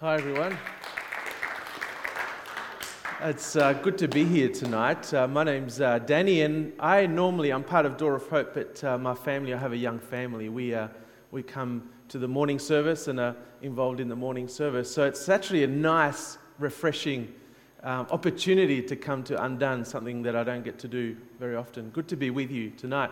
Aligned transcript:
Hi, 0.00 0.14
everyone. 0.14 0.56
It's 3.20 3.54
uh, 3.54 3.74
good 3.74 3.98
to 3.98 4.08
be 4.08 4.24
here 4.24 4.48
tonight. 4.48 5.12
Uh, 5.12 5.28
my 5.28 5.44
name's 5.44 5.78
uh, 5.78 5.98
Danny, 5.98 6.40
and 6.40 6.72
I 6.80 7.04
normally 7.04 7.50
I'm 7.50 7.62
part 7.62 7.84
of 7.84 7.98
Door 7.98 8.14
of 8.14 8.26
Hope, 8.28 8.54
but 8.54 8.82
uh, 8.82 8.96
my 8.96 9.14
family 9.14 9.52
I 9.52 9.58
have 9.58 9.72
a 9.72 9.76
young 9.76 9.98
family. 9.98 10.48
We 10.48 10.74
uh, 10.74 10.88
we 11.32 11.42
come 11.42 11.90
to 12.08 12.18
the 12.18 12.26
morning 12.26 12.58
service 12.58 13.08
and 13.08 13.20
are 13.20 13.36
involved 13.60 14.00
in 14.00 14.08
the 14.08 14.16
morning 14.16 14.48
service, 14.48 14.90
so 14.90 15.04
it's 15.04 15.28
actually 15.28 15.64
a 15.64 15.66
nice, 15.66 16.38
refreshing 16.58 17.34
um, 17.82 18.06
opportunity 18.10 18.80
to 18.80 18.96
come 18.96 19.22
to 19.24 19.44
Undone, 19.44 19.84
something 19.84 20.22
that 20.22 20.34
I 20.34 20.44
don't 20.44 20.64
get 20.64 20.78
to 20.78 20.88
do 20.88 21.14
very 21.38 21.56
often. 21.56 21.90
Good 21.90 22.08
to 22.08 22.16
be 22.16 22.30
with 22.30 22.50
you 22.50 22.70
tonight. 22.70 23.10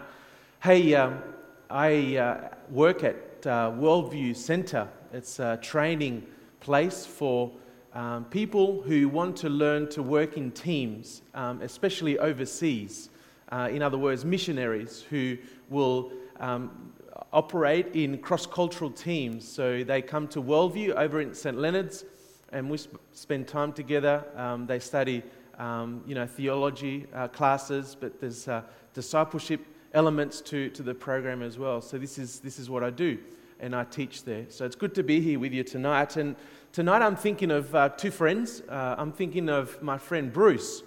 Hey, 0.63 0.95
um, 0.95 1.23
I 1.69 2.17
uh, 2.17 2.49
work 2.71 3.05
at 3.05 3.43
Worldview 3.43 4.35
Centre. 4.35 4.89
It's 5.13 5.39
a 5.39 5.59
training 5.61 6.27
place 6.61 7.07
for 7.07 7.51
um, 7.95 8.25
people 8.27 8.83
who 8.83 9.09
want 9.09 9.37
to 9.39 9.49
learn 9.49 9.89
to 9.91 10.03
work 10.03 10.37
in 10.37 10.51
teams, 10.51 11.23
um, 11.35 11.61
especially 11.63 12.19
overseas. 12.19 13.11
Uh, 13.51 13.69
in 13.71 13.83
other 13.83 13.99
words, 13.99 14.25
missionaries 14.25 15.05
who 15.09 15.39
will 15.71 16.13
um, 16.39 16.93
operate 17.33 17.95
in 17.95 18.19
cross 18.19 18.47
cultural 18.47 18.91
teams. 18.91 19.47
So 19.47 19.83
they 19.85 20.03
come 20.03 20.29
to 20.29 20.43
Worldview 20.43 20.91
over 20.91 21.21
in 21.21 21.35
St. 21.35 21.59
Leonard's 21.59 22.05
and 22.53 22.71
we 22.71 22.79
sp- 22.81 22.97
spend 23.13 23.47
time 23.49 23.73
together. 23.73 24.25
Um, 24.37 24.67
they 24.67 24.79
study 24.79 25.23
um, 25.59 26.03
you 26.07 26.15
know, 26.15 26.27
theology 26.27 27.07
uh, 27.15 27.29
classes, 27.29 27.97
but 27.99 28.21
there's 28.21 28.49
uh, 28.49 28.63
discipleship 28.95 29.61
elements 29.93 30.41
to, 30.43 30.71
to 30.71 30.83
the 30.83 30.95
program 30.95 31.43
as 31.43 31.59
well. 31.59 31.81
So 31.81 31.99
this 31.99 32.19
is, 32.19 32.41
this 32.41 32.59
is 32.59 32.71
what 32.71 32.85
I 32.85 32.91
do 32.91 33.19
and 33.61 33.75
I 33.75 33.85
teach 33.85 34.25
there. 34.25 34.47
So 34.49 34.65
it's 34.65 34.77
good 34.77 34.95
to 34.95 35.03
be 35.03 35.21
here 35.21 35.39
with 35.39 35.53
you 35.53 35.65
tonight. 35.65 36.17
And 36.17 36.37
tonight 36.79 37.03
I'm 37.03 37.17
thinking 37.17 37.51
of 37.51 37.75
uh, 37.75 37.89
two 37.89 38.13
friends. 38.13 38.63
Uh, 38.69 38.95
I'm 38.97 39.11
thinking 39.11 39.49
of 39.49 39.83
my 39.83 39.99
friend 39.99 40.33
Bruce, 40.33 40.85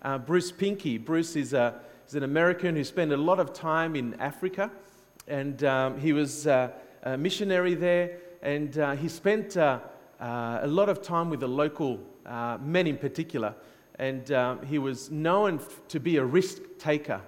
uh, 0.00 0.16
Bruce 0.16 0.50
Pinky. 0.50 0.96
Bruce 0.96 1.36
is, 1.36 1.52
a, 1.52 1.82
is 2.08 2.14
an 2.14 2.22
American 2.22 2.74
who 2.74 2.82
spent 2.82 3.12
a 3.12 3.16
lot 3.18 3.38
of 3.38 3.52
time 3.52 3.94
in 3.94 4.18
Africa, 4.20 4.70
and 5.28 5.62
um, 5.64 6.00
he 6.00 6.14
was 6.14 6.46
uh, 6.46 6.70
a 7.02 7.18
missionary 7.18 7.74
there, 7.74 8.20
and 8.40 8.78
uh, 8.78 8.92
he 8.92 9.06
spent 9.06 9.58
uh, 9.58 9.80
a 10.18 10.66
lot 10.66 10.88
of 10.88 11.02
time 11.02 11.28
with 11.28 11.40
the 11.40 11.46
local 11.46 12.00
men 12.62 12.86
in 12.86 12.96
particular. 12.96 13.54
And 13.98 14.32
um, 14.32 14.64
he 14.64 14.78
was 14.78 15.10
known 15.10 15.60
to 15.88 16.00
be 16.00 16.16
a 16.16 16.24
risk 16.24 16.62
taker. 16.78 17.20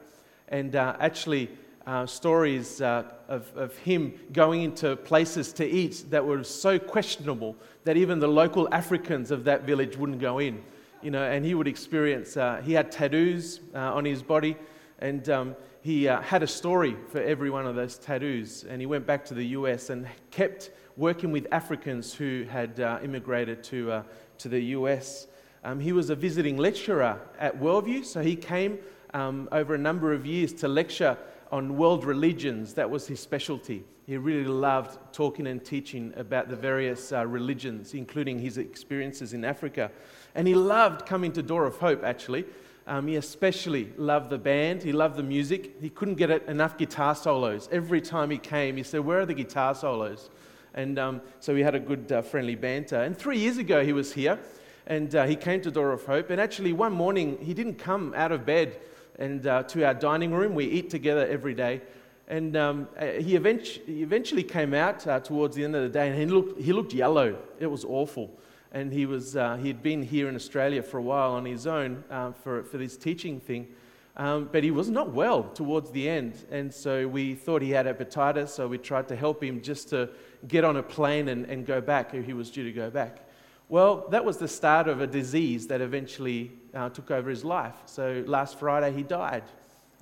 And 0.48 0.75
actually, 0.75 1.50
uh, 1.87 2.05
stories 2.05 2.81
uh, 2.81 3.05
of, 3.29 3.51
of 3.56 3.77
him 3.79 4.12
going 4.33 4.62
into 4.62 4.97
places 4.97 5.53
to 5.53 5.65
eat 5.65 6.05
that 6.11 6.25
were 6.25 6.43
so 6.43 6.78
questionable 6.78 7.56
that 7.84 7.97
even 7.97 8.19
the 8.19 8.28
local 8.28 8.73
Africans 8.75 9.31
of 9.31 9.45
that 9.45 9.62
village 9.62 9.97
wouldn't 9.97 10.20
go 10.20 10.39
in. 10.39 10.62
You 11.03 11.12
know, 11.12 11.23
and 11.23 11.45
he 11.45 11.55
would 11.55 11.69
experience, 11.69 12.37
uh, 12.37 12.61
he 12.65 12.73
had 12.73 12.91
tattoos 12.91 13.61
uh, 13.75 13.95
on 13.95 14.05
his 14.05 14.23
body, 14.23 14.56
and 14.98 15.28
um, 15.28 15.56
he 15.83 16.09
uh, 16.09 16.20
had 16.23 16.43
a 16.43 16.47
story 16.47 16.97
for 17.11 17.23
every 17.23 17.51
one 17.51 17.67
of 17.67 17.77
those 17.77 17.98
tattoos. 17.98 18.65
And 18.69 18.81
he 18.81 18.87
went 18.87 19.06
back 19.06 19.25
to 19.27 19.34
the 19.34 19.47
US 19.48 19.91
and 19.91 20.09
kept 20.33 20.71
working 20.97 21.31
with 21.31 21.47
Africans 21.53 22.12
who 22.12 22.47
had 22.50 22.81
uh, 22.81 22.98
immigrated 23.05 23.62
to, 23.65 24.03
to 24.39 24.48
the 24.48 24.61
US. 24.61 25.28
Um, 25.62 25.78
he 25.78 25.93
was 25.93 26.11
a 26.11 26.17
visiting 26.17 26.56
lecturer 26.56 27.21
at 27.39 27.61
Worldview, 27.61 28.05
so 28.05 28.23
he 28.23 28.34
came 28.34 28.78
um, 29.15 29.48
over 29.53 29.75
a 29.75 29.78
number 29.78 30.12
of 30.12 30.27
years 30.27 30.53
to 30.55 30.69
lecture 30.69 31.17
on 31.52 31.77
world 31.77 32.05
religions. 32.05 32.75
That 32.75 32.91
was 32.91 33.06
his 33.06 33.20
specialty. 33.20 33.84
He 34.06 34.16
really 34.16 34.44
loved 34.44 34.98
talking 35.12 35.47
and 35.47 35.64
teaching 35.64 36.12
about 36.16 36.48
the 36.48 36.56
various 36.56 37.12
uh, 37.12 37.27
religions, 37.27 37.94
including 37.94 38.38
his 38.38 38.56
experiences 38.56 39.33
in 39.33 39.44
Africa. 39.44 39.91
And 40.34 40.47
he 40.47 40.55
loved 40.55 41.06
coming 41.06 41.33
to 41.33 41.42
Door 41.42 41.66
of 41.66 41.77
Hope, 41.78 42.05
actually. 42.05 42.44
Um, 42.86 43.08
he 43.08 43.16
especially 43.16 43.92
loved 43.97 44.30
the 44.30 44.38
band, 44.38 44.83
he 44.83 44.92
loved 44.92 45.16
the 45.16 45.22
music. 45.22 45.75
He 45.81 45.91
couldn't 45.91 46.15
get 46.15 46.31
enough 46.48 46.78
guitar 46.78 47.16
solos. 47.16 47.69
Every 47.72 48.00
time 48.00 48.31
he 48.31 48.38
came, 48.38 48.76
he 48.76 48.84
said, 48.84 49.00
Where 49.00 49.21
are 49.21 49.26
the 49.26 49.34
guitar 49.34 49.75
solos? 49.75 50.31
And 50.72 50.98
um, 50.98 51.21
so 51.41 51.53
we 51.53 51.62
had 51.62 51.75
a 51.75 51.81
good 51.81 52.12
uh, 52.12 52.22
friendly 52.22 52.54
banter. 52.54 53.03
And 53.03 53.16
three 53.16 53.38
years 53.38 53.56
ago, 53.56 53.84
he 53.84 53.92
was 53.92 54.12
here 54.12 54.38
and 54.87 55.15
uh, 55.15 55.25
he 55.25 55.34
came 55.34 55.60
to 55.62 55.71
Door 55.71 55.92
of 55.92 56.04
Hope. 56.04 56.31
And 56.31 56.41
actually, 56.41 56.72
one 56.72 56.92
morning, 56.92 57.38
he 57.41 57.54
didn't 57.54 57.75
come 57.75 58.15
out 58.16 58.31
of 58.31 58.47
bed 58.47 58.78
and 59.19 59.47
uh, 59.47 59.62
to 59.65 59.84
our 59.84 59.94
dining 59.94 60.32
room. 60.32 60.54
We 60.54 60.65
eat 60.65 60.91
together 60.91 61.27
every 61.27 61.54
day. 61.54 61.82
And 62.28 62.56
um, 62.56 62.88
uh, 62.99 63.06
he, 63.06 63.37
eventually, 63.37 64.43
came 64.43 64.75
out 64.75 65.06
uh, 65.06 65.21
towards 65.21 65.54
the 65.54 65.65
end 65.65 65.77
of 65.77 65.82
the 65.82 65.88
day 65.88 66.09
and 66.09 66.19
he 66.19 66.27
looked, 66.27 66.60
he 66.60 66.72
looked 66.72 66.93
yellow. 66.93 67.38
It 67.60 67.69
was 67.69 67.84
awful. 67.84 68.37
And 68.72 68.93
he, 68.93 69.06
was, 69.06 69.37
uh, 69.37 69.56
he 69.56 69.69
had 69.69 69.82
been 69.82 70.03
here 70.03 70.28
in 70.28 70.34
Australia 70.34 70.82
for 70.82 70.99
a 70.99 71.03
while 71.03 71.32
on 71.32 71.44
his 71.44 71.66
own 71.66 72.03
uh, 72.10 72.32
for, 72.32 72.65
for 72.65 72.78
this 72.78 72.97
teaching 72.97 73.41
thing. 73.41 73.69
Um, 74.16 74.49
but 74.50 74.65
he 74.65 74.71
was 74.71 74.88
not 74.88 75.12
well 75.12 75.44
towards 75.44 75.91
the 75.91 76.09
end. 76.09 76.47
And 76.50 76.72
so 76.72 77.06
we 77.06 77.34
thought 77.34 77.62
he 77.62 77.71
had 77.71 77.87
hepatitis, 77.87 78.48
so 78.48 78.66
we 78.66 78.78
tried 78.78 79.09
to 79.09 79.16
help 79.16 79.43
him 79.43 79.60
just 79.60 79.91
to 79.91 80.09
get 80.48 80.65
on 80.65 80.77
a 80.78 80.83
plane 80.83 81.28
and, 81.28 81.44
and 81.47 81.66
go 81.66 81.81
back. 81.81 82.12
He 82.12 82.33
was 82.33 82.50
due 82.50 82.65
to 82.65 82.72
go 82.72 82.91
back. 82.91 83.28
Well, 83.69 84.06
that 84.10 84.25
was 84.25 84.38
the 84.38 84.48
start 84.48 84.88
of 84.88 85.00
a 85.00 85.06
disease 85.06 85.66
that 85.66 85.81
eventually 85.81 86.53
uh, 86.76 86.88
took 86.91 87.10
over 87.10 87.31
his 87.31 87.44
life. 87.44 87.75
So 87.87 88.22
last 88.26 88.59
Friday, 88.59 88.92
he 88.92 89.03
died 89.03 89.42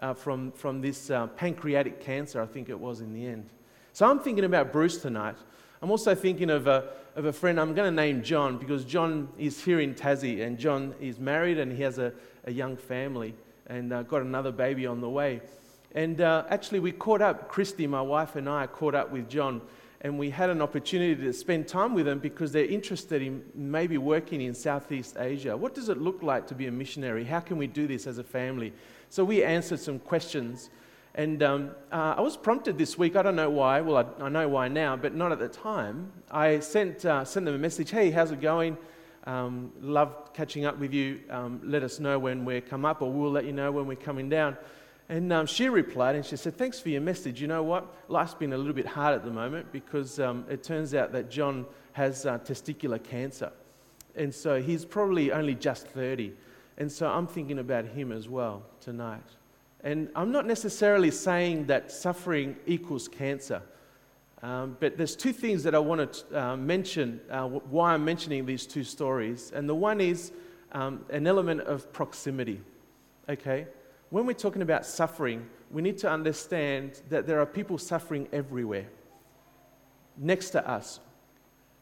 uh, 0.00 0.12
from, 0.12 0.52
from 0.52 0.80
this 0.80 1.10
uh, 1.10 1.28
pancreatic 1.28 2.00
cancer, 2.00 2.42
I 2.42 2.46
think 2.46 2.68
it 2.68 2.78
was 2.78 3.00
in 3.00 3.12
the 3.12 3.26
end. 3.26 3.48
So 3.92 4.10
I'm 4.10 4.18
thinking 4.18 4.44
about 4.44 4.72
Bruce 4.72 5.00
tonight. 5.00 5.36
I'm 5.80 5.90
also 5.90 6.14
thinking 6.14 6.50
of 6.50 6.66
a, 6.66 6.90
of 7.14 7.26
a 7.26 7.32
friend 7.32 7.60
I'm 7.60 7.74
going 7.74 7.94
to 7.94 8.02
name 8.02 8.22
John 8.22 8.58
because 8.58 8.84
John 8.84 9.28
is 9.38 9.62
here 9.62 9.80
in 9.80 9.94
Tassie 9.94 10.44
and 10.44 10.58
John 10.58 10.94
is 11.00 11.20
married 11.20 11.58
and 11.58 11.70
he 11.70 11.82
has 11.82 11.98
a, 11.98 12.12
a 12.44 12.52
young 12.52 12.76
family 12.76 13.34
and 13.66 13.92
uh, 13.92 14.02
got 14.02 14.22
another 14.22 14.50
baby 14.50 14.86
on 14.86 15.00
the 15.00 15.08
way. 15.08 15.40
And 15.94 16.20
uh, 16.20 16.44
actually, 16.48 16.80
we 16.80 16.90
caught 16.90 17.22
up, 17.22 17.48
Christy, 17.48 17.86
my 17.86 18.02
wife, 18.02 18.34
and 18.34 18.48
I 18.48 18.66
caught 18.66 18.96
up 18.96 19.12
with 19.12 19.28
John 19.28 19.60
and 20.04 20.18
we 20.18 20.28
had 20.28 20.50
an 20.50 20.60
opportunity 20.60 21.14
to 21.14 21.32
spend 21.32 21.66
time 21.66 21.94
with 21.94 22.04
them 22.04 22.18
because 22.18 22.52
they're 22.52 22.66
interested 22.66 23.22
in 23.22 23.42
maybe 23.54 23.96
working 23.96 24.42
in 24.42 24.52
Southeast 24.52 25.16
Asia. 25.18 25.56
What 25.56 25.74
does 25.74 25.88
it 25.88 25.96
look 25.96 26.22
like 26.22 26.46
to 26.48 26.54
be 26.54 26.66
a 26.66 26.70
missionary? 26.70 27.24
How 27.24 27.40
can 27.40 27.56
we 27.56 27.66
do 27.66 27.86
this 27.86 28.06
as 28.06 28.18
a 28.18 28.22
family? 28.22 28.74
So 29.08 29.24
we 29.24 29.42
answered 29.42 29.80
some 29.80 29.98
questions. 29.98 30.68
And 31.14 31.42
um, 31.42 31.70
uh, 31.90 32.16
I 32.18 32.20
was 32.20 32.36
prompted 32.36 32.76
this 32.76 32.98
week, 32.98 33.16
I 33.16 33.22
don't 33.22 33.34
know 33.34 33.48
why, 33.48 33.80
well, 33.80 33.96
I, 33.96 34.24
I, 34.24 34.28
know 34.28 34.46
why 34.46 34.68
now, 34.68 34.94
but 34.94 35.14
not 35.14 35.32
at 35.32 35.38
the 35.38 35.48
time. 35.48 36.12
I 36.30 36.58
sent, 36.58 37.06
uh, 37.06 37.24
sent 37.24 37.46
them 37.46 37.54
a 37.54 37.58
message 37.58 37.90
hey, 37.90 38.10
how's 38.10 38.30
it 38.30 38.42
going? 38.42 38.76
Um, 39.26 39.72
love 39.80 40.34
catching 40.34 40.66
up 40.66 40.78
with 40.78 40.92
you. 40.92 41.20
Um, 41.30 41.62
let 41.64 41.82
us 41.82 41.98
know 41.98 42.18
when 42.18 42.44
we 42.44 42.60
come 42.60 42.84
up, 42.84 43.00
or 43.00 43.10
we'll 43.10 43.30
let 43.30 43.46
you 43.46 43.52
know 43.52 43.72
when 43.72 43.86
we're 43.86 43.96
coming 43.96 44.28
down. 44.28 44.58
And 45.08 45.32
um, 45.32 45.46
she 45.46 45.68
replied 45.68 46.16
and 46.16 46.24
she 46.24 46.36
said, 46.36 46.56
Thanks 46.56 46.80
for 46.80 46.88
your 46.88 47.00
message. 47.00 47.40
You 47.40 47.46
know 47.46 47.62
what? 47.62 47.86
Life's 48.08 48.34
been 48.34 48.52
a 48.52 48.56
little 48.56 48.72
bit 48.72 48.86
hard 48.86 49.14
at 49.14 49.24
the 49.24 49.30
moment 49.30 49.70
because 49.70 50.18
um, 50.18 50.44
it 50.48 50.62
turns 50.62 50.94
out 50.94 51.12
that 51.12 51.30
John 51.30 51.66
has 51.92 52.26
uh, 52.26 52.38
testicular 52.38 53.02
cancer. 53.02 53.52
And 54.16 54.34
so 54.34 54.62
he's 54.62 54.84
probably 54.84 55.32
only 55.32 55.54
just 55.54 55.86
30. 55.88 56.32
And 56.78 56.90
so 56.90 57.08
I'm 57.08 57.26
thinking 57.26 57.58
about 57.58 57.84
him 57.84 58.12
as 58.12 58.28
well 58.28 58.62
tonight. 58.80 59.22
And 59.82 60.08
I'm 60.16 60.32
not 60.32 60.46
necessarily 60.46 61.10
saying 61.10 61.66
that 61.66 61.92
suffering 61.92 62.56
equals 62.66 63.06
cancer. 63.06 63.60
Um, 64.42 64.76
but 64.80 64.96
there's 64.96 65.16
two 65.16 65.32
things 65.32 65.62
that 65.64 65.74
I 65.74 65.78
want 65.78 66.12
to 66.12 66.42
uh, 66.42 66.56
mention, 66.56 67.20
uh, 67.30 67.46
why 67.46 67.92
I'm 67.92 68.04
mentioning 68.04 68.46
these 68.46 68.66
two 68.66 68.84
stories. 68.84 69.52
And 69.54 69.68
the 69.68 69.74
one 69.74 70.00
is 70.00 70.32
um, 70.72 71.04
an 71.10 71.26
element 71.26 71.62
of 71.62 71.92
proximity. 71.92 72.60
Okay? 73.28 73.66
When 74.10 74.26
we're 74.26 74.32
talking 74.34 74.62
about 74.62 74.86
suffering, 74.86 75.46
we 75.70 75.82
need 75.82 75.98
to 75.98 76.10
understand 76.10 77.02
that 77.08 77.26
there 77.26 77.40
are 77.40 77.46
people 77.46 77.78
suffering 77.78 78.28
everywhere, 78.32 78.86
next 80.16 80.50
to 80.50 80.68
us, 80.68 81.00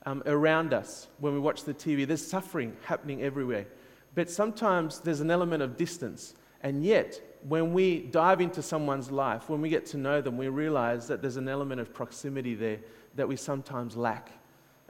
um, 0.07 0.23
around 0.27 0.73
us. 0.73 1.09
When 1.19 1.35
we 1.35 1.41
watch 1.41 1.65
the 1.65 1.75
TV, 1.75 2.07
there's 2.07 2.27
suffering 2.27 2.77
happening 2.85 3.23
everywhere. 3.23 3.67
But 4.15 4.31
sometimes 4.31 5.01
there's 5.01 5.21
an 5.21 5.31
element 5.31 5.63
of 5.63 5.77
distance. 5.77 6.35
And 6.63 6.85
yet, 6.85 7.21
when 7.49 7.73
we 7.73 8.01
dive 8.01 8.41
into 8.41 8.63
someone's 8.63 9.11
life, 9.11 9.49
when 9.49 9.61
we 9.61 9.69
get 9.69 9.87
to 9.87 9.97
know 9.97 10.21
them, 10.21 10.37
we 10.37 10.49
realize 10.49 11.09
that 11.09 11.21
there's 11.21 11.37
an 11.37 11.49
element 11.49 11.81
of 11.81 11.93
proximity 11.93 12.55
there 12.55 12.79
that 13.17 13.27
we 13.27 13.37
sometimes 13.37 13.97
lack. 13.97 14.31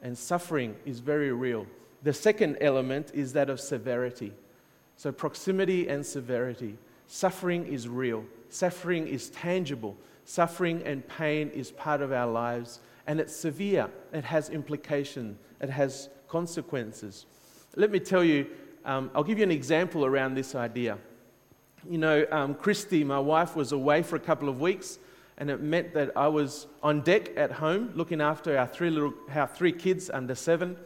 And 0.00 0.16
suffering 0.16 0.76
is 0.84 0.98
very 0.98 1.32
real. 1.32 1.66
The 2.02 2.12
second 2.12 2.58
element 2.60 3.12
is 3.14 3.32
that 3.34 3.48
of 3.48 3.60
severity. 3.60 4.32
So, 4.96 5.12
proximity 5.12 5.88
and 5.88 6.04
severity. 6.04 6.76
Suffering 7.14 7.66
is 7.66 7.86
real, 7.88 8.24
suffering 8.48 9.06
is 9.06 9.28
tangible, 9.28 9.98
suffering 10.24 10.82
and 10.86 11.06
pain 11.06 11.50
is 11.50 11.70
part 11.70 12.00
of 12.00 12.10
our 12.10 12.26
lives, 12.26 12.80
and 13.06 13.20
it's 13.20 13.36
severe. 13.36 13.90
It 14.14 14.24
has 14.24 14.48
implication, 14.48 15.38
it 15.60 15.68
has 15.68 16.08
consequences. 16.26 17.26
Let 17.76 17.90
me 17.90 18.00
tell 18.00 18.24
you, 18.24 18.46
um, 18.86 19.10
I'll 19.14 19.24
give 19.24 19.36
you 19.36 19.44
an 19.44 19.50
example 19.50 20.06
around 20.06 20.36
this 20.36 20.54
idea. 20.54 20.96
You 21.86 21.98
know, 21.98 22.24
um, 22.32 22.54
Christy, 22.54 23.04
my 23.04 23.18
wife, 23.18 23.54
was 23.56 23.72
away 23.72 24.02
for 24.02 24.16
a 24.16 24.20
couple 24.20 24.48
of 24.48 24.62
weeks, 24.62 24.98
and 25.36 25.50
it 25.50 25.60
meant 25.60 25.92
that 25.92 26.16
I 26.16 26.28
was 26.28 26.66
on 26.82 27.02
deck 27.02 27.36
at 27.36 27.52
home 27.52 27.92
looking 27.94 28.22
after 28.22 28.56
our 28.56 28.66
three, 28.66 28.88
little, 28.88 29.12
our 29.34 29.48
three 29.48 29.72
kids 29.72 30.08
under 30.08 30.34
seven. 30.34 30.78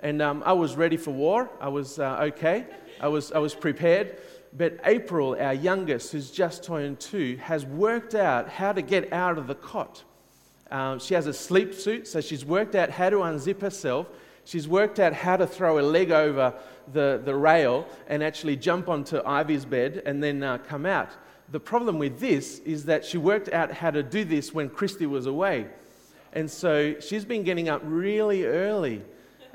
And 0.00 0.20
um, 0.20 0.42
I 0.44 0.52
was 0.52 0.76
ready 0.76 0.98
for 0.98 1.12
war. 1.12 1.48
I 1.62 1.68
was 1.68 1.98
uh, 1.98 2.18
okay. 2.24 2.66
I 3.00 3.08
was, 3.08 3.32
I 3.32 3.38
was 3.38 3.54
prepared. 3.54 4.18
But 4.56 4.80
April, 4.84 5.36
our 5.38 5.54
youngest, 5.54 6.12
who's 6.12 6.30
just 6.30 6.64
turned 6.64 7.00
two, 7.00 7.36
has 7.42 7.64
worked 7.64 8.14
out 8.14 8.48
how 8.48 8.72
to 8.72 8.82
get 8.82 9.12
out 9.12 9.38
of 9.38 9.46
the 9.46 9.54
cot. 9.54 10.02
Um, 10.70 10.98
she 10.98 11.14
has 11.14 11.26
a 11.26 11.32
sleep 11.32 11.74
suit, 11.74 12.06
so 12.06 12.20
she's 12.20 12.44
worked 12.44 12.74
out 12.74 12.90
how 12.90 13.10
to 13.10 13.16
unzip 13.16 13.60
herself. 13.60 14.08
She's 14.44 14.66
worked 14.66 14.98
out 14.98 15.12
how 15.12 15.36
to 15.36 15.46
throw 15.46 15.78
a 15.78 15.82
leg 15.82 16.10
over 16.10 16.54
the, 16.92 17.20
the 17.24 17.34
rail 17.34 17.86
and 18.08 18.22
actually 18.22 18.56
jump 18.56 18.88
onto 18.88 19.22
Ivy's 19.24 19.64
bed 19.64 20.02
and 20.04 20.22
then 20.22 20.42
uh, 20.42 20.58
come 20.58 20.84
out. 20.84 21.10
The 21.50 21.60
problem 21.60 21.98
with 21.98 22.18
this 22.18 22.58
is 22.60 22.86
that 22.86 23.04
she 23.04 23.18
worked 23.18 23.50
out 23.52 23.72
how 23.72 23.90
to 23.90 24.02
do 24.02 24.24
this 24.24 24.52
when 24.52 24.68
Christy 24.68 25.06
was 25.06 25.26
away. 25.26 25.66
And 26.32 26.50
so 26.50 26.98
she's 27.00 27.24
been 27.24 27.42
getting 27.42 27.68
up 27.68 27.82
really 27.84 28.44
early. 28.44 29.02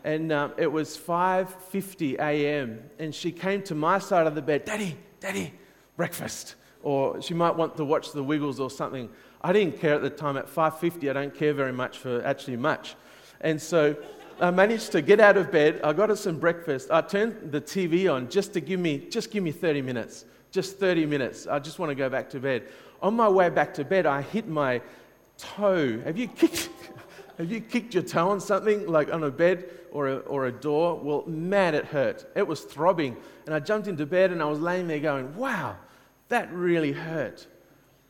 And 0.08 0.32
um, 0.32 0.54
it 0.58 0.72
was 0.72 0.98
5.50 0.98 2.18
a.m. 2.18 2.80
And 2.98 3.14
she 3.14 3.30
came 3.30 3.62
to 3.64 3.76
my 3.76 4.00
side 4.00 4.26
of 4.26 4.36
the 4.36 4.42
bed, 4.42 4.64
Daddy, 4.64 4.98
Daddy, 5.20 5.54
breakfast. 5.98 6.56
Or 6.82 7.22
she 7.22 7.34
might 7.34 7.54
want 7.54 7.76
to 7.76 7.84
watch 7.84 8.14
the 8.14 8.24
Wiggles 8.24 8.62
or 8.62 8.70
something. 8.70 9.10
I 9.42 9.52
didn't 9.52 9.82
care 9.82 9.96
at 9.96 10.02
the 10.02 10.10
time. 10.10 10.38
At 10.38 10.48
5.50, 10.48 11.10
I 11.10 11.14
don't 11.14 11.36
care 11.36 11.54
very 11.54 11.74
much 11.74 11.98
for 11.98 12.24
actually 12.24 12.56
much. 12.56 12.96
And 13.42 13.62
so 13.62 13.98
I 14.40 14.50
managed 14.50 14.94
to 14.94 15.02
get 15.02 15.20
out 15.20 15.36
of 15.36 15.52
bed. 15.52 15.82
I 15.84 15.92
got 15.92 16.08
her 16.08 16.16
some 16.16 16.40
breakfast. 16.40 16.90
I 16.90 17.02
turned 17.02 17.52
the 17.52 17.60
TV 17.60 18.10
on 18.10 18.30
just 18.30 18.54
to 18.54 18.62
give 18.62 18.80
me, 18.80 19.10
just 19.10 19.30
give 19.30 19.44
me 19.44 19.52
30 19.52 19.82
minutes. 19.82 20.24
Just 20.52 20.80
30 20.80 21.06
minutes. 21.06 21.48
I 21.48 21.60
just 21.60 21.80
want 21.80 21.90
to 21.90 21.96
go 21.96 22.08
back 22.08 22.30
to 22.30 22.40
bed. 22.40 22.70
On 23.02 23.14
my 23.14 23.28
way 23.28 23.50
back 23.50 23.74
to 23.74 23.84
bed, 23.84 24.06
I 24.06 24.22
hit 24.22 24.48
my 24.48 24.82
toe. 25.38 26.00
Have 26.00 26.18
you 26.18 26.30
kicked, 26.30 26.70
have 27.38 27.52
you 27.52 27.60
kicked 27.60 27.94
your 27.94 28.04
toe 28.04 28.30
on 28.30 28.40
something, 28.40 28.88
like 28.88 29.14
on 29.14 29.26
a 29.26 29.30
bed 29.30 29.70
or 29.92 30.08
a, 30.08 30.18
or 30.18 30.46
a 30.48 30.52
door? 30.52 31.00
Well, 31.00 31.24
man, 31.28 31.76
it 31.76 31.86
hurt. 31.86 32.26
It 32.36 32.48
was 32.48 32.62
throbbing. 32.62 33.18
And 33.46 33.56
I 33.56 33.60
jumped 33.60 33.88
into 33.88 34.06
bed 34.06 34.32
and 34.32 34.42
I 34.42 34.46
was 34.46 34.60
laying 34.60 34.88
there 34.88 35.00
going, 35.00 35.36
wow, 35.36 35.76
that 36.30 36.52
really 36.52 36.92
hurt. 36.92 37.48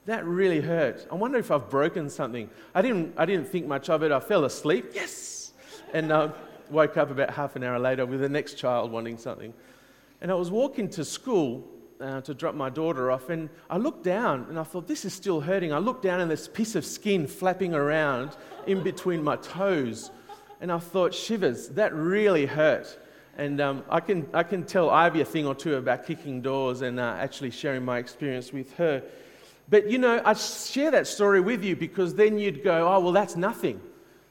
That 0.06 0.26
really 0.26 0.62
hurt. 0.62 1.06
I 1.12 1.16
wonder 1.16 1.38
if 1.38 1.52
I've 1.52 1.70
broken 1.70 2.10
something. 2.10 2.50
I 2.74 2.82
didn't, 2.82 3.14
I 3.18 3.26
didn't 3.26 3.48
think 3.50 3.68
much 3.68 3.90
of 3.90 4.04
it. 4.04 4.12
I 4.12 4.20
fell 4.20 4.46
asleep. 4.46 4.92
Yes! 4.94 5.52
And 5.94 6.12
uh, 6.12 6.32
woke 6.70 6.98
up 6.98 7.12
about 7.12 7.32
half 7.32 7.56
an 7.56 7.64
hour 7.64 7.78
later 7.80 8.06
with 8.06 8.22
the 8.22 8.30
next 8.30 8.56
child 8.56 8.92
wanting 8.92 9.18
something. 9.18 9.54
And 10.22 10.32
I 10.32 10.36
was 10.36 10.50
walking 10.50 10.90
to 10.92 11.06
school 11.06 11.68
uh, 12.00 12.22
to 12.22 12.34
drop 12.34 12.56
my 12.56 12.70
daughter 12.70 13.12
off, 13.12 13.30
and 13.30 13.50
I 13.70 13.78
looked 13.78 14.04
down 14.04 14.46
and 14.50 14.60
I 14.60 14.64
thought, 14.64 14.88
this 14.88 15.06
is 15.06 15.14
still 15.14 15.42
hurting. 15.42 15.74
I 15.74 15.80
looked 15.80 16.04
down 16.04 16.20
and 16.20 16.30
this 16.30 16.48
piece 16.48 16.76
of 16.76 16.86
skin 16.86 17.28
flapping 17.28 17.74
around 17.74 18.36
in 18.66 18.84
between 18.84 19.24
my 19.24 19.36
toes, 19.38 20.12
and 20.60 20.72
I 20.72 20.80
thought, 20.80 21.14
shivers, 21.14 21.70
that 21.70 21.94
really 21.94 22.46
hurt. 22.46 22.98
And 23.38 23.62
um, 23.62 23.84
I, 23.90 24.00
can, 24.00 24.28
I 24.34 24.44
can 24.44 24.64
tell 24.64 24.90
Ivy 24.90 25.22
a 25.22 25.26
thing 25.26 25.46
or 25.46 25.54
two 25.54 25.76
about 25.76 26.08
kicking 26.08 26.42
doors 26.42 26.82
and 26.82 27.00
uh, 27.00 27.16
actually 27.20 27.52
sharing 27.52 27.86
my 27.86 28.00
experience 28.00 28.52
with 28.52 28.74
her. 28.78 29.04
But 29.70 29.90
you 29.90 29.98
know, 30.00 30.22
I 30.26 30.34
share 30.34 30.92
that 30.92 31.08
story 31.08 31.40
with 31.40 31.64
you 31.64 31.76
because 31.76 32.16
then 32.16 32.40
you'd 32.40 32.64
go, 32.64 32.88
oh, 32.92 33.00
well, 33.00 33.12
that's 33.12 33.36
nothing. 33.36 33.80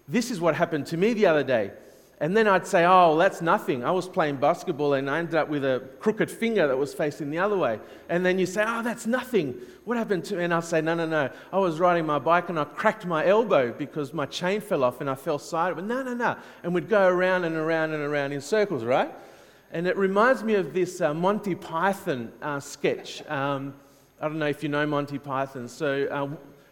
This 0.08 0.31
is 0.31 0.40
what 0.40 0.55
happened 0.55 0.87
to 0.87 0.96
me 0.96 1.12
the 1.12 1.26
other 1.26 1.44
day. 1.44 1.73
And 2.19 2.35
then 2.35 2.49
I'd 2.49 2.67
say, 2.67 2.87
oh, 2.87 3.19
that's 3.19 3.43
nothing. 3.43 3.85
I 3.85 3.91
was 3.91 4.09
playing 4.09 4.37
basketball 4.37 4.95
and 4.95 5.11
I 5.11 5.19
ended 5.19 5.35
up 5.35 5.51
with 5.51 5.67
a 5.67 5.83
crooked 6.01 6.31
finger 6.31 6.67
that 6.67 6.77
was 6.77 6.95
facing 6.95 7.31
the 7.31 7.39
other 7.39 7.59
way. 7.59 7.79
And 8.09 8.25
then 8.25 8.39
you 8.39 8.47
say, 8.47 8.65
oh, 8.67 8.81
that's 8.83 9.07
nothing. 9.07 9.55
What 9.85 9.99
happened 9.99 10.25
to 10.27 10.37
me? 10.37 10.45
And 10.45 10.55
I'd 10.55 10.65
say, 10.65 10.81
no, 10.81 10.95
no, 10.95 11.07
no. 11.07 11.29
I 11.53 11.59
was 11.59 11.79
riding 11.79 12.07
my 12.07 12.19
bike 12.19 12.49
and 12.49 12.59
I 12.59 12.65
cracked 12.65 13.05
my 13.05 13.27
elbow 13.27 13.71
because 13.71 14.15
my 14.15 14.25
chain 14.25 14.63
fell 14.63 14.83
off 14.83 15.03
and 15.03 15.11
I 15.11 15.15
fell 15.15 15.39
sideways. 15.39 15.85
No, 15.85 16.03
no, 16.03 16.15
no. 16.15 16.37
And 16.63 16.75
we'd 16.75 16.89
go 16.89 17.07
around 17.07 17.45
and 17.45 17.55
around 17.55 17.93
and 17.93 18.03
around 18.03 18.33
in 18.33 18.41
circles, 18.41 18.83
right? 18.83 19.13
And 19.71 19.87
it 19.87 19.99
reminds 19.99 20.43
me 20.43 20.55
of 20.55 20.73
this 20.73 21.03
uh, 21.03 21.13
Monty 21.13 21.55
Python 21.55 22.33
uh, 22.41 22.61
sketch. 22.61 23.29
Um, 23.29 23.75
I 24.23 24.29
don't 24.29 24.39
know 24.39 24.47
if 24.47 24.63
you 24.63 24.71
know 24.71 24.87
Monty 24.87 25.19
Python. 25.19 25.69
So 25.69 26.07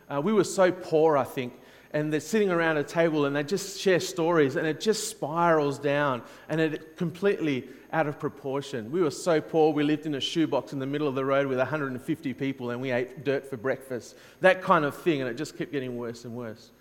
uh, 0.09 0.15
uh 0.15 0.21
we 0.23 0.33
were 0.33 0.45
so 0.45 0.73
poor, 0.73 1.19
I 1.19 1.25
think 1.25 1.53
and 1.95 2.13
they're 2.13 2.19
sitting 2.19 2.51
around 2.51 2.77
a 2.77 2.83
table 2.83 3.25
and 3.25 3.37
they 3.37 3.45
just 3.45 3.81
share 3.81 4.01
stories 4.01 4.57
and 4.57 4.67
it 4.67 4.81
just 4.81 5.09
spirals 5.09 5.79
down 5.79 6.23
and 6.49 6.61
it 6.61 6.97
completely 6.97 7.69
out 7.93 8.09
of 8.09 8.19
proportion. 8.19 8.91
We 8.91 9.01
were 9.01 9.13
so 9.13 9.41
poor, 9.41 9.73
we 9.73 9.85
lived 9.85 10.05
in 10.05 10.17
a 10.17 10.21
shoebox 10.21 10.73
in 10.73 10.81
the 10.81 10.87
middle 10.87 11.07
of 11.07 11.15
the 11.15 11.25
road 11.25 11.47
with 11.47 11.59
150 11.59 12.35
people 12.35 12.71
and 12.71 12.81
we 12.81 12.91
ate 12.91 13.25
dirt 13.25 13.49
for 13.49 13.57
breakfast. 13.57 14.17
That 14.41 14.61
kind 14.61 14.85
of 14.85 14.97
thing, 14.97 15.21
and 15.21 15.31
it 15.31 15.35
just 15.35 15.57
kept 15.57 15.71
getting 15.71 15.97
worse 15.97 16.25
and 16.25 16.35
worse. 16.35 16.73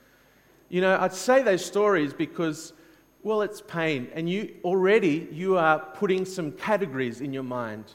You 0.67 0.81
know, 0.81 0.97
I'd 0.99 1.13
say 1.13 1.43
those 1.43 1.63
stories 1.63 2.11
because, 2.11 2.73
well, 3.21 3.43
it's 3.43 3.61
pain, 3.61 4.07
and 4.15 4.27
you 4.27 4.55
already 4.63 5.29
you 5.31 5.59
are 5.59 5.77
putting 5.77 6.25
some 6.25 6.51
categories 6.53 7.21
in 7.21 7.31
your 7.31 7.43
mind. 7.43 7.85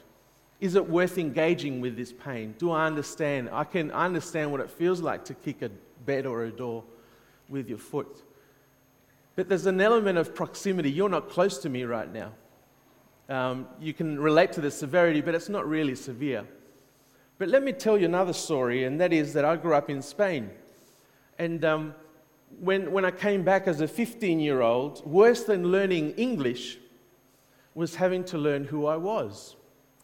Is 0.61 0.75
it 0.75 0.89
worth 0.89 1.17
engaging 1.17 1.81
with 1.81 1.97
this 1.97 2.13
pain? 2.13 2.55
Do 2.57 2.71
I 2.71 2.85
understand? 2.85 3.49
I 3.51 3.65
can 3.65 3.91
understand 3.91 4.53
what 4.53 4.61
it 4.61 4.69
feels 4.69 5.01
like 5.01 5.25
to 5.25 5.33
kick 5.33 5.61
a 5.61 5.69
bed 6.05 6.25
or 6.25 6.45
a 6.45 6.51
door 6.51 6.85
with 7.49 7.67
your 7.67 7.77
foot. 7.77 8.23
But 9.35 9.49
there's 9.49 9.65
an 9.65 9.81
element 9.81 10.17
of 10.17 10.35
proximity. 10.35 10.91
You're 10.91 11.09
not 11.09 11.29
close 11.29 11.57
to 11.59 11.69
me 11.69 11.83
right 11.83 12.11
now. 12.11 12.31
Um, 13.29 13.67
you 13.79 13.93
can 13.93 14.19
relate 14.19 14.53
to 14.53 14.61
the 14.61 14.71
severity, 14.71 15.21
but 15.21 15.35
it's 15.35 15.49
not 15.49 15.67
really 15.67 15.95
severe. 15.95 16.45
But 17.37 17.49
let 17.49 17.63
me 17.63 17.71
tell 17.71 17.97
you 17.97 18.05
another 18.05 18.33
story, 18.33 18.83
and 18.83 18.99
that 18.99 19.13
is 19.13 19.33
that 19.33 19.45
I 19.45 19.55
grew 19.55 19.73
up 19.73 19.89
in 19.89 20.01
Spain. 20.01 20.49
And 21.37 21.63
um, 21.63 21.95
when, 22.59 22.91
when 22.91 23.05
I 23.05 23.11
came 23.11 23.43
back 23.43 23.67
as 23.67 23.81
a 23.81 23.87
15 23.87 24.39
year 24.39 24.61
old, 24.61 25.05
worse 25.05 25.43
than 25.43 25.71
learning 25.71 26.11
English 26.11 26.77
was 27.75 27.95
having 27.95 28.23
to 28.25 28.37
learn 28.37 28.65
who 28.65 28.87
I 28.87 28.97
was. 28.97 29.55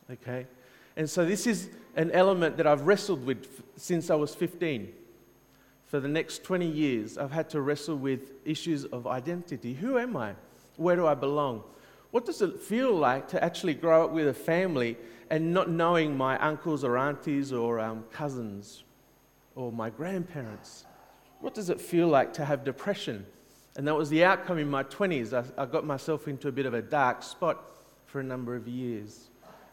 Okay? 0.10 0.48
And 0.96 1.10
so 1.10 1.26
this 1.26 1.46
is 1.46 1.70
an 1.96 2.12
element 2.12 2.58
that 2.58 2.68
I've 2.68 2.82
wrestled 2.82 3.26
with 3.26 3.64
since 3.76 4.10
I 4.10 4.16
was 4.16 4.34
15 4.34 4.94
for 5.86 6.00
the 6.00 6.08
next 6.08 6.44
20 6.44 6.68
years, 6.68 7.18
I've 7.18 7.32
had 7.32 7.50
to 7.52 7.62
wrestle 7.62 7.96
with 7.96 8.32
issues 8.44 8.86
of 8.86 9.06
identity. 9.08 9.74
Who 9.74 9.98
am 9.98 10.18
I? 10.18 10.34
Where 10.78 10.96
do 10.96 11.06
I 11.06 11.14
belong? 11.14 11.64
What 12.12 12.26
does 12.26 12.42
it 12.42 12.60
feel 12.60 12.94
like 12.94 13.28
to 13.30 13.44
actually 13.44 13.74
grow 13.74 14.06
up 14.06 14.12
with 14.12 14.28
a 14.28 14.34
family 14.34 14.98
and 15.30 15.54
not 15.54 15.70
knowing 15.70 16.18
my 16.18 16.40
uncles 16.40 16.84
or 16.84 16.98
aunties 16.98 17.52
or 17.52 17.80
um, 17.80 18.04
cousins 18.12 18.84
or 19.56 19.72
my 19.72 19.90
grandparents? 19.90 20.86
What 21.40 21.54
does 21.54 21.70
it 21.70 21.80
feel 21.80 22.08
like 22.08 22.34
to 22.34 22.46
have 22.46 22.64
depression? 22.64 23.26
And 23.76 23.88
that 23.88 23.96
was 23.96 24.10
the 24.10 24.24
outcome 24.24 24.58
in 24.58 24.70
my 24.70 24.84
20s. 24.84 25.34
I, 25.34 25.62
I 25.62 25.66
got 25.66 25.86
myself 25.86 26.28
into 26.28 26.48
a 26.48 26.52
bit 26.52 26.66
of 26.66 26.74
a 26.74 26.82
dark 26.82 27.22
spot 27.22 27.64
for 28.06 28.22
a 28.22 28.24
number 28.24 28.56
of 28.56 28.68
years, 28.68 29.30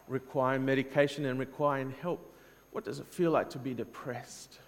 requiring 0.07 0.65
medication 0.65 1.25
and 1.25 1.39
requiring 1.39 1.93
help. 2.01 2.35
What 2.71 2.83
does 2.83 2.99
it 2.99 3.07
feel 3.07 3.31
like 3.31 3.49
to 3.51 3.59
be 3.59 3.73
depressed? 3.73 4.59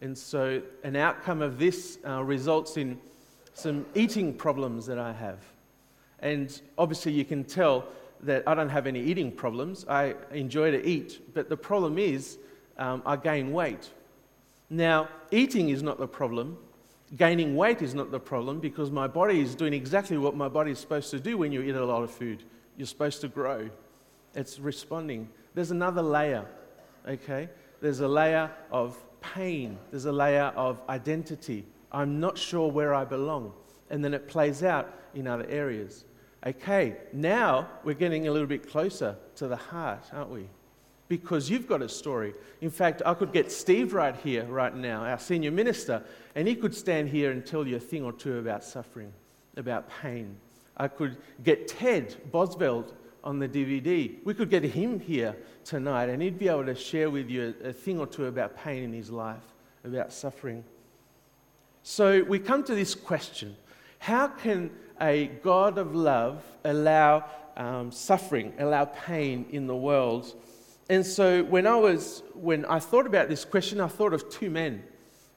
And 0.00 0.16
so, 0.16 0.62
an 0.82 0.96
outcome 0.96 1.42
of 1.42 1.58
this 1.58 1.98
uh, 2.06 2.22
results 2.24 2.76
in 2.76 2.98
some 3.52 3.84
eating 3.94 4.32
problems 4.32 4.86
that 4.86 4.98
I 4.98 5.12
have. 5.12 5.38
And 6.20 6.60
obviously, 6.78 7.12
you 7.12 7.24
can 7.24 7.44
tell 7.44 7.84
that 8.22 8.42
I 8.46 8.54
don't 8.54 8.68
have 8.68 8.86
any 8.86 9.00
eating 9.00 9.30
problems. 9.30 9.86
I 9.88 10.14
enjoy 10.32 10.70
to 10.70 10.86
eat, 10.86 11.34
but 11.34 11.48
the 11.48 11.56
problem 11.56 11.98
is 11.98 12.38
um, 12.78 13.02
I 13.04 13.16
gain 13.16 13.52
weight. 13.52 13.90
Now, 14.68 15.08
eating 15.30 15.70
is 15.70 15.82
not 15.82 15.98
the 15.98 16.08
problem. 16.08 16.56
Gaining 17.16 17.56
weight 17.56 17.82
is 17.82 17.94
not 17.94 18.10
the 18.10 18.20
problem 18.20 18.60
because 18.60 18.90
my 18.90 19.06
body 19.06 19.40
is 19.40 19.54
doing 19.54 19.72
exactly 19.72 20.16
what 20.16 20.36
my 20.36 20.48
body 20.48 20.70
is 20.70 20.78
supposed 20.78 21.10
to 21.10 21.18
do 21.18 21.36
when 21.36 21.50
you 21.50 21.60
eat 21.62 21.74
a 21.74 21.84
lot 21.84 22.02
of 22.02 22.10
food. 22.10 22.44
You're 22.76 22.86
supposed 22.86 23.20
to 23.22 23.28
grow, 23.28 23.68
it's 24.34 24.58
responding. 24.58 25.28
There's 25.54 25.72
another 25.72 26.02
layer, 26.02 26.46
okay? 27.06 27.48
There's 27.80 28.00
a 28.00 28.08
layer 28.08 28.50
of 28.70 28.96
pain, 29.20 29.78
there's 29.90 30.06
a 30.06 30.12
layer 30.12 30.52
of 30.56 30.80
identity. 30.88 31.66
I'm 31.92 32.20
not 32.20 32.38
sure 32.38 32.70
where 32.70 32.94
I 32.94 33.04
belong. 33.04 33.52
And 33.90 34.04
then 34.04 34.14
it 34.14 34.28
plays 34.28 34.62
out 34.62 34.94
in 35.14 35.26
other 35.26 35.46
areas. 35.48 36.04
Okay, 36.46 36.96
now 37.12 37.68
we're 37.84 37.94
getting 37.94 38.28
a 38.28 38.32
little 38.32 38.48
bit 38.48 38.70
closer 38.70 39.16
to 39.36 39.48
the 39.48 39.56
heart, 39.56 40.06
aren't 40.12 40.30
we? 40.30 40.48
Because 41.08 41.50
you've 41.50 41.66
got 41.66 41.82
a 41.82 41.88
story. 41.88 42.34
In 42.60 42.70
fact, 42.70 43.02
I 43.04 43.14
could 43.14 43.32
get 43.32 43.50
Steve 43.50 43.92
right 43.92 44.16
here, 44.16 44.44
right 44.44 44.74
now, 44.74 45.04
our 45.04 45.18
senior 45.18 45.50
minister, 45.50 46.02
and 46.34 46.46
he 46.46 46.54
could 46.54 46.74
stand 46.74 47.08
here 47.08 47.32
and 47.32 47.44
tell 47.44 47.66
you 47.66 47.76
a 47.76 47.80
thing 47.80 48.04
or 48.04 48.12
two 48.12 48.38
about 48.38 48.64
suffering, 48.64 49.12
about 49.56 49.90
pain. 50.00 50.36
I 50.76 50.88
could 50.88 51.18
get 51.42 51.68
Ted 51.68 52.16
Bosveld 52.32 52.94
on 53.24 53.38
the 53.38 53.48
DVD. 53.48 54.16
We 54.24 54.34
could 54.34 54.50
get 54.50 54.64
him 54.64 55.00
here 55.00 55.36
tonight 55.64 56.08
and 56.08 56.22
he'd 56.22 56.38
be 56.38 56.48
able 56.48 56.66
to 56.66 56.74
share 56.74 57.10
with 57.10 57.28
you 57.28 57.54
a, 57.62 57.68
a 57.68 57.72
thing 57.72 57.98
or 57.98 58.06
two 58.06 58.26
about 58.26 58.56
pain 58.56 58.82
in 58.82 58.92
his 58.92 59.10
life, 59.10 59.42
about 59.84 60.12
suffering. 60.12 60.64
So 61.82 62.22
we 62.22 62.38
come 62.38 62.62
to 62.64 62.74
this 62.74 62.94
question 62.94 63.56
How 63.98 64.28
can 64.28 64.70
a 65.00 65.26
God 65.42 65.78
of 65.78 65.94
love 65.94 66.42
allow 66.64 67.24
um, 67.56 67.90
suffering, 67.90 68.52
allow 68.58 68.84
pain 68.86 69.46
in 69.50 69.66
the 69.66 69.76
world? 69.76 70.34
And 70.88 71.06
so 71.06 71.44
when 71.44 71.66
I 71.66 71.76
was, 71.76 72.22
when 72.34 72.64
I 72.64 72.80
thought 72.80 73.06
about 73.06 73.28
this 73.28 73.44
question, 73.44 73.80
I 73.80 73.86
thought 73.86 74.12
of 74.12 74.28
two 74.28 74.50
men. 74.50 74.82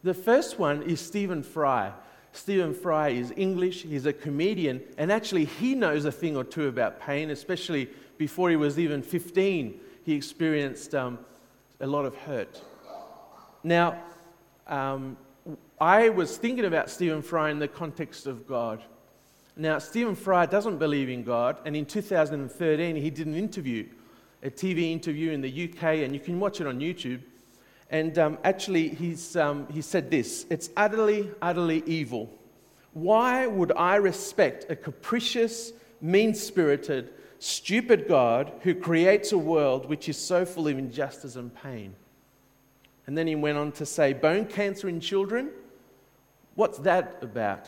The 0.04 0.14
first 0.14 0.58
one 0.58 0.82
is 0.84 1.00
Stephen 1.00 1.44
Fry. 1.44 1.94
Stephen 2.34 2.74
Fry 2.74 3.10
is 3.10 3.32
English, 3.38 3.84
he's 3.84 4.08
a 4.08 4.14
comedian, 4.14 4.82
and 4.98 5.12
actually 5.12 5.46
he 5.46 5.76
knows 5.76 6.04
a 6.06 6.12
thing 6.12 6.36
or 6.36 6.44
two 6.44 6.68
about 6.68 7.00
pain, 7.00 7.30
especially 7.30 7.88
before 8.18 8.50
he 8.50 8.56
was 8.56 8.80
even 8.80 9.04
15. 9.04 9.80
He 10.04 10.14
experienced 10.14 10.96
um, 10.96 11.20
a 11.80 11.86
lot 11.88 12.06
of 12.06 12.16
hurt. 12.16 12.60
Now, 13.64 14.02
um, 14.68 15.16
I 15.80 16.10
was 16.10 16.36
thinking 16.36 16.66
about 16.66 16.90
Stephen 16.90 17.22
Fry 17.22 17.52
in 17.52 17.60
the 17.60 17.68
context 17.68 18.26
of 18.26 18.48
God. 18.48 18.82
Now, 19.56 19.78
Stephen 19.78 20.16
Fry 20.16 20.48
doesn't 20.48 20.80
believe 20.80 21.10
in 21.10 21.24
God, 21.24 21.58
and 21.66 21.76
in 21.76 21.86
2013 21.86 22.96
he 22.96 23.10
did 23.12 23.28
an 23.28 23.36
interview, 23.36 23.88
a 24.42 24.50
TV 24.50 24.92
interview 24.92 25.32
in 25.32 25.42
the 25.42 25.70
UK, 25.70 25.84
and 26.00 26.16
you 26.16 26.20
can 26.20 26.40
watch 26.40 26.60
it 26.60 26.66
on 26.66 26.80
YouTube. 26.80 27.22
And 27.90 28.18
um, 28.18 28.38
actually, 28.44 28.90
he's, 28.90 29.36
um, 29.36 29.68
he 29.72 29.82
said 29.82 30.10
this 30.10 30.46
It's 30.50 30.70
utterly, 30.76 31.30
utterly 31.42 31.84
evil. 31.86 32.30
Why 32.94 33.48
would 33.48 33.72
I 33.76 33.96
respect 33.96 34.66
a 34.70 34.76
capricious, 34.76 35.74
mean 36.00 36.34
spirited, 36.36 37.10
stupid 37.40 38.08
God 38.08 38.52
who 38.62 38.76
creates 38.76 39.32
a 39.32 39.38
world 39.38 39.90
which 39.90 40.08
is 40.08 40.18
so 40.18 40.46
full 40.46 40.68
of 40.68 40.78
injustice 40.78 41.36
and 41.36 41.54
pain? 41.54 41.96
And 43.08 43.18
then 43.18 43.28
he 43.28 43.36
went 43.36 43.58
on 43.58 43.72
to 43.74 43.86
say, 43.86 44.14
Bone 44.14 44.46
cancer 44.46 44.88
in 44.88 45.00
children? 45.00 45.50
What's 46.56 46.78
that 46.80 47.18
about? 47.22 47.68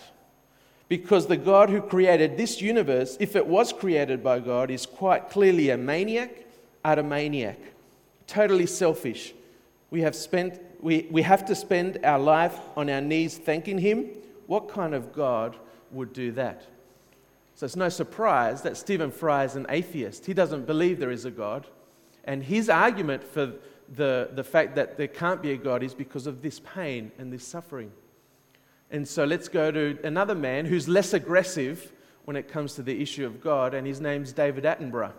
Because 0.87 1.25
the 1.25 1.37
God 1.37 1.69
who 1.69 1.81
created 1.81 2.37
this 2.37 2.61
universe, 2.61 3.17
if 3.19 3.35
it 3.35 3.47
was 3.47 3.73
created 3.73 4.23
by 4.23 4.39
God, 4.39 4.69
is 4.69 4.85
quite 4.85 5.29
clearly 5.29 5.71
a 5.71 5.77
maniac, 5.77 6.45
utter 6.83 7.01
maniac, 7.01 7.59
totally 8.27 8.67
selfish. 8.67 9.33
We 9.91 10.01
have, 10.01 10.15
spent, 10.15 10.59
we, 10.81 11.07
we 11.11 11.21
have 11.21 11.45
to 11.45 11.55
spend 11.55 11.99
our 12.03 12.19
life 12.19 12.59
on 12.75 12.89
our 12.89 13.01
knees 13.01 13.37
thanking 13.37 13.77
Him. 13.77 14.09
What 14.47 14.69
kind 14.69 14.93
of 14.93 15.13
God 15.13 15.55
would 15.91 16.13
do 16.13 16.31
that? 16.33 16.63
So 17.55 17.65
it's 17.65 17.75
no 17.75 17.89
surprise 17.89 18.61
that 18.63 18.75
Stephen 18.75 19.11
Fry 19.11 19.45
is 19.45 19.55
an 19.55 19.65
atheist. 19.69 20.25
He 20.25 20.33
doesn't 20.33 20.65
believe 20.65 20.99
there 20.99 21.11
is 21.11 21.25
a 21.25 21.31
God. 21.31 21.67
And 22.25 22.43
his 22.43 22.69
argument 22.69 23.23
for 23.23 23.53
the, 23.95 24.29
the 24.33 24.43
fact 24.43 24.75
that 24.75 24.97
there 24.97 25.07
can't 25.07 25.41
be 25.41 25.51
a 25.51 25.57
God 25.57 25.83
is 25.83 25.93
because 25.93 26.27
of 26.27 26.41
this 26.41 26.59
pain 26.59 27.11
and 27.17 27.31
this 27.31 27.47
suffering. 27.47 27.91
And 28.91 29.07
so 29.07 29.23
let's 29.23 29.47
go 29.47 29.71
to 29.71 29.97
another 30.03 30.35
man 30.35 30.65
who's 30.65 30.87
less 30.87 31.13
aggressive 31.13 31.91
when 32.25 32.35
it 32.35 32.47
comes 32.47 32.73
to 32.75 32.83
the 32.83 33.01
issue 33.01 33.25
of 33.25 33.39
God, 33.39 33.73
and 33.73 33.85
his 33.85 34.01
name's 34.01 34.33
David 34.33 34.63
Attenborough. 34.63 35.13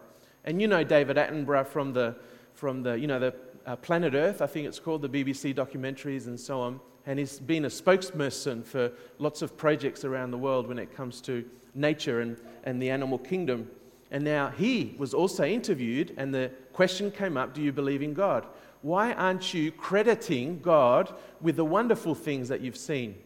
And 0.45 0.61
you 0.61 0.69
know 0.69 0.85
David 0.85 1.17
Attenborough 1.17 1.67
from 1.67 1.93
the, 1.93 2.17
from 2.55 2.83
the, 2.83 2.99
you 2.99 3.07
know, 3.07 3.19
the 3.19 3.35
uh, 3.67 3.77
Planet 3.77 4.15
Earth, 4.15 4.41
I 4.41 4.47
think 4.47 4.67
it's 4.67 4.79
called, 4.79 5.03
the 5.03 5.09
BBC 5.09 5.55
documentaries 5.55 6.27
and 6.27 6.39
so 6.39 6.61
on. 6.61 6.81
And 7.05 7.19
he's 7.19 7.39
been 7.39 7.65
a 7.65 7.69
spokesperson 7.69 8.65
for 8.65 8.93
lots 9.19 9.43
of 9.43 9.57
projects 9.57 10.05
around 10.05 10.31
the 10.31 10.39
world 10.39 10.67
when 10.67 10.79
it 10.79 10.95
comes 10.95 11.21
to 11.23 11.45
nature 11.75 12.21
and, 12.21 12.37
and 12.65 12.81
the 12.81 12.91
animal 12.91 13.19
kingdom. 13.19 13.71
And 14.11 14.25
now 14.25 14.49
he 14.49 14.95
was 14.99 15.15
also 15.15 15.45
interviewed, 15.45 16.15
and 16.17 16.33
the 16.33 16.51
question 16.73 17.11
came 17.11 17.37
up 17.37 17.55
Do 17.55 17.63
you 17.63 17.73
believe 17.73 18.03
in 18.03 18.15
God? 18.15 18.47
Why 18.83 19.13
aren't 19.13 19.53
you 19.53 19.73
crediting 19.73 20.61
God 20.61 21.13
with 21.41 21.57
the 21.57 21.65
wonderful 21.65 22.15
things 22.15 22.49
that 22.49 22.61
you've 22.61 22.77
seen? 22.77 23.17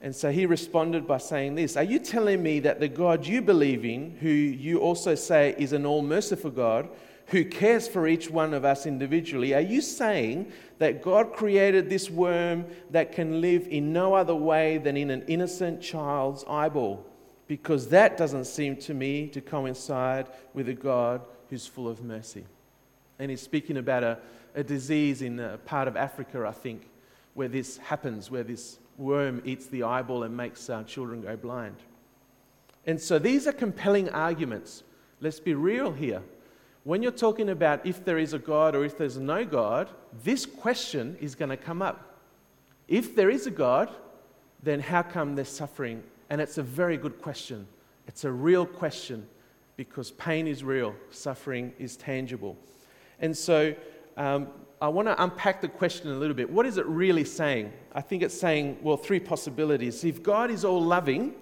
And 0.00 0.14
so 0.14 0.30
he 0.30 0.46
responded 0.46 1.06
by 1.06 1.18
saying 1.18 1.56
this 1.56 1.76
Are 1.76 1.82
you 1.82 1.98
telling 1.98 2.42
me 2.42 2.60
that 2.60 2.80
the 2.80 2.88
God 2.88 3.26
you 3.26 3.42
believe 3.42 3.84
in, 3.84 4.16
who 4.20 4.28
you 4.28 4.80
also 4.80 5.14
say 5.14 5.54
is 5.58 5.72
an 5.72 5.84
all 5.84 6.02
merciful 6.02 6.50
God, 6.50 6.88
who 7.28 7.44
cares 7.44 7.86
for 7.86 8.08
each 8.08 8.30
one 8.30 8.54
of 8.54 8.64
us 8.64 8.86
individually, 8.86 9.54
are 9.54 9.60
you 9.60 9.80
saying 9.82 10.50
that 10.78 11.02
God 11.02 11.34
created 11.34 11.90
this 11.90 12.10
worm 12.10 12.64
that 12.90 13.12
can 13.12 13.40
live 13.40 13.66
in 13.68 13.92
no 13.92 14.14
other 14.14 14.34
way 14.34 14.78
than 14.78 14.96
in 14.96 15.10
an 15.10 15.22
innocent 15.26 15.82
child's 15.82 16.44
eyeball? 16.48 17.04
Because 17.46 17.88
that 17.88 18.16
doesn't 18.16 18.46
seem 18.46 18.76
to 18.76 18.94
me 18.94 19.28
to 19.28 19.40
coincide 19.40 20.28
with 20.54 20.68
a 20.68 20.74
God 20.74 21.20
who's 21.50 21.66
full 21.66 21.88
of 21.88 22.02
mercy. 22.02 22.44
And 23.18 23.30
he's 23.30 23.42
speaking 23.42 23.76
about 23.76 24.04
a, 24.04 24.18
a 24.54 24.62
disease 24.62 25.20
in 25.20 25.38
a 25.38 25.58
part 25.58 25.86
of 25.86 25.96
Africa, 25.96 26.46
I 26.46 26.52
think, 26.52 26.88
where 27.34 27.48
this 27.48 27.76
happens, 27.78 28.30
where 28.30 28.42
this 28.42 28.78
worm 28.96 29.42
eats 29.44 29.66
the 29.66 29.82
eyeball 29.82 30.22
and 30.22 30.34
makes 30.34 30.70
uh, 30.70 30.82
children 30.84 31.20
go 31.20 31.36
blind. 31.36 31.76
And 32.86 32.98
so 32.98 33.18
these 33.18 33.46
are 33.46 33.52
compelling 33.52 34.08
arguments. 34.10 34.82
Let's 35.20 35.40
be 35.40 35.52
real 35.52 35.92
here. 35.92 36.22
When 36.88 37.02
you're 37.02 37.12
talking 37.12 37.50
about 37.50 37.84
if 37.84 38.02
there 38.02 38.16
is 38.16 38.32
a 38.32 38.38
God 38.38 38.74
or 38.74 38.82
if 38.82 38.96
there's 38.96 39.18
no 39.18 39.44
God, 39.44 39.90
this 40.24 40.46
question 40.46 41.18
is 41.20 41.34
going 41.34 41.50
to 41.50 41.56
come 41.58 41.82
up. 41.82 42.18
If 42.88 43.14
there 43.14 43.28
is 43.28 43.46
a 43.46 43.50
God, 43.50 43.90
then 44.62 44.80
how 44.80 45.02
come 45.02 45.34
there's 45.34 45.50
suffering? 45.50 46.02
And 46.30 46.40
it's 46.40 46.56
a 46.56 46.62
very 46.62 46.96
good 46.96 47.20
question. 47.20 47.66
It's 48.06 48.24
a 48.24 48.32
real 48.32 48.64
question 48.64 49.26
because 49.76 50.12
pain 50.12 50.46
is 50.46 50.64
real, 50.64 50.94
suffering 51.10 51.74
is 51.78 51.94
tangible. 51.94 52.56
And 53.20 53.36
so 53.36 53.74
um, 54.16 54.48
I 54.80 54.88
want 54.88 55.08
to 55.08 55.22
unpack 55.22 55.60
the 55.60 55.68
question 55.68 56.10
a 56.10 56.14
little 56.14 56.34
bit. 56.34 56.48
What 56.48 56.64
is 56.64 56.78
it 56.78 56.86
really 56.86 57.24
saying? 57.24 57.70
I 57.92 58.00
think 58.00 58.22
it's 58.22 58.40
saying, 58.40 58.78
well, 58.80 58.96
three 58.96 59.20
possibilities. 59.20 60.04
If 60.04 60.22
God 60.22 60.50
is 60.50 60.64
all 60.64 60.82
loving, 60.82 61.34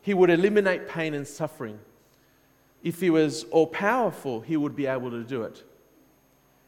he 0.00 0.14
would 0.14 0.30
eliminate 0.30 0.86
pain 0.86 1.12
and 1.14 1.26
suffering. 1.26 1.80
If 2.82 3.00
he 3.00 3.10
was 3.10 3.44
all 3.44 3.66
powerful, 3.66 4.40
he 4.40 4.56
would 4.56 4.74
be 4.74 4.86
able 4.86 5.10
to 5.10 5.22
do 5.22 5.42
it. 5.42 5.62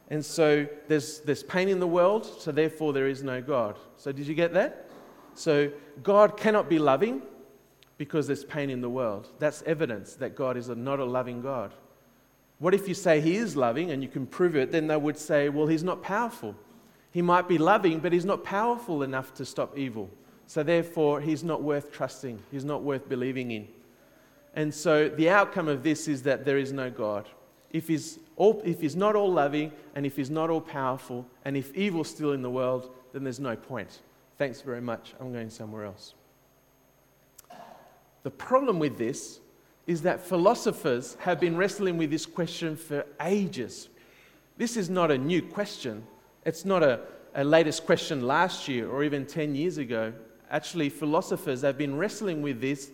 And 0.09 0.23
so 0.23 0.67
there's, 0.87 1.19
there's 1.21 1.43
pain 1.43 1.67
in 1.67 1.79
the 1.79 1.87
world, 1.87 2.25
so 2.39 2.51
therefore 2.51 2.93
there 2.93 3.07
is 3.07 3.23
no 3.23 3.41
God. 3.41 3.77
So 3.97 4.11
did 4.11 4.27
you 4.27 4.35
get 4.35 4.53
that? 4.53 4.89
So 5.33 5.71
God 6.03 6.37
cannot 6.37 6.69
be 6.69 6.79
loving 6.79 7.21
because 7.97 8.27
there's 8.27 8.45
pain 8.45 8.69
in 8.69 8.81
the 8.81 8.89
world. 8.89 9.29
That's 9.39 9.61
evidence 9.63 10.15
that 10.15 10.35
God 10.35 10.57
is 10.57 10.69
a, 10.69 10.75
not 10.75 10.99
a 10.99 11.05
loving 11.05 11.41
God. 11.41 11.73
What 12.59 12.73
if 12.73 12.87
you 12.87 12.93
say 12.93 13.19
he 13.19 13.35
is 13.35 13.55
loving 13.55 13.91
and 13.91 14.01
you 14.01 14.09
can 14.09 14.25
prove 14.25 14.55
it? 14.55 14.71
Then 14.71 14.87
they 14.87 14.95
would 14.95 15.17
say, 15.17 15.49
well, 15.49 15.67
he's 15.67 15.83
not 15.83 16.01
powerful. 16.01 16.55
He 17.11 17.21
might 17.21 17.47
be 17.47 17.57
loving, 17.57 17.99
but 17.99 18.13
he's 18.13 18.25
not 18.25 18.43
powerful 18.43 19.03
enough 19.03 19.33
to 19.35 19.45
stop 19.45 19.77
evil. 19.77 20.09
So 20.47 20.63
therefore, 20.63 21.19
he's 21.19 21.43
not 21.43 21.63
worth 21.63 21.91
trusting. 21.91 22.39
He's 22.51 22.65
not 22.65 22.83
worth 22.83 23.09
believing 23.09 23.51
in. 23.51 23.67
And 24.55 24.73
so 24.73 25.09
the 25.09 25.29
outcome 25.29 25.67
of 25.67 25.83
this 25.83 26.07
is 26.07 26.23
that 26.23 26.45
there 26.45 26.57
is 26.57 26.71
no 26.71 26.89
God. 26.89 27.27
If 27.71 27.89
he's, 27.89 28.19
all, 28.37 28.61
if 28.63 28.79
he's 28.79 28.95
not 28.95 29.15
all 29.15 29.31
loving 29.31 29.73
and 29.95 30.05
if 30.05 30.15
he's 30.15 30.29
not 30.29 30.49
all 30.49 30.61
powerful 30.61 31.25
and 31.43 31.57
if 31.57 31.75
evil's 31.75 32.09
still 32.09 32.31
in 32.31 32.41
the 32.41 32.49
world, 32.49 32.89
then 33.11 33.23
there's 33.23 33.39
no 33.39 33.55
point. 33.55 33.99
Thanks 34.37 34.61
very 34.61 34.81
much. 34.81 35.13
I'm 35.19 35.33
going 35.33 35.49
somewhere 35.49 35.85
else. 35.85 36.13
The 38.23 38.31
problem 38.31 38.79
with 38.79 38.97
this 38.97 39.39
is 39.87 40.01
that 40.01 40.21
philosophers 40.21 41.15
have 41.19 41.39
been 41.39 41.55
wrestling 41.57 41.97
with 41.97 42.09
this 42.09 42.25
question 42.25 42.75
for 42.75 43.05
ages. 43.21 43.89
This 44.57 44.77
is 44.77 44.89
not 44.89 45.11
a 45.11 45.17
new 45.17 45.41
question. 45.41 46.03
It's 46.45 46.65
not 46.65 46.81
a, 46.81 47.01
a 47.35 47.43
latest 47.43 47.85
question 47.85 48.25
last 48.25 48.67
year 48.67 48.89
or 48.89 49.03
even 49.03 49.25
10 49.25 49.53
years 49.53 49.77
ago. 49.77 50.13
Actually, 50.49 50.89
philosophers 50.89 51.61
have 51.61 51.77
been 51.77 51.97
wrestling 51.97 52.41
with 52.41 52.61
this 52.61 52.91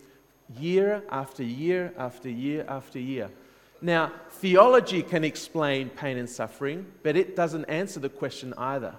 year 0.60 1.04
after 1.10 1.44
year 1.44 1.94
after 1.98 2.30
year 2.30 2.66
after 2.68 3.00
year. 3.00 3.30
Now, 3.82 4.12
theology 4.30 5.02
can 5.02 5.24
explain 5.24 5.90
pain 5.90 6.18
and 6.18 6.30
suffering, 6.30 6.86
but 7.04 7.16
it 7.16 7.36
doesn't 7.36 7.66
answer 7.66 8.00
the 8.00 8.10
question 8.10 8.54
either. 8.58 8.94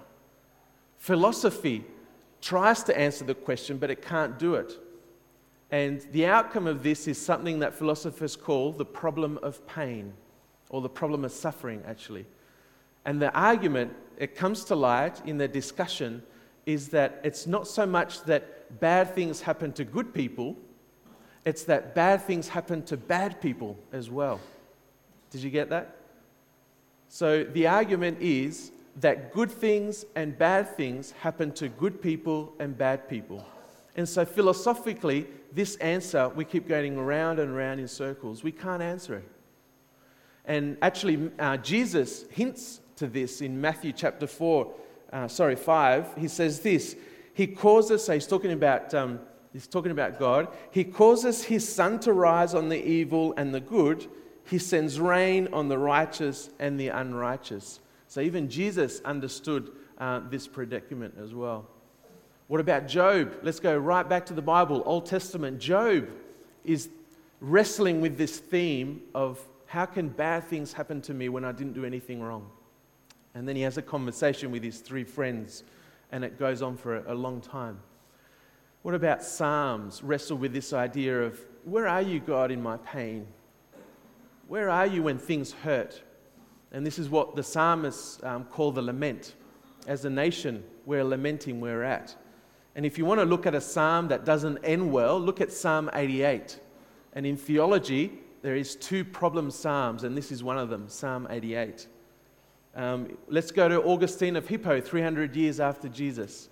Philosophy 0.97 1.85
tries 2.41 2.83
to 2.83 2.97
answer 2.97 3.23
the 3.23 3.35
question, 3.35 3.77
but 3.77 3.89
it 3.89 4.01
can't 4.01 4.37
do 4.37 4.55
it. 4.55 4.73
And 5.71 6.05
the 6.11 6.25
outcome 6.25 6.67
of 6.67 6.83
this 6.83 7.07
is 7.07 7.17
something 7.17 7.59
that 7.59 7.73
philosophers 7.73 8.35
call 8.35 8.73
the 8.73 8.85
problem 8.85 9.39
of 9.41 9.65
pain, 9.65 10.13
or 10.69 10.81
the 10.81 10.89
problem 10.89 11.23
of 11.23 11.31
suffering, 11.31 11.81
actually. 11.87 12.25
And 13.05 13.21
the 13.21 13.33
argument, 13.33 13.93
it 14.17 14.35
comes 14.35 14.65
to 14.65 14.75
light 14.75 15.25
in 15.25 15.37
the 15.37 15.47
discussion, 15.47 16.21
is 16.65 16.89
that 16.89 17.21
it's 17.23 17.47
not 17.47 17.67
so 17.67 17.85
much 17.85 18.23
that 18.23 18.79
bad 18.79 19.15
things 19.15 19.41
happen 19.41 19.71
to 19.73 19.83
good 19.83 20.13
people, 20.13 20.57
it's 21.45 21.63
that 21.65 21.93
bad 21.93 22.21
things 22.21 22.47
happen 22.47 22.83
to 22.83 22.97
bad 22.97 23.41
people 23.41 23.77
as 23.91 24.09
well. 24.09 24.39
Did 25.29 25.43
you 25.43 25.49
get 25.49 25.69
that? 25.69 25.97
So 27.09 27.43
the 27.43 27.67
argument 27.67 28.19
is 28.21 28.71
that 29.01 29.33
good 29.33 29.51
things 29.51 30.05
and 30.15 30.37
bad 30.37 30.75
things 30.75 31.11
happen 31.11 31.51
to 31.53 31.67
good 31.67 32.01
people 32.01 32.53
and 32.59 32.77
bad 32.77 33.09
people. 33.09 33.45
And 33.95 34.07
so, 34.07 34.25
philosophically, 34.25 35.27
this 35.51 35.75
answer, 35.75 36.29
we 36.29 36.45
keep 36.45 36.67
going 36.67 36.97
around 36.97 37.39
and 37.39 37.51
around 37.51 37.79
in 37.79 37.87
circles. 37.87 38.43
We 38.43 38.51
can't 38.51 38.81
answer 38.81 39.17
it. 39.17 39.29
And 40.45 40.77
actually, 40.81 41.29
uh, 41.37 41.57
Jesus 41.57 42.25
hints 42.31 42.81
to 42.95 43.07
this 43.07 43.41
in 43.41 43.59
Matthew 43.59 43.93
chapter 43.93 44.25
4, 44.25 44.73
uh, 45.11 45.27
sorry, 45.27 45.55
5. 45.55 46.15
He 46.17 46.27
says 46.27 46.61
this 46.61 46.95
He 47.33 47.47
causes, 47.47 48.03
so 48.03 48.13
he's 48.13 48.27
talking 48.27 48.51
about. 48.51 48.93
Um, 48.93 49.19
he's 49.53 49.67
talking 49.67 49.91
about 49.91 50.19
God. 50.19 50.49
He 50.71 50.83
causes 50.83 51.43
his 51.43 51.67
sun 51.67 51.99
to 52.01 52.11
rise 52.11 52.53
on 52.53 52.69
the 52.69 52.83
evil 52.83 53.33
and 53.37 53.53
the 53.53 53.61
good. 53.61 54.07
He 54.45 54.57
sends 54.57 54.99
rain 54.99 55.47
on 55.53 55.69
the 55.69 55.77
righteous 55.77 56.49
and 56.59 56.79
the 56.79 56.89
unrighteous. 56.89 57.79
So 58.07 58.19
even 58.19 58.49
Jesus 58.49 58.99
understood 59.05 59.71
uh, 59.97 60.21
this 60.29 60.47
predicament 60.47 61.15
as 61.21 61.33
well. 61.33 61.67
What 62.47 62.59
about 62.59 62.87
Job? 62.87 63.37
Let's 63.41 63.59
go 63.59 63.77
right 63.77 64.07
back 64.07 64.25
to 64.27 64.33
the 64.33 64.41
Bible, 64.41 64.83
Old 64.85 65.05
Testament. 65.05 65.59
Job 65.59 66.09
is 66.65 66.89
wrestling 67.39 68.01
with 68.01 68.17
this 68.17 68.39
theme 68.39 69.01
of 69.15 69.39
how 69.65 69.85
can 69.85 70.09
bad 70.09 70.43
things 70.43 70.73
happen 70.73 71.01
to 71.01 71.13
me 71.13 71.29
when 71.29 71.43
I 71.43 71.51
didn't 71.51 71.73
do 71.73 71.85
anything 71.85 72.21
wrong? 72.21 72.47
And 73.33 73.47
then 73.47 73.55
he 73.55 73.63
has 73.63 73.77
a 73.77 73.81
conversation 73.81 74.51
with 74.51 74.63
his 74.63 74.79
three 74.79 75.03
friends, 75.03 75.63
and 76.11 76.23
it 76.23 76.37
goes 76.37 76.61
on 76.61 76.77
for 76.77 76.97
a, 77.07 77.15
long 77.15 77.41
time. 77.41 77.79
What 78.83 78.95
about 78.95 79.23
Psalms? 79.23 80.03
Wrestle 80.03 80.37
with 80.37 80.51
this 80.51 80.73
idea 80.73 81.23
of 81.23 81.39
where 81.63 81.87
are 81.87 82.01
you, 82.01 82.19
God, 82.19 82.51
in 82.51 82.61
my 82.61 82.75
pain? 82.77 83.25
Where 84.49 84.69
are 84.69 84.85
you 84.85 85.03
when 85.03 85.17
things 85.17 85.53
hurt? 85.53 86.03
And 86.73 86.85
this 86.85 86.99
is 86.99 87.09
what 87.09 87.35
the 87.35 87.43
psalmists 87.43 88.21
um, 88.23 88.43
call 88.43 88.73
the 88.73 88.81
lament. 88.81 89.35
As 89.87 90.03
a 90.03 90.09
nation, 90.09 90.65
we're 90.85 91.05
lamenting 91.05 91.61
where 91.61 91.77
we're 91.77 91.83
at. 91.83 92.13
And 92.75 92.85
if 92.85 92.97
you 92.97 93.05
want 93.05 93.21
to 93.21 93.25
look 93.25 93.45
at 93.45 93.55
a 93.55 93.61
psalm 93.61 94.09
that 94.09 94.25
doesn't 94.25 94.57
end 94.65 94.91
well, 94.91 95.17
look 95.17 95.39
at 95.39 95.53
Psalm 95.53 95.89
88. 95.93 96.59
And 97.13 97.25
in 97.25 97.37
theology, 97.37 98.19
there 98.41 98.57
is 98.57 98.75
two 98.75 99.05
problem 99.05 99.49
psalms, 99.49 100.03
and 100.03 100.17
this 100.17 100.29
is 100.29 100.43
one 100.43 100.57
of 100.57 100.69
them, 100.69 100.89
Psalm 100.89 101.25
88. 101.29 101.87
Um, 102.75 103.17
let's 103.29 103.51
go 103.51 103.69
to 103.69 103.81
Augustine 103.83 104.35
of 104.35 104.45
Hippo, 104.47 104.81
300 104.81 105.35
years 105.37 105.61
after 105.61 105.87
Jesus. 105.87 106.49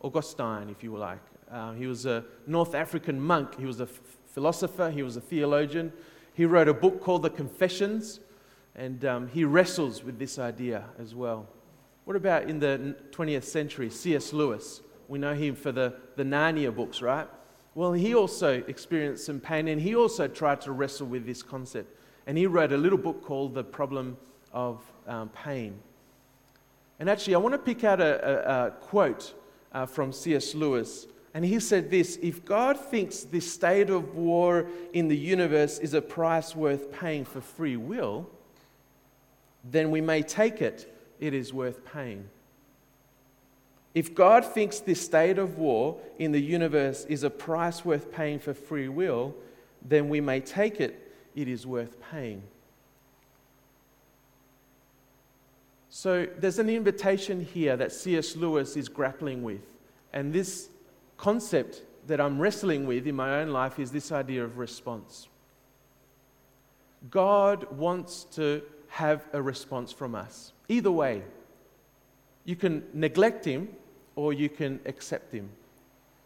Augustine, 0.00 0.70
if 0.70 0.82
you 0.82 0.96
like. 0.96 1.20
Uh, 1.54 1.72
he 1.72 1.86
was 1.86 2.04
a 2.04 2.24
North 2.48 2.74
African 2.74 3.20
monk. 3.20 3.56
He 3.60 3.64
was 3.64 3.78
a 3.78 3.84
f- 3.84 4.00
philosopher. 4.26 4.90
He 4.90 5.04
was 5.04 5.16
a 5.16 5.20
theologian. 5.20 5.92
He 6.32 6.46
wrote 6.46 6.66
a 6.66 6.74
book 6.74 7.00
called 7.00 7.22
The 7.22 7.30
Confessions, 7.30 8.18
and 8.74 9.04
um, 9.04 9.28
he 9.28 9.44
wrestles 9.44 10.02
with 10.02 10.18
this 10.18 10.36
idea 10.40 10.86
as 10.98 11.14
well. 11.14 11.46
What 12.06 12.16
about 12.16 12.50
in 12.50 12.58
the 12.58 12.96
20th 13.12 13.44
century, 13.44 13.88
C.S. 13.88 14.32
Lewis? 14.32 14.82
We 15.06 15.20
know 15.20 15.32
him 15.32 15.54
for 15.54 15.70
the, 15.70 15.94
the 16.16 16.24
Narnia 16.24 16.74
books, 16.74 17.00
right? 17.00 17.28
Well, 17.76 17.92
he 17.92 18.16
also 18.16 18.64
experienced 18.66 19.24
some 19.24 19.38
pain 19.38 19.68
and 19.68 19.80
he 19.80 19.94
also 19.94 20.26
tried 20.26 20.60
to 20.62 20.72
wrestle 20.72 21.06
with 21.06 21.24
this 21.24 21.42
concept. 21.42 21.96
And 22.26 22.36
he 22.36 22.48
wrote 22.48 22.72
a 22.72 22.76
little 22.76 22.98
book 22.98 23.22
called 23.22 23.54
The 23.54 23.62
Problem 23.62 24.16
of 24.52 24.82
um, 25.06 25.28
Pain. 25.28 25.78
And 26.98 27.08
actually, 27.08 27.36
I 27.36 27.38
want 27.38 27.52
to 27.52 27.58
pick 27.58 27.84
out 27.84 28.00
a, 28.00 28.50
a, 28.50 28.66
a 28.66 28.70
quote 28.72 29.34
uh, 29.72 29.86
from 29.86 30.12
C.S. 30.12 30.54
Lewis. 30.54 31.06
And 31.34 31.44
he 31.44 31.58
said 31.58 31.90
this 31.90 32.16
If 32.22 32.44
God 32.44 32.78
thinks 32.78 33.24
this 33.24 33.52
state 33.52 33.90
of 33.90 34.14
war 34.14 34.66
in 34.92 35.08
the 35.08 35.16
universe 35.16 35.78
is 35.80 35.92
a 35.92 36.00
price 36.00 36.54
worth 36.54 36.92
paying 36.92 37.24
for 37.24 37.40
free 37.40 37.76
will, 37.76 38.30
then 39.64 39.90
we 39.90 40.00
may 40.00 40.22
take 40.22 40.62
it, 40.62 40.94
it 41.18 41.34
is 41.34 41.52
worth 41.52 41.84
paying. 41.84 42.28
If 43.94 44.14
God 44.14 44.44
thinks 44.44 44.80
this 44.80 45.00
state 45.00 45.38
of 45.38 45.58
war 45.58 45.98
in 46.18 46.32
the 46.32 46.40
universe 46.40 47.04
is 47.08 47.22
a 47.22 47.30
price 47.30 47.84
worth 47.84 48.10
paying 48.12 48.38
for 48.38 48.52
free 48.52 48.88
will, 48.88 49.34
then 49.84 50.08
we 50.08 50.20
may 50.20 50.40
take 50.40 50.80
it, 50.80 51.12
it 51.34 51.48
is 51.48 51.66
worth 51.66 51.96
paying. 52.10 52.42
So 55.90 56.26
there's 56.38 56.58
an 56.58 56.68
invitation 56.68 57.40
here 57.40 57.76
that 57.76 57.92
C.S. 57.92 58.34
Lewis 58.34 58.76
is 58.76 58.88
grappling 58.88 59.44
with. 59.44 59.62
And 60.12 60.32
this 60.32 60.68
concept 61.16 61.82
that 62.06 62.20
I'm 62.20 62.38
wrestling 62.38 62.86
with 62.86 63.06
in 63.06 63.14
my 63.14 63.40
own 63.40 63.48
life 63.48 63.78
is 63.78 63.90
this 63.90 64.12
idea 64.12 64.44
of 64.44 64.58
response. 64.58 65.28
God 67.10 67.70
wants 67.72 68.24
to 68.32 68.62
have 68.88 69.26
a 69.32 69.42
response 69.42 69.92
from 69.92 70.14
us. 70.14 70.52
Either 70.68 70.90
way, 70.90 71.22
you 72.44 72.56
can 72.56 72.84
neglect 72.92 73.44
Him 73.44 73.68
or 74.16 74.32
you 74.32 74.48
can 74.48 74.80
accept 74.86 75.32
Him. 75.32 75.50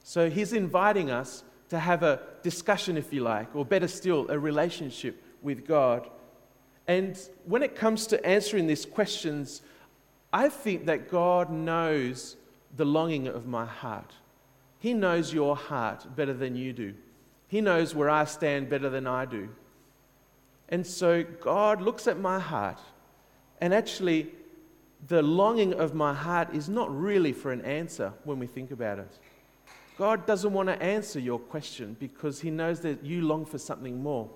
So 0.02 0.30
He's 0.30 0.52
inviting 0.52 1.10
us 1.10 1.44
to 1.70 1.78
have 1.78 2.02
a 2.02 2.20
discussion, 2.42 2.96
if 2.96 3.12
you 3.12 3.22
like, 3.22 3.54
or 3.54 3.64
better 3.64 3.88
still, 3.88 4.30
a 4.30 4.38
relationship 4.38 5.22
with 5.42 5.66
God. 5.66 6.08
And 6.86 7.18
when 7.44 7.62
it 7.62 7.76
comes 7.76 8.06
to 8.08 8.24
answering 8.26 8.66
these 8.66 8.86
questions, 8.86 9.62
I 10.32 10.48
think 10.48 10.86
that 10.86 11.10
God 11.10 11.50
knows 11.50 12.36
the 12.76 12.84
longing 12.84 13.28
of 13.28 13.46
my 13.46 13.66
heart. 13.66 14.12
He 14.78 14.94
knows 14.94 15.32
your 15.32 15.56
heart 15.56 16.06
better 16.14 16.32
than 16.32 16.54
you 16.54 16.72
do. 16.72 16.94
He 17.48 17.60
knows 17.60 17.94
where 17.94 18.10
I 18.10 18.24
stand 18.24 18.68
better 18.68 18.90
than 18.90 19.06
I 19.06 19.24
do. 19.24 19.48
And 20.68 20.86
so 20.86 21.24
God 21.24 21.80
looks 21.80 22.06
at 22.06 22.18
my 22.18 22.38
heart 22.38 22.78
and 23.60 23.72
actually 23.74 24.28
the 25.06 25.22
longing 25.22 25.74
of 25.74 25.94
my 25.94 26.12
heart 26.12 26.54
is 26.54 26.68
not 26.68 26.94
really 26.96 27.32
for 27.32 27.52
an 27.52 27.64
answer 27.64 28.12
when 28.24 28.38
we 28.38 28.46
think 28.46 28.70
about 28.70 28.98
it. 28.98 29.18
God 29.96 30.26
doesn't 30.26 30.52
want 30.52 30.68
to 30.68 30.80
answer 30.82 31.18
your 31.18 31.38
question 31.38 31.96
because 31.98 32.40
He 32.40 32.50
knows 32.50 32.80
that 32.80 33.04
you 33.04 33.22
long 33.22 33.44
for 33.44 33.58
something 33.58 34.00
more. 34.02 34.28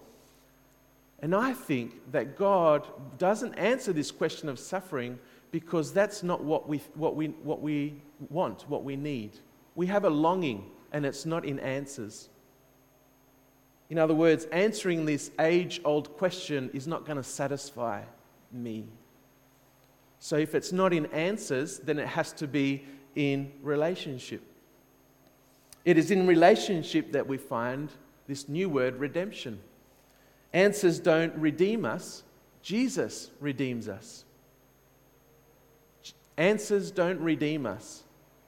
And 1.21 1.37
I 1.37 1.53
think 1.53 2.11
that 2.11 2.37
God 2.37 2.87
doesn't 3.19 3.55
answer 3.55 3.93
this 3.93 4.11
question 4.11 4.49
of 4.49 4.59
suffering 4.59 5.19
because 5.53 5.93
that's 5.93 6.23
not 6.25 6.43
what 6.43 6.69
we, 6.69 6.79
what 6.95 7.15
we, 7.15 7.29
what 7.29 7.61
we 7.61 7.95
want, 8.29 8.69
what 8.69 8.83
we 8.83 8.97
need. 8.97 9.39
We 9.75 9.87
have 9.87 10.05
a 10.05 10.11
longing, 10.11 10.71
and 10.93 11.07
it's 11.07 11.25
not 11.25 11.45
in 11.45 11.59
answers. 11.61 12.29
In 13.91 13.99
other 13.99 14.15
words, 14.15 14.47
answering 14.47 15.05
this 15.05 15.31
age 15.39 15.81
old 15.85 16.17
question 16.17 16.71
is 16.73 16.87
not 16.87 17.05
going 17.05 17.19
to 17.19 17.23
satisfy 17.23 18.03
me. 18.51 18.87
So 20.19 20.37
if 20.37 20.55
it's 20.55 20.73
not 20.73 20.93
in 20.93 21.07
answers, 21.07 21.79
then 21.79 21.99
it 21.99 22.07
has 22.07 22.33
to 22.35 22.47
be 22.47 22.85
in 23.15 23.53
relationship. 23.61 24.43
It 25.85 25.99
is 25.99 26.11
in 26.11 26.27
relationship 26.27 27.13
that 27.13 27.27
we 27.27 27.37
find 27.37 27.91
this 28.29 28.49
new 28.49 28.69
word, 28.69 29.01
redemption. 29.01 29.61
Answers 30.53 30.99
don't 30.99 31.35
redeem 31.35 31.85
us, 31.85 32.23
Jesus 32.63 33.31
redeems 33.41 33.89
us. 33.89 34.25
Answers 36.37 36.91
don't 36.91 37.21
redeem 37.21 37.67
us, 37.67 38.05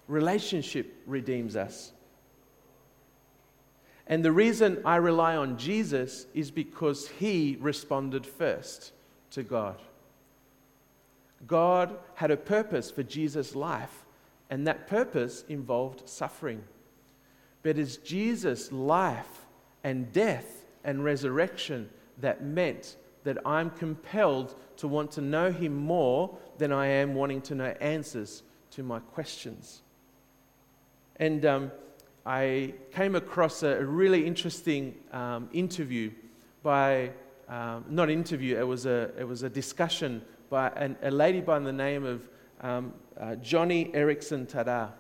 relationship 0.09 0.95
redeems 1.07 1.57
us. 1.57 1.93
And 4.07 4.25
the 4.25 4.33
reason 4.33 4.83
I 4.85 4.97
rely 4.97 5.37
on 5.37 5.57
Jesus 5.57 6.27
is 6.35 6.51
because 6.51 7.09
he 7.09 7.57
responded 7.61 8.27
first 8.27 8.93
to 9.31 9.43
God. 9.43 9.81
God 11.47 11.97
had 12.15 12.31
a 12.31 12.37
purpose 12.37 12.91
for 12.91 13.03
Jesus' 13.03 13.55
life, 13.55 14.05
and 14.51 14.67
that 14.67 14.87
purpose 14.87 15.45
involved 15.49 16.09
suffering. 16.09 16.63
But 17.63 17.79
it's 17.79 17.97
Jesus' 17.97 18.71
life 18.71 19.47
and 19.83 20.13
death 20.13 20.67
and 20.85 21.03
resurrection 21.03 21.89
that 22.21 22.45
meant 22.45 22.97
that 23.25 23.39
I'm 23.47 23.71
compelled 23.71 24.55
to 24.77 24.89
want 24.89 25.13
to 25.13 25.23
know 25.23 25.51
Him 25.51 25.75
more 25.75 26.37
than 26.59 26.73
I 26.73 26.87
am 26.87 27.15
wanting 27.15 27.41
to 27.43 27.55
know 27.55 27.75
answers 27.81 28.43
to 28.73 28.83
my 28.83 28.99
questions. 28.99 29.83
And 31.17 31.45
um, 31.45 31.73
I 32.27 32.75
came 32.93 33.15
across 33.15 33.63
a 33.63 33.85
really 33.85 34.27
interesting 34.27 34.97
um, 35.13 35.49
interview 35.53 36.11
by, 36.63 37.11
um, 37.49 37.85
not 37.89 38.11
interview, 38.11 38.59
it 38.59 38.67
was 38.67 38.87
a, 38.87 39.11
it 39.19 39.29
was 39.29 39.43
a 39.43 39.51
discussion 39.51 40.23
by 40.51 40.71
an, 40.71 40.97
a 41.03 41.11
lady 41.11 41.41
by 41.41 41.59
the 41.59 41.73
name 41.73 42.05
of 42.05 42.29
um, 42.61 42.95
uh, 43.21 43.37
Joni 43.43 43.95
Eareckson 43.95 44.47
Tada. 44.47 44.91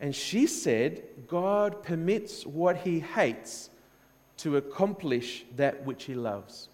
And 0.00 0.14
she 0.14 0.46
said, 0.46 1.02
God 1.26 1.82
permits 1.82 2.46
what 2.46 2.76
he 2.78 3.00
hates 3.00 3.70
to 4.38 4.56
accomplish 4.56 5.44
that 5.56 5.84
which 5.84 6.04
he 6.04 6.14
loves. 6.14 6.68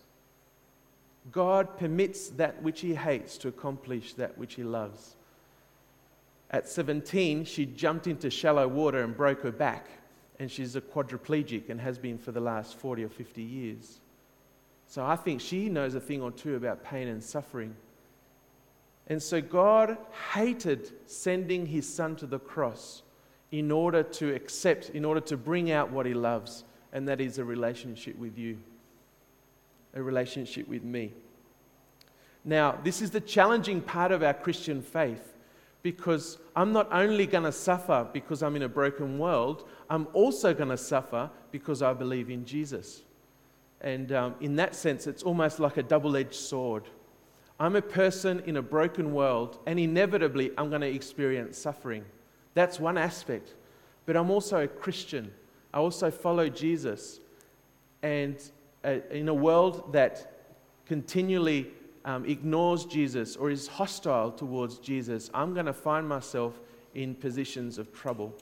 God 1.33 1.79
permits 1.79 2.29
that 2.31 2.63
which 2.63 2.81
he 2.81 2.95
hates 2.95 3.39
to 3.39 3.49
accomplish 3.49 4.15
that 4.15 4.37
which 4.37 4.55
he 4.55 4.63
loves. 4.63 5.17
At 6.55 6.69
17, 6.69 7.47
she 7.47 7.67
jumped 7.67 8.07
into 8.07 8.31
shallow 8.31 8.69
water 8.69 9.03
and 9.03 9.17
broke 9.17 9.43
her 9.43 9.51
back, 9.51 9.89
and 10.39 10.49
she's 10.49 10.77
a 10.77 10.81
quadriplegic 10.81 11.69
and 11.69 11.81
has 11.81 11.99
been 11.99 12.17
for 12.17 12.31
the 12.31 12.39
last 12.39 12.77
40 12.79 13.03
or 13.03 13.09
50 13.09 13.43
years. 13.43 13.99
So 14.87 15.05
I 15.05 15.17
think 15.17 15.41
she 15.41 15.69
knows 15.69 15.97
a 15.97 16.01
thing 16.01 16.23
or 16.23 16.31
two 16.31 16.55
about 16.55 16.85
pain 16.85 17.09
and 17.09 17.21
suffering. 17.21 17.75
And 19.09 19.21
so 19.21 19.41
God 19.41 19.99
hated 20.33 20.93
sending 21.07 21.67
his 21.67 21.93
son 21.93 22.15
to 22.17 22.27
the 22.27 22.39
cross 22.39 23.03
in 23.51 23.73
order 23.73 24.05
to 24.05 24.33
accept, 24.33 24.91
in 24.91 25.05
order 25.05 25.23
to 25.23 25.37
bring 25.37 25.73
out 25.73 25.91
what 25.91 26.07
he 26.07 26.15
loves, 26.15 26.63
and 26.93 27.09
that 27.09 27.21
is 27.21 27.39
a 27.39 27.45
relationship 27.45 28.17
with 28.17 28.39
you, 28.39 28.59
a 29.93 30.01
relationship 30.01 30.69
with 30.69 30.85
me. 30.85 31.15
Now, 32.45 32.79
this 32.85 33.03
is 33.03 33.11
the 33.11 33.21
challenging 33.21 33.81
part 33.81 34.13
of 34.13 34.23
our 34.23 34.35
Christian 34.35 34.83
faith 34.83 35.34
because 35.85 36.39
I'm 36.57 36.73
not 36.73 36.89
only 36.91 37.27
going 37.27 37.45
to 37.45 37.53
suffer 37.53 38.09
because 38.11 38.43
I'm 38.43 38.57
in 38.57 38.63
a 38.63 38.69
broken 38.69 39.19
world, 39.19 39.69
I'm 39.91 40.09
also 40.15 40.55
going 40.55 40.71
to 40.71 40.79
suffer 40.79 41.31
because 41.53 41.83
I 41.83 41.93
believe 41.93 42.31
in 42.31 42.47
Jesus. 42.47 43.03
And 43.83 44.11
um, 44.11 44.35
in 44.41 44.57
that 44.57 44.75
sense, 44.75 45.07
it's 45.07 45.23
almost 45.23 45.61
like 45.61 45.77
a 45.77 45.83
double 45.83 46.17
edged 46.17 46.35
sword. 46.35 46.85
I'm 47.61 47.77
a 47.77 47.83
person 47.83 48.43
in 48.47 48.57
a 48.57 48.63
broken 48.63 49.13
world, 49.13 49.59
and 49.67 49.79
inevitably 49.79 50.53
I'm 50.57 50.71
going 50.71 50.81
to 50.81 50.89
experience 50.89 51.59
suffering. 51.59 52.05
That's 52.55 52.81
one 52.81 52.97
aspect. 52.97 53.55
but 54.07 54.17
I'm 54.17 54.31
also 54.31 54.63
a 54.65 54.69
Christian. 54.69 55.33
I 55.73 55.79
also 55.79 56.11
follow 56.11 56.49
Jesus. 56.49 57.21
And 58.03 58.37
uh, 58.83 59.01
in 59.11 59.29
a 59.29 59.35
world 59.35 59.93
that 59.93 60.47
continually 60.87 61.69
um, 62.05 62.25
ignores 62.27 62.85
Jesus 62.85 63.37
or 63.37 63.51
is 63.51 63.67
hostile 63.67 64.31
towards 64.31 64.79
Jesus, 64.79 65.31
I'm 65.33 65.55
going 65.55 65.67
to 65.67 65.73
find 65.73 66.09
myself 66.09 66.61
in 66.95 67.15
positions 67.15 67.79
of 67.79 67.93
trouble. 67.93 68.35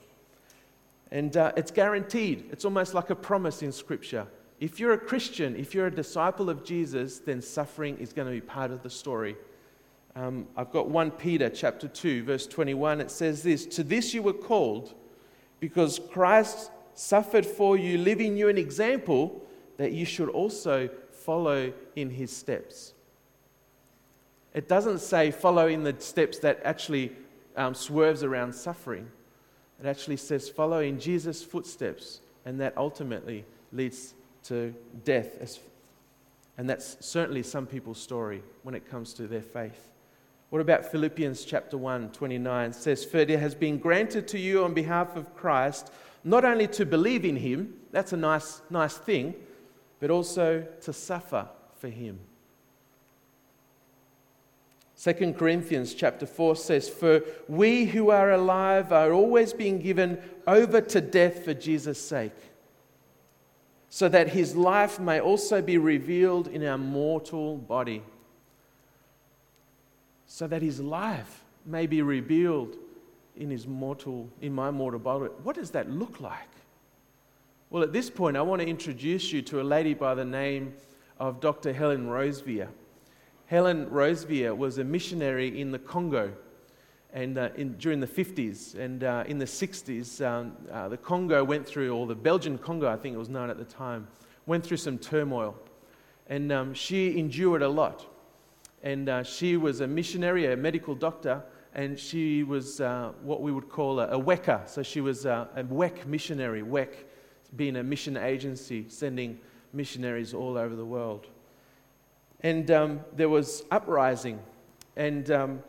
And 1.11 1.37
uh, 1.37 1.51
it's 1.55 1.71
guaranteed, 1.71 2.49
it's 2.51 2.65
almost 2.65 2.93
like 2.93 3.09
a 3.09 3.15
promise 3.15 3.61
in 3.61 3.71
Scripture. 3.71 4.27
If 4.59 4.79
you're 4.79 4.93
a 4.93 4.97
Christian, 4.97 5.55
if 5.55 5.73
you're 5.73 5.87
a 5.87 5.91
disciple 5.91 6.49
of 6.49 6.63
Jesus, 6.63 7.19
then 7.19 7.41
suffering 7.41 7.97
is 7.97 8.13
going 8.13 8.27
to 8.27 8.33
be 8.33 8.41
part 8.41 8.71
of 8.71 8.81
the 8.81 8.89
story. 8.89 9.35
Um, 10.15 10.47
I've 10.55 10.71
got 10.71 10.89
1 10.89 11.11
Peter 11.11 11.49
chapter 11.49 11.87
2, 11.87 12.23
verse 12.23 12.47
21. 12.47 13.01
It 13.01 13.11
says 13.11 13.43
this 13.43 13.65
To 13.65 13.83
this 13.83 14.13
you 14.13 14.21
were 14.21 14.33
called, 14.33 14.93
because 15.59 15.99
Christ 16.11 16.71
suffered 16.93 17.45
for 17.45 17.77
you, 17.77 17.97
leaving 17.97 18.37
you 18.37 18.49
an 18.49 18.57
example 18.57 19.41
that 19.77 19.91
you 19.91 20.05
should 20.05 20.29
also 20.29 20.89
follow 21.11 21.73
in 21.95 22.09
his 22.09 22.35
steps. 22.35 22.93
It 24.53 24.67
doesn't 24.67 24.99
say 24.99 25.31
follow 25.31 25.67
in 25.67 25.83
the 25.83 25.95
steps 25.99 26.39
that 26.39 26.61
actually 26.63 27.11
um, 27.55 27.73
swerves 27.73 28.23
around 28.23 28.53
suffering. 28.53 29.09
It 29.79 29.87
actually 29.87 30.17
says 30.17 30.49
follow 30.49 30.79
in 30.79 30.99
Jesus' 30.99 31.43
footsteps, 31.43 32.21
and 32.45 32.59
that 32.59 32.77
ultimately 32.77 33.45
leads 33.71 34.13
to 34.43 34.73
death. 35.03 35.59
And 36.57 36.69
that's 36.69 36.97
certainly 36.99 37.43
some 37.43 37.65
people's 37.65 37.99
story 37.99 38.43
when 38.61 38.75
it 38.75 38.89
comes 38.89 39.13
to 39.15 39.27
their 39.27 39.41
faith. 39.41 39.89
What 40.51 40.61
about 40.61 40.85
Philippians 40.91 41.45
chapter 41.45 41.79
1, 41.79 42.11
29? 42.11 42.69
It 42.69 42.75
says, 42.75 43.03
For 43.03 43.17
it 43.17 43.29
has 43.29 43.55
been 43.55 43.79
granted 43.79 44.27
to 44.29 44.39
you 44.39 44.63
on 44.63 44.75
behalf 44.75 45.15
of 45.15 45.35
Christ 45.35 45.91
not 46.23 46.45
only 46.45 46.67
to 46.67 46.85
believe 46.85 47.25
in 47.25 47.35
him, 47.35 47.73
that's 47.91 48.13
a 48.13 48.17
nice, 48.17 48.61
nice 48.69 48.95
thing, 48.95 49.33
but 49.99 50.09
also 50.09 50.65
to 50.81 50.93
suffer 50.93 51.47
for 51.77 51.89
him. 51.89 52.19
2 55.03 55.33
Corinthians 55.33 55.93
chapter 55.93 56.25
4 56.25 56.55
says, 56.55 56.87
For 56.87 57.23
we 57.49 57.83
who 57.83 58.09
are 58.09 58.31
alive 58.31 58.93
are 58.93 59.11
always 59.11 59.51
being 59.51 59.79
given 59.79 60.17
over 60.47 60.79
to 60.79 61.01
death 61.01 61.43
for 61.43 61.53
Jesus' 61.53 61.99
sake, 61.99 62.31
so 63.89 64.07
that 64.07 64.29
his 64.29 64.55
life 64.55 65.01
may 65.01 65.19
also 65.19 65.61
be 65.61 65.77
revealed 65.77 66.47
in 66.47 66.65
our 66.65 66.77
mortal 66.77 67.57
body. 67.57 68.01
So 70.25 70.47
that 70.47 70.61
his 70.61 70.79
life 70.79 71.43
may 71.65 71.85
be 71.85 72.01
revealed 72.01 72.77
in 73.35 73.49
his 73.49 73.67
mortal, 73.67 74.29
in 74.39 74.53
my 74.53 74.71
mortal 74.71 75.01
body. 75.01 75.25
What 75.43 75.57
does 75.57 75.71
that 75.71 75.91
look 75.91 76.21
like? 76.21 76.39
Well, 77.69 77.83
at 77.83 77.91
this 77.91 78.09
point, 78.09 78.37
I 78.37 78.41
want 78.41 78.61
to 78.61 78.67
introduce 78.67 79.33
you 79.33 79.41
to 79.41 79.59
a 79.59 79.63
lady 79.63 79.95
by 79.95 80.15
the 80.15 80.23
name 80.23 80.75
of 81.19 81.41
Dr. 81.41 81.73
Helen 81.73 82.07
Roseveare. 82.07 82.69
Helen 83.53 83.85
Roseveare 83.85 84.57
was 84.57 84.79
a 84.79 84.83
missionary 84.83 85.61
in 85.61 85.69
the 85.69 85.77
Congo 85.77 86.33
and 87.13 87.37
uh, 87.37 87.49
in, 87.55 87.73
during 87.73 87.99
the 87.99 88.07
50s 88.07 88.73
and 88.73 89.03
uh, 89.03 89.25
in 89.27 89.37
the 89.37 89.45
60s, 89.45 90.25
um, 90.25 90.57
uh, 90.71 90.89
the 90.89 90.97
Congo 90.97 91.43
went 91.43 91.63
through, 91.63 91.95
or 91.95 92.07
the 92.07 92.15
Belgian 92.15 92.57
Congo, 92.57 92.89
I 92.89 92.95
think 92.95 93.13
it 93.13 93.19
was 93.19 93.29
known 93.29 93.51
at 93.51 93.59
the 93.59 93.63
time, 93.63 94.07
went 94.47 94.65
through 94.65 94.77
some 94.77 94.97
turmoil. 94.97 95.55
And 96.25 96.51
um, 96.51 96.73
she 96.73 97.15
endured 97.19 97.61
a 97.61 97.69
lot. 97.69 98.07
And 98.81 99.07
uh, 99.07 99.21
she 99.21 99.55
was 99.55 99.81
a 99.81 99.87
missionary, 99.87 100.51
a 100.51 100.57
medical 100.57 100.95
doctor, 100.95 101.43
and 101.75 101.99
she 101.99 102.41
was 102.41 102.81
uh, 102.81 103.11
what 103.21 103.43
we 103.43 103.51
would 103.51 103.69
call 103.69 103.99
a, 103.99 104.07
a 104.07 104.19
WECA. 104.19 104.67
So 104.67 104.81
she 104.81 104.99
was 104.99 105.27
uh, 105.27 105.45
a 105.55 105.63
WEC 105.63 106.07
missionary, 106.07 106.63
WEC 106.63 106.89
being 107.55 107.75
a 107.75 107.83
mission 107.83 108.17
agency 108.17 108.89
sending 108.89 109.39
missionaries 109.73 110.33
all 110.33 110.57
over 110.57 110.75
the 110.75 110.85
world. 110.85 111.27
And 112.43 112.69
um, 112.71 112.99
there 113.15 113.29
was 113.29 113.63
uprising. 113.71 114.39
And 114.95 115.31
um, 115.31 115.63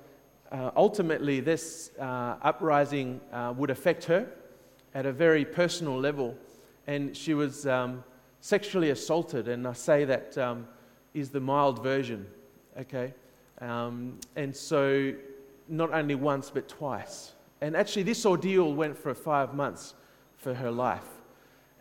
uh, 0.51 0.71
ultimately, 0.77 1.41
this 1.41 1.93
uh, 1.99 2.37
uprising 2.43 3.21
uh, 3.33 3.55
would 3.57 3.71
affect 3.71 4.05
her 4.05 4.29
at 4.95 5.07
a 5.07 5.13
very 5.13 5.45
personal 5.45 5.99
level. 5.99 6.37
And 6.87 7.17
she 7.17 7.35
was 7.35 7.67
um, 7.67 8.05
sexually 8.41 8.91
assaulted. 8.91 9.49
And 9.49 9.67
I 9.67 9.73
say 9.73 10.05
that 10.05 10.37
um, 10.37 10.67
is 11.15 11.31
the 11.31 11.41
mild 11.41 11.83
version, 11.83 12.27
okay? 12.79 13.15
Um, 13.61 14.19
and 14.37 14.55
so, 14.55 15.15
not 15.69 15.93
only 15.95 16.17
once, 16.17 16.51
but 16.51 16.69
twice. 16.69 17.33
And 17.61 17.77
actually, 17.77 18.03
this 18.03 18.27
ordeal 18.27 18.75
went 18.75 18.99
for 18.99 19.15
five 19.15 19.55
months 19.55 19.95
for 20.37 20.55
her 20.55 20.71
life. 20.71 21.14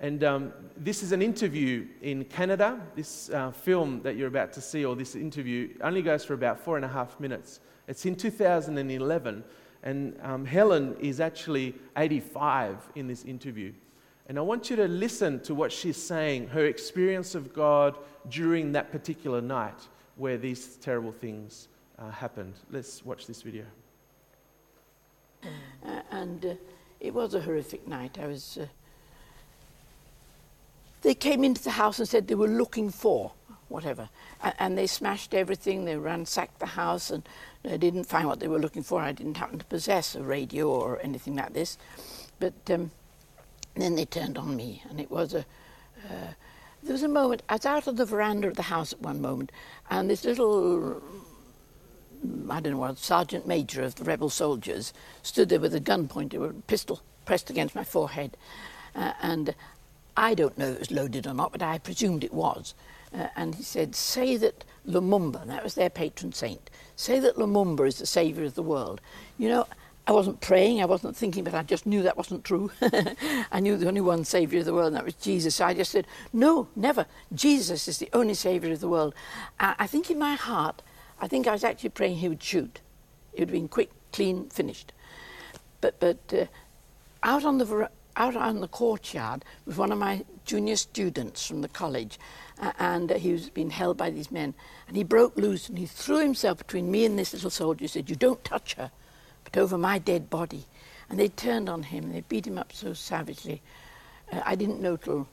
And 0.03 0.21
um, 0.25 0.51
this 0.75 1.01
is 1.01 1.13
an 1.13 1.21
interview 1.21 1.87
in 2.01 2.25
Canada. 2.25 2.77
This 2.93 3.29
uh, 3.29 3.51
film 3.51 4.01
that 4.01 4.17
you're 4.17 4.27
about 4.27 4.51
to 4.51 4.59
see, 4.59 4.83
or 4.83 4.97
this 4.97 5.15
interview, 5.15 5.69
only 5.79 6.01
goes 6.01 6.25
for 6.25 6.33
about 6.33 6.59
four 6.59 6.75
and 6.75 6.83
a 6.83 6.89
half 6.89 7.17
minutes. 7.21 7.61
It's 7.87 8.05
in 8.05 8.17
2011, 8.17 9.45
and 9.83 10.19
um, 10.21 10.45
Helen 10.45 10.97
is 10.99 11.21
actually 11.21 11.75
85 11.95 12.79
in 12.95 13.07
this 13.07 13.23
interview. 13.23 13.71
And 14.27 14.37
I 14.37 14.41
want 14.41 14.69
you 14.69 14.75
to 14.75 14.89
listen 14.89 15.39
to 15.43 15.55
what 15.55 15.71
she's 15.71 15.95
saying, 15.95 16.49
her 16.49 16.65
experience 16.65 17.33
of 17.33 17.53
God 17.53 17.97
during 18.27 18.73
that 18.73 18.91
particular 18.91 19.39
night 19.39 19.87
where 20.17 20.35
these 20.37 20.75
terrible 20.75 21.13
things 21.13 21.69
uh, 21.97 22.11
happened. 22.11 22.55
Let's 22.69 23.05
watch 23.05 23.25
this 23.25 23.41
video. 23.41 23.63
Uh, 25.45 26.01
and 26.11 26.45
uh, 26.45 26.53
it 26.99 27.13
was 27.13 27.35
a 27.35 27.39
horrific 27.39 27.87
night. 27.87 28.17
I 28.21 28.27
was 28.27 28.57
uh, 28.61 28.65
they 31.03 31.13
came 31.13 31.43
into 31.43 31.63
the 31.63 31.71
house 31.71 31.99
and 31.99 32.07
said 32.07 32.27
they 32.27 32.35
were 32.35 32.47
looking 32.47 32.89
for 32.89 33.31
whatever. 33.69 34.09
And, 34.59 34.77
they 34.77 34.87
smashed 34.87 35.33
everything, 35.33 35.85
they 35.85 35.97
ransacked 35.97 36.59
the 36.59 36.65
house, 36.65 37.09
and 37.09 37.27
they 37.63 37.77
didn't 37.77 38.03
find 38.03 38.27
what 38.27 38.39
they 38.39 38.47
were 38.47 38.59
looking 38.59 38.83
for. 38.83 39.01
I 39.01 39.11
didn't 39.11 39.37
happen 39.37 39.57
to 39.57 39.65
possess 39.65 40.15
a 40.15 40.21
radio 40.21 40.69
or 40.69 40.99
anything 41.01 41.35
like 41.35 41.53
this. 41.53 41.77
But 42.39 42.53
um, 42.69 42.91
then 43.75 43.95
they 43.95 44.05
turned 44.05 44.37
on 44.37 44.55
me, 44.55 44.83
and 44.89 44.99
it 44.99 45.09
was 45.09 45.33
a. 45.33 45.45
Uh, 46.05 46.33
there 46.83 46.93
was 46.93 47.03
a 47.03 47.07
moment, 47.07 47.43
I 47.47 47.53
was 47.53 47.65
out 47.65 47.87
on 47.87 47.95
the 47.95 48.05
veranda 48.05 48.49
of 48.49 48.55
the 48.57 48.63
house 48.63 48.91
at 48.91 49.01
one 49.01 49.21
moment, 49.21 49.53
and 49.89 50.09
this 50.09 50.25
little 50.25 51.01
I 52.49 52.59
don't 52.59 52.73
know 52.73 52.79
what, 52.79 52.97
sergeant 52.97 53.47
major 53.47 53.83
of 53.83 53.95
the 53.95 54.03
rebel 54.03 54.29
soldiers 54.29 54.93
stood 55.23 55.49
there 55.49 55.59
with 55.59 55.73
a 55.75 55.79
gun 55.79 56.07
pointed, 56.07 56.41
a 56.41 56.49
pistol 56.67 57.01
pressed 57.25 57.49
against 57.49 57.75
my 57.75 57.83
forehead. 57.83 58.37
Uh, 58.95 59.13
and 59.21 59.55
I 60.15 60.34
don't 60.34 60.58
know 60.58 60.67
if 60.69 60.76
it 60.76 60.80
was 60.80 60.91
loaded 60.91 61.28
or 61.28 61.34
not, 61.34 61.52
but 61.52 61.62
I 61.62 61.78
presumed 61.80 62.23
it 62.23 62.34
was. 62.34 62.73
Uh, 63.13 63.28
and 63.36 63.56
he 63.56 63.63
said, 63.63 63.95
Say 63.95 64.38
that 64.38 64.63
Lumumba, 64.88 65.45
that 65.47 65.63
was 65.63 65.76
their 65.76 65.89
patron 65.89 66.34
saint, 66.34 66.69
say 66.95 67.19
that 67.19 67.36
Lumumba 67.36 67.88
is 67.88 67.99
the 67.99 68.06
saviour 68.06 68.45
of 68.45 68.56
the 68.56 68.63
world. 68.63 69.02
You 69.38 69.49
know, 69.49 69.67
I 70.06 70.12
wasn't 70.12 70.41
praying, 70.41 70.82
I 70.82 70.86
wasn't 70.86 71.15
thinking, 71.15 71.43
but 71.43 71.54
I 71.54 71.63
just 71.63 71.86
knew 71.86 72.04
that 72.04 72.17
wasn't 72.17 72.43
true. 72.43 72.71
I 73.52 73.60
knew 73.60 73.78
the 73.78 73.88
only 73.88 74.02
one 74.02 74.26
saviour 74.26 74.60
of 74.60 74.65
the 74.65 74.73
world, 74.73 74.88
and 74.88 74.95
that 74.95 75.06
was 75.06 75.13
Jesus. 75.15 75.56
So 75.56 75.65
I 75.65 75.73
just 75.73 75.91
said, 75.91 76.08
No, 76.32 76.67
never. 76.76 77.06
Jesus 77.34 77.88
is 77.88 77.99
the 77.99 78.10
only 78.13 78.34
saviour 78.34 78.73
of 78.73 78.82
the 78.82 78.89
world. 78.89 79.13
I, 79.60 79.76
I 79.80 79.88
think 79.88 80.12
in 80.12 80.19
my 80.19 80.36
heart, 80.36 80.82
I 81.21 81.28
think 81.28 81.47
I 81.47 81.54
was 81.54 81.63
actually 81.63 81.91
praying 81.91 82.17
he 82.17 82.30
would 82.30 82.43
shoot. 82.43 82.82
It 83.34 83.39
would 83.39 83.49
have 83.49 83.54
been 83.54 83.69
quick, 83.69 83.91
clean, 84.12 84.49
finished. 84.49 84.91
But, 85.80 85.99
but 85.99 86.17
uh, 86.34 86.45
out 87.23 87.45
on 87.45 87.58
the 87.58 87.89
out 88.15 88.36
on 88.36 88.62
the 88.62 88.67
courtyard 88.67 89.43
with 89.65 89.78
one 89.78 89.91
of 89.91 89.97
my 89.97 90.23
junior 90.45 90.76
students 90.76 91.45
from 91.45 91.62
the 91.62 91.67
college, 91.67 92.19
uh, 92.60 92.71
and 92.80 93.12
uh, 93.12 93.15
he 93.15 93.32
was 93.32 93.49
being 93.49 93.69
held 93.69 93.97
by 93.97 94.10
these 94.10 94.32
men. 94.32 94.54
And 94.88 94.95
he 94.95 95.04
broke 95.04 95.36
loose 95.38 95.69
and 95.69 95.78
he 95.78 95.86
threw 95.86 96.19
himself 96.19 96.60
between 96.60 96.91
me 96.91 97.06
and 97.06 97.17
this 97.17 97.34
little 97.34 97.49
soldier. 97.49 97.84
He 97.84 97.88
said, 97.88 98.10
You 98.10 98.15
don't 98.15 98.43
touch 98.43 98.76
her, 98.76 98.91
but 99.43 99.58
over 99.58 99.78
my 99.78 99.97
dead 99.99 100.30
body. 100.30 100.65
And 101.10 101.19
they 101.19 101.30
turned 101.30 101.69
on 101.69 101.84
him 101.84 102.06
and 102.06 102.15
they 102.15 102.21
beat 102.21 102.47
him 102.47 102.58
up 102.58 102.73
so 102.73 102.93
savagely. 102.93 103.62
Uh, 104.32 104.41
I 104.45 104.56
didn't 104.56 104.82
know 104.82 104.97
till 104.97 105.28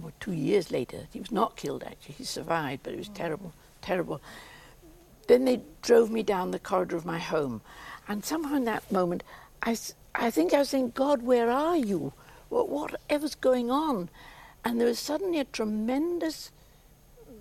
well, 0.00 0.12
two 0.20 0.32
years 0.32 0.70
later 0.70 0.98
that 0.98 1.08
he 1.12 1.20
was 1.20 1.30
not 1.32 1.56
killed, 1.56 1.84
actually. 1.84 2.16
He 2.16 2.24
survived, 2.24 2.82
but 2.82 2.92
it 2.92 2.98
was 2.98 3.08
terrible, 3.10 3.52
terrible. 3.80 4.20
Then 5.26 5.44
they 5.44 5.60
drove 5.82 6.10
me 6.10 6.22
down 6.22 6.50
the 6.50 6.58
corridor 6.58 6.96
of 6.96 7.06
my 7.06 7.18
home. 7.18 7.60
And 8.08 8.24
somehow 8.24 8.56
in 8.56 8.64
that 8.64 8.90
moment, 8.90 9.22
I, 9.62 9.76
I 10.14 10.30
think 10.30 10.54
I 10.54 10.58
was 10.58 10.68
saying, 10.70 10.92
God, 10.94 11.22
where 11.22 11.50
are 11.50 11.76
you? 11.76 12.12
What, 12.48 12.68
whatever's 12.68 13.34
going 13.34 13.70
on? 13.70 14.08
And 14.64 14.80
there 14.80 14.86
was 14.86 14.98
suddenly 14.98 15.40
a 15.40 15.44
tremendous, 15.44 16.50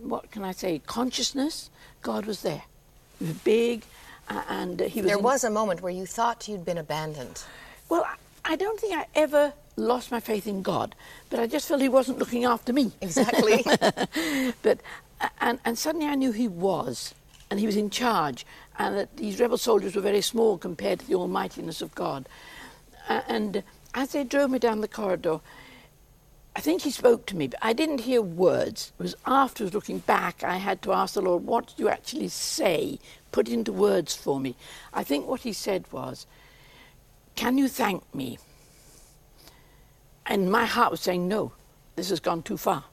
what 0.01 0.31
can 0.31 0.43
I 0.43 0.51
say, 0.51 0.79
consciousness. 0.79 1.69
God 2.01 2.25
was 2.25 2.41
there. 2.41 2.63
He 3.19 3.25
was 3.25 3.37
big, 3.37 3.83
uh, 4.29 4.41
and 4.49 4.79
he 4.79 5.01
was. 5.01 5.09
There 5.09 5.19
was 5.19 5.43
a 5.43 5.49
moment 5.49 5.81
where 5.81 5.93
you 5.93 6.05
thought 6.05 6.47
you'd 6.47 6.65
been 6.65 6.79
abandoned. 6.79 7.43
Well, 7.89 8.05
I 8.43 8.55
don't 8.55 8.79
think 8.79 8.95
I 8.95 9.05
ever 9.15 9.53
lost 9.77 10.11
my 10.11 10.19
faith 10.19 10.47
in 10.47 10.61
God, 10.61 10.95
but 11.29 11.39
I 11.39 11.47
just 11.47 11.67
felt 11.67 11.81
He 11.81 11.89
wasn't 11.89 12.19
looking 12.19 12.43
after 12.43 12.73
me. 12.73 12.91
Exactly. 13.01 13.63
but 14.61 14.79
uh, 15.21 15.29
and 15.39 15.59
and 15.63 15.77
suddenly 15.77 16.07
I 16.07 16.15
knew 16.15 16.31
He 16.31 16.47
was, 16.47 17.13
and 17.49 17.59
He 17.59 17.65
was 17.65 17.77
in 17.77 17.89
charge, 17.89 18.45
and 18.77 18.97
that 18.97 19.15
these 19.15 19.39
rebel 19.39 19.57
soldiers 19.57 19.95
were 19.95 20.01
very 20.01 20.21
small 20.21 20.57
compared 20.57 20.99
to 20.99 21.07
the 21.07 21.15
almightiness 21.15 21.81
of 21.81 21.95
God. 21.95 22.27
Uh, 23.09 23.21
and 23.27 23.63
as 23.93 24.11
they 24.11 24.23
drove 24.23 24.49
me 24.49 24.59
down 24.59 24.81
the 24.81 24.87
corridor, 24.87 25.39
I 26.55 26.61
think 26.61 26.81
he 26.81 26.91
spoke 26.91 27.25
to 27.27 27.35
me, 27.35 27.47
but 27.47 27.59
I 27.63 27.73
didn't 27.73 28.01
hear 28.01 28.21
words. 28.21 28.91
It 28.99 29.03
was 29.03 29.15
afterwards, 29.25 29.73
looking 29.73 29.99
back, 29.99 30.43
I 30.43 30.57
had 30.57 30.81
to 30.83 30.93
ask 30.93 31.15
the 31.15 31.21
Lord, 31.21 31.45
what 31.45 31.67
did 31.67 31.79
you 31.79 31.89
actually 31.89 32.27
say? 32.27 32.99
Put 33.31 33.49
into 33.49 33.73
words 33.73 34.15
for 34.15 34.39
me. 34.39 34.55
I 34.93 35.03
think 35.03 35.27
what 35.27 35.41
he 35.41 35.53
said 35.53 35.85
was, 35.91 36.27
Can 37.35 37.57
you 37.57 37.67
thank 37.67 38.13
me? 38.13 38.37
And 40.27 40.51
my 40.51 40.65
heart 40.65 40.91
was 40.91 41.01
saying, 41.01 41.27
No, 41.27 41.53
this 41.95 42.09
has 42.09 42.19
gone 42.19 42.43
too 42.43 42.57
far. 42.57 42.85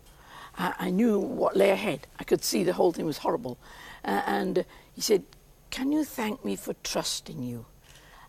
I, 0.57 0.75
I 0.79 0.91
knew 0.91 1.19
what 1.19 1.55
lay 1.57 1.71
ahead. 1.71 2.07
I 2.19 2.25
could 2.25 2.43
see 2.43 2.65
the 2.65 2.73
whole 2.73 2.93
thing 2.93 3.05
was 3.05 3.19
horrible. 3.19 3.59
Uh, 4.03 4.23
and 4.27 4.65
he 4.95 5.03
said, 5.03 5.25
Can 5.71 5.93
you 5.93 6.05
thank 6.05 6.43
me 6.43 6.57
for 6.57 6.75
trusting 6.83 7.43
you? 7.43 7.67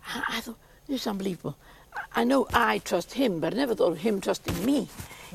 I, 0.05 0.23
I 0.27 0.41
thought, 0.41 0.59
This 0.87 1.01
is 1.01 1.07
unbelievable. 1.07 1.55
I 2.13 2.23
know 2.23 2.47
I 2.53 2.79
trust 2.79 3.13
him, 3.13 3.39
but 3.39 3.53
I 3.53 3.57
never 3.57 3.75
thought 3.75 3.93
of 3.93 3.97
him 3.99 4.21
trusting 4.21 4.65
me. 4.65 4.87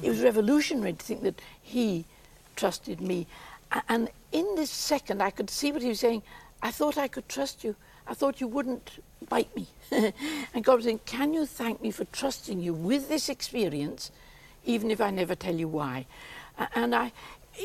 It 0.03 0.09
was 0.09 0.21
revolutionary 0.23 0.93
to 0.93 1.05
think 1.05 1.23
that 1.23 1.41
he 1.63 2.05
trusted 2.55 3.01
me. 3.01 3.27
And 3.89 4.09
in 4.33 4.55
this 4.57 4.71
second, 4.71 5.23
I 5.23 5.31
could 5.31 5.51
see 5.51 5.73
what 5.73 5.83
he 5.83 5.89
was 5.89 6.01
saying. 6.01 6.23
I 6.63 6.71
thought 6.71 6.99
I 6.99 7.09
could 7.09 7.29
trust 7.29 7.65
you. 7.65 7.77
I 8.07 8.15
thought 8.15 8.41
you 8.41 8.47
wouldn't 8.47 9.03
bite 9.29 9.55
me. 9.57 9.67
and 9.91 10.65
God 10.65 10.77
was 10.77 10.85
saying, 10.85 11.01
Can 11.07 11.35
you 11.35 11.47
thank 11.47 11.83
me 11.83 11.91
for 11.91 12.05
trusting 12.07 12.61
you 12.61 12.73
with 12.73 13.09
this 13.09 13.29
experience, 13.29 14.11
even 14.65 14.91
if 14.91 15.01
I 15.01 15.11
never 15.11 15.35
tell 15.35 15.55
you 15.55 15.69
why? 15.69 16.07
And 16.75 16.95
I, 16.95 17.13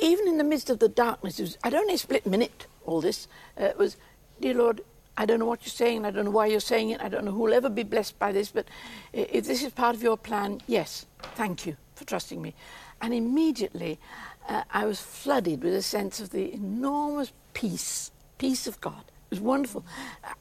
even 0.01 0.27
in 0.27 0.37
the 0.37 0.43
midst 0.43 0.69
of 0.69 0.79
the 0.79 0.89
darkness, 0.89 1.39
was, 1.39 1.57
I'd 1.63 1.73
only 1.73 1.93
a 1.93 1.97
split 1.97 2.25
minute, 2.25 2.65
all 2.85 3.01
this. 3.01 3.27
Uh, 3.57 3.69
was, 3.77 3.97
Dear 4.39 4.55
Lord, 4.55 4.81
I 5.17 5.25
don't 5.25 5.39
know 5.39 5.45
what 5.45 5.63
you're 5.63 5.71
saying, 5.71 6.05
I 6.05 6.11
don't 6.11 6.25
know 6.25 6.31
why 6.31 6.47
you're 6.47 6.59
saying 6.59 6.91
it, 6.91 7.01
I 7.01 7.09
don't 7.09 7.25
know 7.25 7.31
who 7.31 7.39
will 7.43 7.53
ever 7.53 7.69
be 7.69 7.83
blessed 7.83 8.17
by 8.17 8.31
this, 8.31 8.51
but 8.51 8.67
if 9.13 9.45
this 9.45 9.63
is 9.63 9.71
part 9.71 9.95
of 9.95 10.01
your 10.01 10.17
plan, 10.17 10.61
yes, 10.67 11.05
thank 11.35 11.65
you 11.65 11.75
for 11.95 12.05
trusting 12.05 12.41
me. 12.41 12.55
And 13.01 13.13
immediately 13.13 13.99
uh, 14.47 14.63
I 14.71 14.85
was 14.85 15.01
flooded 15.01 15.63
with 15.63 15.73
a 15.73 15.81
sense 15.81 16.19
of 16.19 16.29
the 16.31 16.53
enormous 16.53 17.31
peace, 17.53 18.11
peace 18.37 18.67
of 18.67 18.79
God. 18.81 19.03
It 19.29 19.35
was 19.35 19.39
wonderful. 19.39 19.85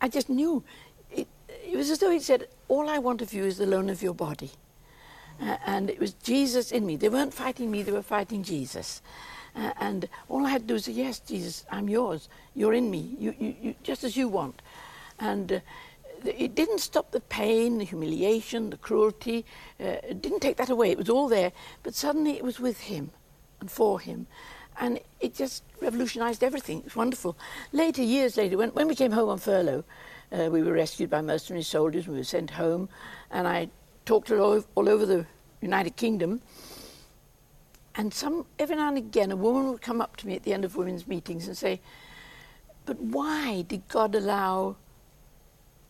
I 0.01 0.09
just 0.09 0.29
knew. 0.29 0.63
It, 1.11 1.29
it 1.49 1.77
was 1.77 1.91
as 1.91 1.99
though 1.99 2.11
he 2.11 2.21
said, 2.21 2.49
All 2.69 2.89
I 2.89 2.99
want 2.99 3.23
of 3.23 3.33
you 3.33 3.45
is 3.45 3.59
the 3.59 3.67
loan 3.67 3.89
of 3.89 4.03
your 4.03 4.15
body. 4.15 4.51
Uh, 5.41 5.57
and 5.67 5.89
it 5.89 5.99
was 5.99 6.13
Jesus 6.15 6.73
in 6.73 6.85
me. 6.85 6.97
They 6.97 7.09
weren't 7.09 7.33
fighting 7.33 7.71
me, 7.71 7.83
they 7.83 7.93
were 7.93 8.03
fighting 8.03 8.43
Jesus. 8.43 9.01
And 9.55 10.09
all 10.29 10.47
I 10.47 10.51
had 10.51 10.63
to 10.63 10.67
do 10.69 10.75
was 10.75 10.85
say, 10.85 10.93
Yes, 10.93 11.21
Jesus, 11.21 11.65
I'm 11.71 11.89
yours. 11.89 12.29
You're 12.55 12.75
in 12.75 12.91
me, 12.91 13.17
you, 13.19 13.35
you, 13.39 13.55
you 13.61 13.75
just 13.83 14.05
as 14.05 14.17
you 14.17 14.29
want. 14.29 14.63
And 15.19 15.53
uh, 15.53 15.61
it 16.25 16.55
didn't 16.55 16.81
stop 16.81 17.11
the 17.11 17.21
pain, 17.21 17.79
the 17.79 17.85
humiliation, 17.85 18.71
the 18.71 18.77
cruelty. 18.77 19.45
Uh, 19.81 19.97
it 20.09 20.23
didn't 20.23 20.41
take 20.41 20.57
that 20.57 20.71
away. 20.71 20.91
It 20.91 20.99
was 20.99 21.09
all 21.09 21.29
there. 21.29 21.53
But 21.83 21.95
suddenly 21.95 22.33
it 22.33 22.45
was 22.45 22.61
with 22.61 22.81
him 22.81 23.11
and 23.61 23.71
for 23.71 24.01
him. 24.01 24.27
And 24.81 25.01
it 25.21 25.35
just 25.35 25.63
revolutionized 25.81 26.43
everything. 26.43 26.79
It 26.79 26.85
was 26.85 26.97
wonderful. 26.97 27.37
Later, 27.73 28.03
years 28.03 28.37
later, 28.37 28.57
when, 28.57 28.71
when 28.71 28.89
we 28.89 28.95
came 28.95 29.13
home 29.13 29.29
on 29.29 29.39
furlough, 29.39 29.85
uh, 30.33 30.49
we 30.51 30.63
were 30.63 30.73
rescued 30.73 31.11
by 31.11 31.21
mercenary 31.21 31.63
soldiers. 31.63 32.07
We 32.07 32.17
were 32.17 32.25
sent 32.25 32.51
home. 32.51 32.89
And 33.31 33.47
I 33.47 33.69
talked 34.07 34.31
all, 34.31 34.65
all 34.75 34.89
over 34.89 35.05
the 35.05 35.27
United 35.61 35.97
Kingdom. 35.97 36.41
And 38.01 38.15
some, 38.15 38.47
every 38.59 38.77
now 38.77 38.89
and 38.89 38.97
again, 38.97 39.31
a 39.31 39.37
woman 39.37 39.71
would 39.71 39.83
come 39.83 40.01
up 40.01 40.17
to 40.19 40.27
me 40.27 40.35
at 40.35 40.43
the 40.43 40.55
end 40.55 40.65
of 40.65 40.75
women's 40.75 41.07
meetings 41.07 41.47
and 41.47 41.57
say, 41.57 41.81
But 42.87 42.99
why 42.99 43.63
did 43.63 43.87
God 43.89 44.15
allow 44.15 44.77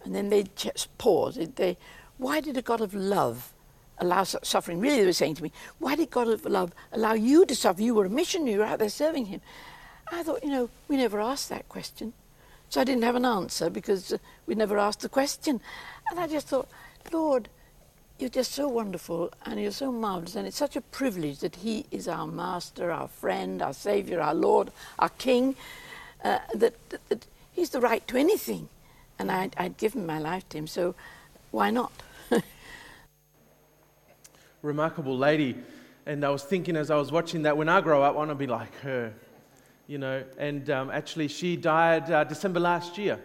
and 0.05 0.15
then 0.15 0.31
they'd 0.31 0.55
just 0.57 0.97
pause. 0.99 1.39
They, 1.57 1.77
why 2.17 2.41
did 2.41 2.57
a 2.57 2.63
God 2.63 2.81
of 2.81 2.95
love 2.95 3.53
allow 3.99 4.25
such 4.25 4.45
suffering? 4.47 4.81
Really, 4.81 5.01
they 5.01 5.07
were 5.07 5.13
saying 5.13 5.35
to 5.37 5.43
me, 5.43 5.53
why 5.79 5.95
did 5.95 6.11
God 6.11 6.29
of 6.29 6.45
love 6.45 6.73
allow 6.93 7.13
you 7.13 7.45
to 7.47 7.55
suffer? 7.55 7.83
You 7.83 7.95
were 7.95 8.07
a 8.07 8.11
missionary, 8.11 8.53
you 8.53 8.59
were 8.59 8.65
out 8.65 8.79
there 8.79 8.89
serving 8.89 9.27
Him. 9.27 9.41
I 10.11 10.23
thought, 10.23 10.43
you 10.43 10.51
know, 10.51 10.71
we 10.89 10.97
never 10.97 11.21
asked 11.21 11.49
that 11.51 11.69
question. 11.69 12.13
So 12.69 12.81
I 12.81 12.85
didn't 12.85 13.05
have 13.05 13.17
an 13.17 13.25
answer 13.25 13.69
because 13.69 14.13
uh, 14.13 14.19
we 14.47 14.55
never 14.55 14.79
asked 14.79 15.01
the 15.01 15.09
question. 15.09 15.61
And 16.11 16.21
I 16.21 16.27
just 16.27 16.49
thought, 16.49 16.69
Lord, 17.13 17.49
you're 18.21 18.31
just 18.31 18.53
so 18.53 18.69
wonderful 18.69 19.33
and 19.47 19.61
you're 19.61 19.71
so 19.71 19.91
marvelous. 19.91 20.37
And 20.37 20.47
it's 20.47 20.57
such 20.57 20.77
a 20.77 20.81
privilege 20.81 21.41
that 21.41 21.57
He 21.57 21.87
is 21.91 22.07
our 22.09 22.27
Master, 22.27 22.91
our 22.91 23.09
friend, 23.09 23.63
our 23.63 23.73
Savior, 23.73 24.21
our 24.21 24.35
Lord, 24.35 24.71
our 24.99 25.09
King, 25.09 25.57
uh, 26.25 26.39
that, 26.55 26.75
that, 26.91 27.09
that 27.09 27.27
He's 27.53 27.71
the 27.71 27.81
right 27.81 28.07
to 28.09 28.17
anything 28.17 28.69
and 29.21 29.31
I'd, 29.31 29.55
I'd 29.59 29.77
given 29.77 30.07
my 30.07 30.19
life 30.19 30.49
to 30.49 30.59
him, 30.59 30.67
so 30.67 30.95
why 31.51 31.71
not? 31.71 31.93
Remarkable 34.63 35.17
lady. 35.17 35.57
And 36.07 36.25
I 36.25 36.31
was 36.31 36.43
thinking 36.43 36.75
as 36.75 36.91
I 36.91 36.97
was 36.97 37.13
watching 37.13 37.43
that, 37.43 37.55
when 37.57 37.69
I 37.69 37.83
grow 37.83 38.03
up, 38.03 38.15
I 38.15 38.17
want 38.17 38.31
to 38.31 38.35
be 38.35 38.47
like 38.47 38.75
her, 38.81 39.13
you 39.87 39.99
know. 39.99 40.25
And 40.39 40.71
um, 40.71 40.91
actually, 40.91 41.29
she 41.29 41.57
died 41.57 42.11
uh, 42.11 42.25
December 42.25 42.61
last 42.61 42.97
year. 42.97 43.21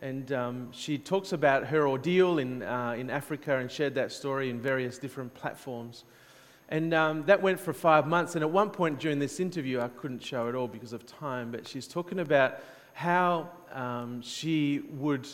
And 0.00 0.30
um, 0.32 0.68
she 0.72 0.96
talks 0.96 1.32
about 1.32 1.66
her 1.66 1.88
ordeal 1.88 2.38
in, 2.38 2.62
uh, 2.62 2.94
in 2.96 3.10
Africa 3.10 3.58
and 3.58 3.70
shared 3.70 3.94
that 3.96 4.12
story 4.12 4.48
in 4.48 4.60
various 4.60 4.98
different 4.98 5.34
platforms. 5.34 6.04
And 6.68 6.94
um, 6.94 7.24
that 7.24 7.42
went 7.42 7.58
for 7.58 7.72
five 7.72 8.06
months. 8.06 8.34
And 8.34 8.44
at 8.44 8.50
one 8.50 8.70
point 8.70 9.00
during 9.00 9.18
this 9.18 9.40
interview, 9.40 9.80
I 9.80 9.88
couldn't 9.88 10.22
show 10.22 10.48
it 10.48 10.54
all 10.54 10.68
because 10.68 10.92
of 10.92 11.06
time, 11.06 11.50
but 11.50 11.66
she's 11.66 11.88
talking 11.88 12.20
about 12.20 12.60
how 12.92 13.48
um, 13.72 14.22
she 14.22 14.82
would 14.90 15.26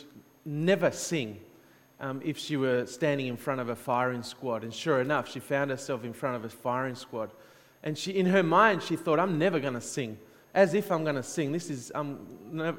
never 0.45 0.91
sing 0.91 1.41
um, 2.01 2.21
if 2.25 2.39
she 2.39 2.57
were 2.57 2.87
standing 2.87 3.27
in 3.27 3.37
front 3.37 3.61
of 3.61 3.69
a 3.69 3.77
firing 3.77 4.23
squad. 4.23 4.63
And 4.63 4.73
sure 4.73 5.01
enough, 5.01 5.31
she 5.31 5.41
found 5.41 5.71
herself 5.71 6.05
in 6.05 6.13
front 6.13 6.37
of 6.37 6.45
a 6.45 6.49
firing 6.49 6.95
squad. 6.95 7.31
And 7.83 7.99
she, 7.99 8.13
in 8.13 8.27
her 8.27 8.43
mind, 8.43 8.83
she 8.83 8.97
thought, 8.97 9.19
I'm 9.19 9.39
never 9.39 9.61
going 9.61 9.75
to 9.75 9.81
sing. 9.81 10.19
As 10.55 10.73
if 10.75 10.91
I'm 10.93 11.03
going 11.03 11.17
to 11.17 11.23
sing. 11.23 11.51
This 11.53 11.69
is, 11.69 11.91
um, 11.95 12.27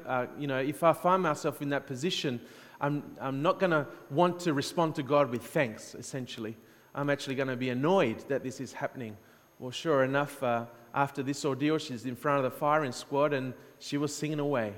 uh, 0.06 0.26
you 0.38 0.46
know, 0.46 0.58
if 0.58 0.82
I 0.82 0.92
find 0.92 1.22
myself 1.22 1.60
in 1.60 1.68
that 1.70 1.86
position, 1.86 2.40
I'm, 2.80 3.02
I'm 3.20 3.42
not 3.42 3.58
going 3.58 3.72
to 3.72 3.86
want 4.10 4.40
to 4.40 4.54
respond 4.54 4.94
to 4.96 5.02
God 5.02 5.30
with 5.30 5.42
thanks, 5.42 5.94
essentially. 5.94 6.56
I'm 6.94 7.10
actually 7.10 7.34
going 7.34 7.48
to 7.48 7.56
be 7.56 7.68
annoyed 7.68 8.24
that 8.28 8.42
this 8.42 8.60
is 8.60 8.72
happening. 8.72 9.16
Well, 9.58 9.70
sure 9.70 10.04
enough, 10.04 10.42
uh, 10.42 10.64
after 10.94 11.22
this 11.22 11.44
ordeal, 11.44 11.76
she's 11.78 12.06
in 12.06 12.16
front 12.16 12.44
of 12.44 12.50
the 12.50 12.58
firing 12.58 12.92
squad 12.92 13.34
and 13.34 13.52
she 13.78 13.98
was 13.98 14.14
singing 14.14 14.40
away 14.40 14.72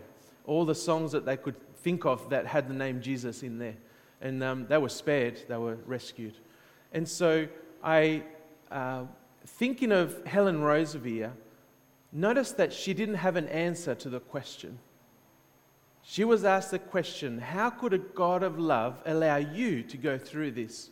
all 0.48 0.64
the 0.64 0.74
songs 0.74 1.12
that 1.12 1.24
they 1.26 1.37
could 1.37 1.54
think 1.76 2.06
of 2.06 2.28
that 2.30 2.46
had 2.46 2.68
the 2.68 2.74
name 2.74 3.00
Jesus 3.00 3.42
in 3.42 3.58
there. 3.58 3.76
And 4.20 4.42
um, 4.42 4.66
they 4.66 4.78
were 4.78 4.88
spared, 4.88 5.40
they 5.46 5.56
were 5.56 5.76
rescued. 5.87 6.34
And 6.92 7.08
so 7.08 7.46
I, 7.84 8.22
uh, 8.70 9.04
thinking 9.46 9.92
of 9.92 10.26
Helen 10.26 10.61
Roseveare, 10.61 11.30
noticed 12.12 12.57
that 12.57 12.73
she 12.73 12.94
didn't 12.94 13.16
have 13.16 13.37
an 13.37 13.49
answer 13.49 13.94
to 13.94 14.09
the 14.09 14.21
question. 14.21 14.79
She 16.03 16.25
was 16.25 16.44
asked 16.44 16.71
the 16.71 16.79
question, 16.79 17.38
How 17.38 17.71
could 17.71 17.92
a 17.92 17.99
God 17.99 18.42
of 18.42 18.59
love 18.59 19.03
allow 19.05 19.37
you 19.37 19.83
to 19.83 19.97
go 19.97 20.16
through 20.16 20.53
this? 20.53 20.90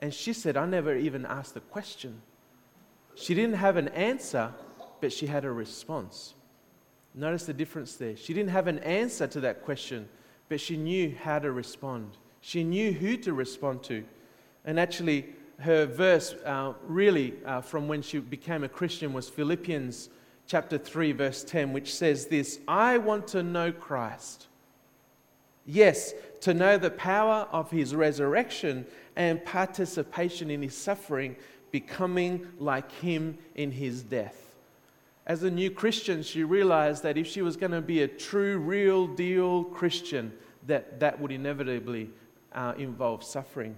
And 0.00 0.12
she 0.12 0.32
said, 0.32 0.56
I 0.56 0.66
never 0.66 0.96
even 0.96 1.24
asked 1.24 1.54
the 1.54 1.60
question. 1.60 2.20
She 3.14 3.34
didn't 3.34 3.56
have 3.56 3.76
an 3.76 3.88
answer, 3.88 4.52
but 5.00 5.12
she 5.12 5.26
had 5.26 5.44
a 5.44 5.50
response. 5.50 6.34
Notice 7.14 7.46
the 7.46 7.54
difference 7.54 7.94
there. 7.94 8.16
She 8.16 8.34
didn't 8.34 8.50
have 8.50 8.66
an 8.66 8.80
answer 8.80 9.26
to 9.26 9.40
that 9.40 9.64
question, 9.64 10.08
but 10.48 10.60
she 10.60 10.76
knew 10.76 11.14
how 11.22 11.38
to 11.38 11.50
respond. 11.50 12.18
She 12.40 12.62
knew 12.62 12.92
who 12.92 13.16
to 13.18 13.32
respond 13.32 13.82
to. 13.84 14.04
And 14.64 14.78
actually, 14.78 15.26
her 15.60 15.86
verse, 15.86 16.34
uh, 16.44 16.74
really, 16.86 17.34
uh, 17.46 17.62
from 17.62 17.88
when 17.88 18.02
she 18.02 18.18
became 18.18 18.64
a 18.64 18.68
Christian, 18.68 19.12
was 19.12 19.28
Philippians 19.30 20.10
chapter 20.46 20.78
3, 20.78 21.12
verse 21.12 21.44
10, 21.44 21.72
which 21.72 21.94
says 21.94 22.26
this 22.26 22.60
I 22.66 22.98
want 22.98 23.28
to 23.28 23.42
know 23.42 23.72
Christ. 23.72 24.46
Yes, 25.64 26.14
to 26.42 26.54
know 26.54 26.78
the 26.78 26.90
power 26.90 27.48
of 27.50 27.70
his 27.70 27.94
resurrection 27.94 28.86
and 29.16 29.44
participation 29.44 30.50
in 30.50 30.62
his 30.62 30.76
suffering, 30.76 31.34
becoming 31.72 32.46
like 32.60 32.92
him 32.92 33.38
in 33.56 33.72
his 33.72 34.02
death 34.02 34.46
as 35.26 35.42
a 35.42 35.50
new 35.50 35.70
Christian, 35.70 36.22
she 36.22 36.44
realized 36.44 37.02
that 37.02 37.18
if 37.18 37.26
she 37.26 37.42
was 37.42 37.56
going 37.56 37.72
to 37.72 37.80
be 37.80 38.02
a 38.02 38.08
true, 38.08 38.58
real 38.58 39.08
deal 39.08 39.64
Christian, 39.64 40.32
that 40.66 41.00
that 41.00 41.20
would 41.20 41.32
inevitably 41.32 42.10
uh, 42.52 42.74
involve 42.78 43.24
suffering. 43.24 43.76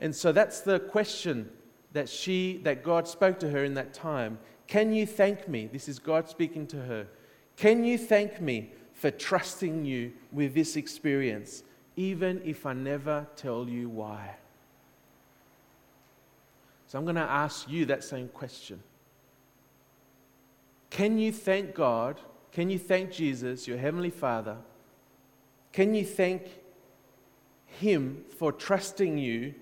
And 0.00 0.14
so 0.14 0.30
that's 0.30 0.60
the 0.60 0.80
question 0.80 1.50
that 1.92 2.10
she, 2.10 2.60
that 2.64 2.84
God 2.84 3.08
spoke 3.08 3.40
to 3.40 3.48
her 3.48 3.64
in 3.64 3.74
that 3.74 3.94
time. 3.94 4.38
Can 4.68 4.92
you 4.92 5.06
thank 5.06 5.48
me? 5.48 5.66
This 5.66 5.88
is 5.88 5.98
God 5.98 6.28
speaking 6.28 6.66
to 6.68 6.76
her. 6.82 7.08
Can 7.56 7.84
you 7.84 7.98
thank 7.98 8.40
me 8.40 8.70
for 8.92 9.10
trusting 9.10 9.84
you 9.84 10.12
with 10.30 10.54
this 10.54 10.76
experience, 10.76 11.64
even 11.96 12.40
if 12.44 12.66
I 12.66 12.74
never 12.74 13.26
tell 13.34 13.66
you 13.66 13.88
why? 13.88 14.36
So 16.86 16.98
I'm 16.98 17.04
going 17.04 17.16
to 17.16 17.22
ask 17.22 17.68
you 17.68 17.86
that 17.86 18.04
same 18.04 18.28
question. 18.28 18.82
Can 20.90 21.18
you 21.18 21.32
thank 21.32 21.74
God? 21.74 22.20
Can 22.52 22.70
you 22.70 22.78
thank 22.78 23.10
Jesus, 23.10 23.66
your 23.66 23.78
Heavenly 23.78 24.10
Father? 24.10 24.56
Can 25.72 25.94
you 25.94 26.04
thank 26.04 26.42
Him 27.66 28.24
for 28.38 28.52
trusting 28.52 29.18
you 29.18 29.54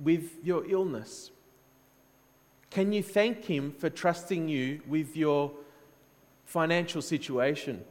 with 0.00 0.44
your 0.44 0.68
illness? 0.70 1.30
Can 2.70 2.92
you 2.92 3.02
thank 3.02 3.44
Him 3.44 3.72
for 3.72 3.88
trusting 3.88 4.48
you 4.48 4.80
with 4.86 5.16
your 5.16 5.50
financial 6.44 7.02
situation? 7.02 7.84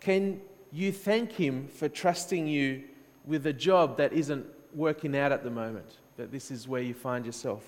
Can 0.00 0.40
you 0.72 0.92
thank 0.92 1.32
Him 1.32 1.68
for 1.68 1.88
trusting 1.88 2.46
you 2.46 2.84
with 3.24 3.46
a 3.46 3.52
job 3.52 3.96
that 3.96 4.12
isn't 4.12 4.46
working 4.74 5.16
out 5.16 5.32
at 5.32 5.42
the 5.42 5.50
moment, 5.50 5.98
that 6.16 6.30
this 6.30 6.50
is 6.50 6.68
where 6.68 6.82
you 6.82 6.94
find 6.94 7.26
yourself? 7.26 7.64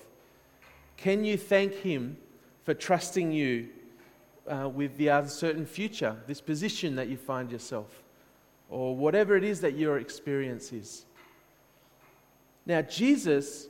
Can 0.95 1.25
you 1.25 1.37
thank 1.37 1.73
Him 1.73 2.17
for 2.63 2.73
trusting 2.73 3.31
you 3.31 3.69
uh, 4.47 4.69
with 4.69 4.95
the 4.97 5.09
uncertain 5.09 5.65
future, 5.65 6.15
this 6.27 6.41
position 6.41 6.95
that 6.95 7.07
you 7.07 7.17
find 7.17 7.51
yourself, 7.51 8.03
or 8.69 8.95
whatever 8.95 9.35
it 9.35 9.43
is 9.43 9.59
that 9.61 9.75
your 9.75 9.99
experience 9.99 10.71
is? 10.71 11.05
Now, 12.65 12.81
Jesus 12.81 13.67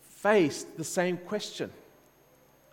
faced 0.00 0.76
the 0.76 0.84
same 0.84 1.16
question. 1.16 1.70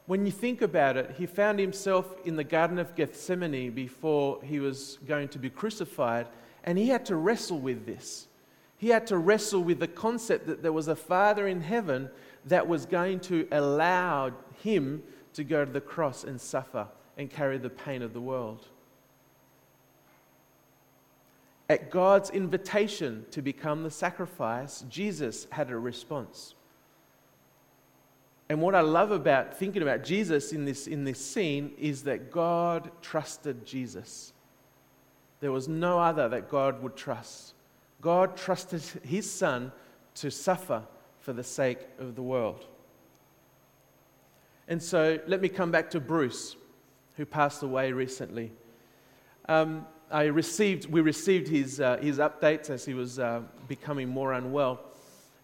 When 0.10 0.26
you 0.26 0.32
think 0.32 0.64
about 0.64 0.98
it, 0.98 1.14
he 1.20 1.28
found 1.28 1.60
himself 1.60 2.16
in 2.26 2.36
the 2.36 2.44
Garden 2.44 2.80
of 2.80 2.96
Gethsemane 2.96 3.70
before 3.70 4.40
he 4.44 4.60
was 4.60 4.98
going 5.06 5.28
to 5.28 5.38
be 5.38 5.52
crucified, 5.52 6.26
and 6.64 6.80
he 6.80 6.88
had 6.90 7.06
to 7.06 7.16
wrestle 7.16 7.60
with 7.60 7.86
this. 7.86 8.28
He 8.80 8.90
had 8.90 9.06
to 9.06 9.20
wrestle 9.20 9.62
with 9.62 9.80
the 9.80 9.88
concept 9.88 10.48
that 10.48 10.64
there 10.64 10.74
was 10.74 10.88
a 10.88 10.96
Father 10.96 11.48
in 11.48 11.62
heaven 11.62 12.10
that 12.46 12.68
was 12.68 12.88
going 12.88 13.20
to 13.20 13.48
allow 13.52 14.32
him 14.64 15.04
to 15.34 15.44
go 15.44 15.64
to 15.64 15.72
the 15.72 15.80
cross 15.80 16.24
and 16.24 16.42
suffer 16.42 16.88
and 17.16 17.30
carry 17.30 17.60
the 17.60 17.70
pain 17.70 18.02
of 18.02 18.14
the 18.14 18.22
world. 18.22 18.66
At 21.70 21.92
God's 21.92 22.32
invitation 22.32 23.28
to 23.30 23.44
become 23.44 23.84
the 23.84 23.92
sacrifice, 23.92 24.84
Jesus 24.90 25.46
had 25.52 25.70
a 25.70 25.78
response. 25.78 26.56
And 28.50 28.62
what 28.62 28.74
I 28.74 28.82
love 28.82 29.12
about 29.12 29.58
thinking 29.58 29.84
about 29.84 30.04
Jesus 30.04 30.52
in 30.54 30.66
this, 30.66 30.88
in 30.88 31.04
this 31.04 31.24
scene 31.24 31.72
is 31.78 32.04
that 32.04 32.32
God 32.32 32.90
trusted 33.02 33.64
Jesus. 33.64 34.34
There 35.40 35.52
was 35.52 35.68
no 35.68 36.00
other 36.00 36.28
that 36.30 36.50
God 36.50 36.82
would 36.82 36.96
trust. 36.96 37.54
God 38.02 38.36
trusted 38.36 38.82
his 39.04 39.30
son 39.30 39.72
to 40.16 40.32
suffer 40.32 40.84
for 41.20 41.32
the 41.32 41.44
sake 41.44 41.80
of 42.00 42.16
the 42.16 42.24
world. 42.24 42.66
And 44.68 44.82
so 44.82 45.20
let 45.28 45.42
me 45.42 45.50
come 45.50 45.70
back 45.70 45.92
to 45.92 46.00
Bruce, 46.00 46.56
who 47.18 47.26
passed 47.26 47.62
away 47.62 47.92
recently. 47.92 48.52
Um, 49.48 49.86
I 50.12 50.24
received, 50.24 50.88
we 50.88 51.02
received 51.02 51.48
his, 51.48 51.80
uh, 51.80 51.98
his 51.98 52.18
updates 52.18 52.70
as 52.72 52.84
he 52.84 52.96
was 52.96 53.20
uh, 53.20 53.42
becoming 53.68 54.10
more 54.10 54.34
unwell. 54.34 54.80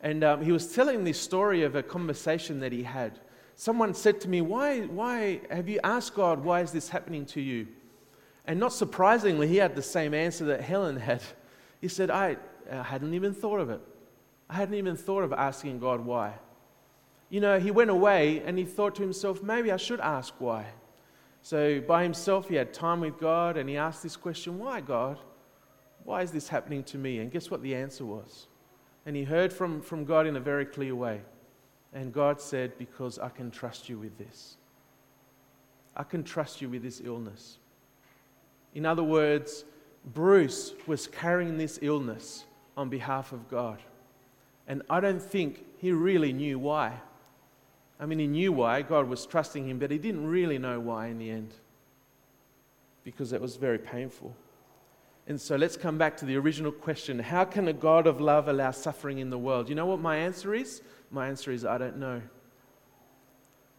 And 0.02 0.24
um, 0.24 0.42
he 0.42 0.52
was 0.52 0.74
telling 0.74 1.04
this 1.04 1.20
story 1.20 1.64
of 1.64 1.76
a 1.76 1.84
conversation 1.84 2.60
that 2.60 2.72
he 2.72 2.84
had. 2.84 3.20
Someone 3.56 3.94
said 3.94 4.20
to 4.22 4.30
me, 4.30 4.42
why, 4.42 4.82
why 4.82 5.42
have 5.50 5.70
you 5.70 5.80
asked 5.84 6.16
God, 6.16 6.44
why 6.44 6.62
is 6.62 6.72
this 6.72 6.90
happening 6.90 7.26
to 7.28 7.42
you? 7.42 7.68
And 8.46 8.60
not 8.60 8.74
surprisingly, 8.74 9.48
he 9.48 9.58
had 9.58 9.76
the 9.76 9.82
same 9.82 10.14
answer 10.14 10.46
that 10.46 10.62
Helen 10.62 10.98
had. 10.98 11.24
He 11.82 11.88
said, 11.88 12.12
I, 12.12 12.38
I 12.72 12.84
hadn't 12.84 13.14
even 13.14 13.34
thought 13.34 13.60
of 13.60 13.70
it. 13.70 13.82
I 14.50 14.56
hadn't 14.56 14.76
even 14.76 14.96
thought 14.96 15.24
of 15.24 15.34
asking 15.34 15.80
God 15.80 16.02
why. 16.02 16.34
You 17.30 17.40
know, 17.40 17.60
he 17.60 17.72
went 17.72 17.90
away 17.90 18.44
and 18.46 18.58
he 18.58 18.66
thought 18.66 18.96
to 18.96 19.02
himself, 19.02 19.42
maybe 19.42 19.72
I 19.72 19.78
should 19.78 20.00
ask 20.00 20.34
why. 20.38 20.68
So 21.42 21.80
by 21.80 22.04
himself, 22.04 22.50
he 22.50 22.56
had 22.56 22.74
time 22.74 23.02
with 23.02 23.20
God 23.20 23.58
and 23.58 23.70
he 23.70 23.78
asked 23.78 24.04
this 24.04 24.16
question, 24.16 24.58
Why, 24.58 24.82
God? 24.82 25.20
Why 26.04 26.22
is 26.22 26.32
this 26.32 26.48
happening 26.48 26.84
to 26.86 26.98
me? 26.98 27.20
And 27.20 27.32
guess 27.32 27.52
what 27.52 27.62
the 27.62 27.76
answer 27.76 28.06
was? 28.06 28.48
And 29.06 29.16
he 29.16 29.24
heard 29.24 29.54
from, 29.54 29.82
from 29.82 30.06
God 30.06 30.26
in 30.26 30.36
a 30.36 30.40
very 30.40 30.66
clear 30.66 30.96
way. 30.96 31.22
And 31.94 32.12
God 32.12 32.42
said, 32.42 32.78
Because 32.78 33.20
I 33.20 33.30
can 33.30 33.52
trust 33.52 33.88
you 33.88 33.98
with 33.98 34.18
this. 34.18 34.58
I 35.96 36.04
can 36.04 36.24
trust 36.24 36.62
you 36.62 36.70
with 36.70 36.84
this 36.84 37.02
illness. 37.04 37.58
In 38.74 38.86
other 38.86 39.04
words, 39.04 39.64
Bruce 40.14 40.74
was 40.88 41.08
carrying 41.08 41.58
this 41.58 41.80
illness 41.82 42.46
on 42.76 42.90
behalf 42.90 43.32
of 43.32 43.50
God. 43.50 43.80
And 44.68 44.82
I 44.90 45.00
don't 45.00 45.22
think 45.22 45.64
he 45.78 45.92
really 45.92 46.34
knew 46.34 46.60
why. 46.60 46.94
I 48.00 48.06
mean, 48.06 48.20
he 48.20 48.28
knew 48.28 48.52
why, 48.52 48.82
God 48.82 49.08
was 49.08 49.26
trusting 49.26 49.70
him, 49.70 49.80
but 49.80 49.92
he 49.92 49.98
didn't 49.98 50.28
really 50.28 50.58
know 50.58 50.80
why 50.80 51.08
in 51.08 51.18
the 51.18 51.30
end 51.30 51.54
because 53.06 53.32
it 53.32 53.40
was 53.40 53.56
very 53.56 53.78
painful. 53.78 54.36
And 55.28 55.42
so 55.42 55.56
let's 55.56 55.76
come 55.76 55.98
back 55.98 56.18
to 56.18 56.26
the 56.26 56.36
original 56.36 56.72
question 56.72 57.20
How 57.20 57.46
can 57.46 57.68
a 57.68 57.74
God 57.74 58.08
of 58.08 58.22
love 58.22 58.48
allow 58.48 58.72
suffering 58.72 59.20
in 59.20 59.30
the 59.30 59.40
world? 59.40 59.70
You 59.70 59.76
know 59.76 59.86
what 59.86 60.00
my 60.00 60.18
answer 60.18 60.54
is? 60.54 60.82
My 61.12 61.28
answer 61.28 61.52
is 61.52 61.66
I 61.66 61.78
don't 61.78 61.98
know. 61.98 62.22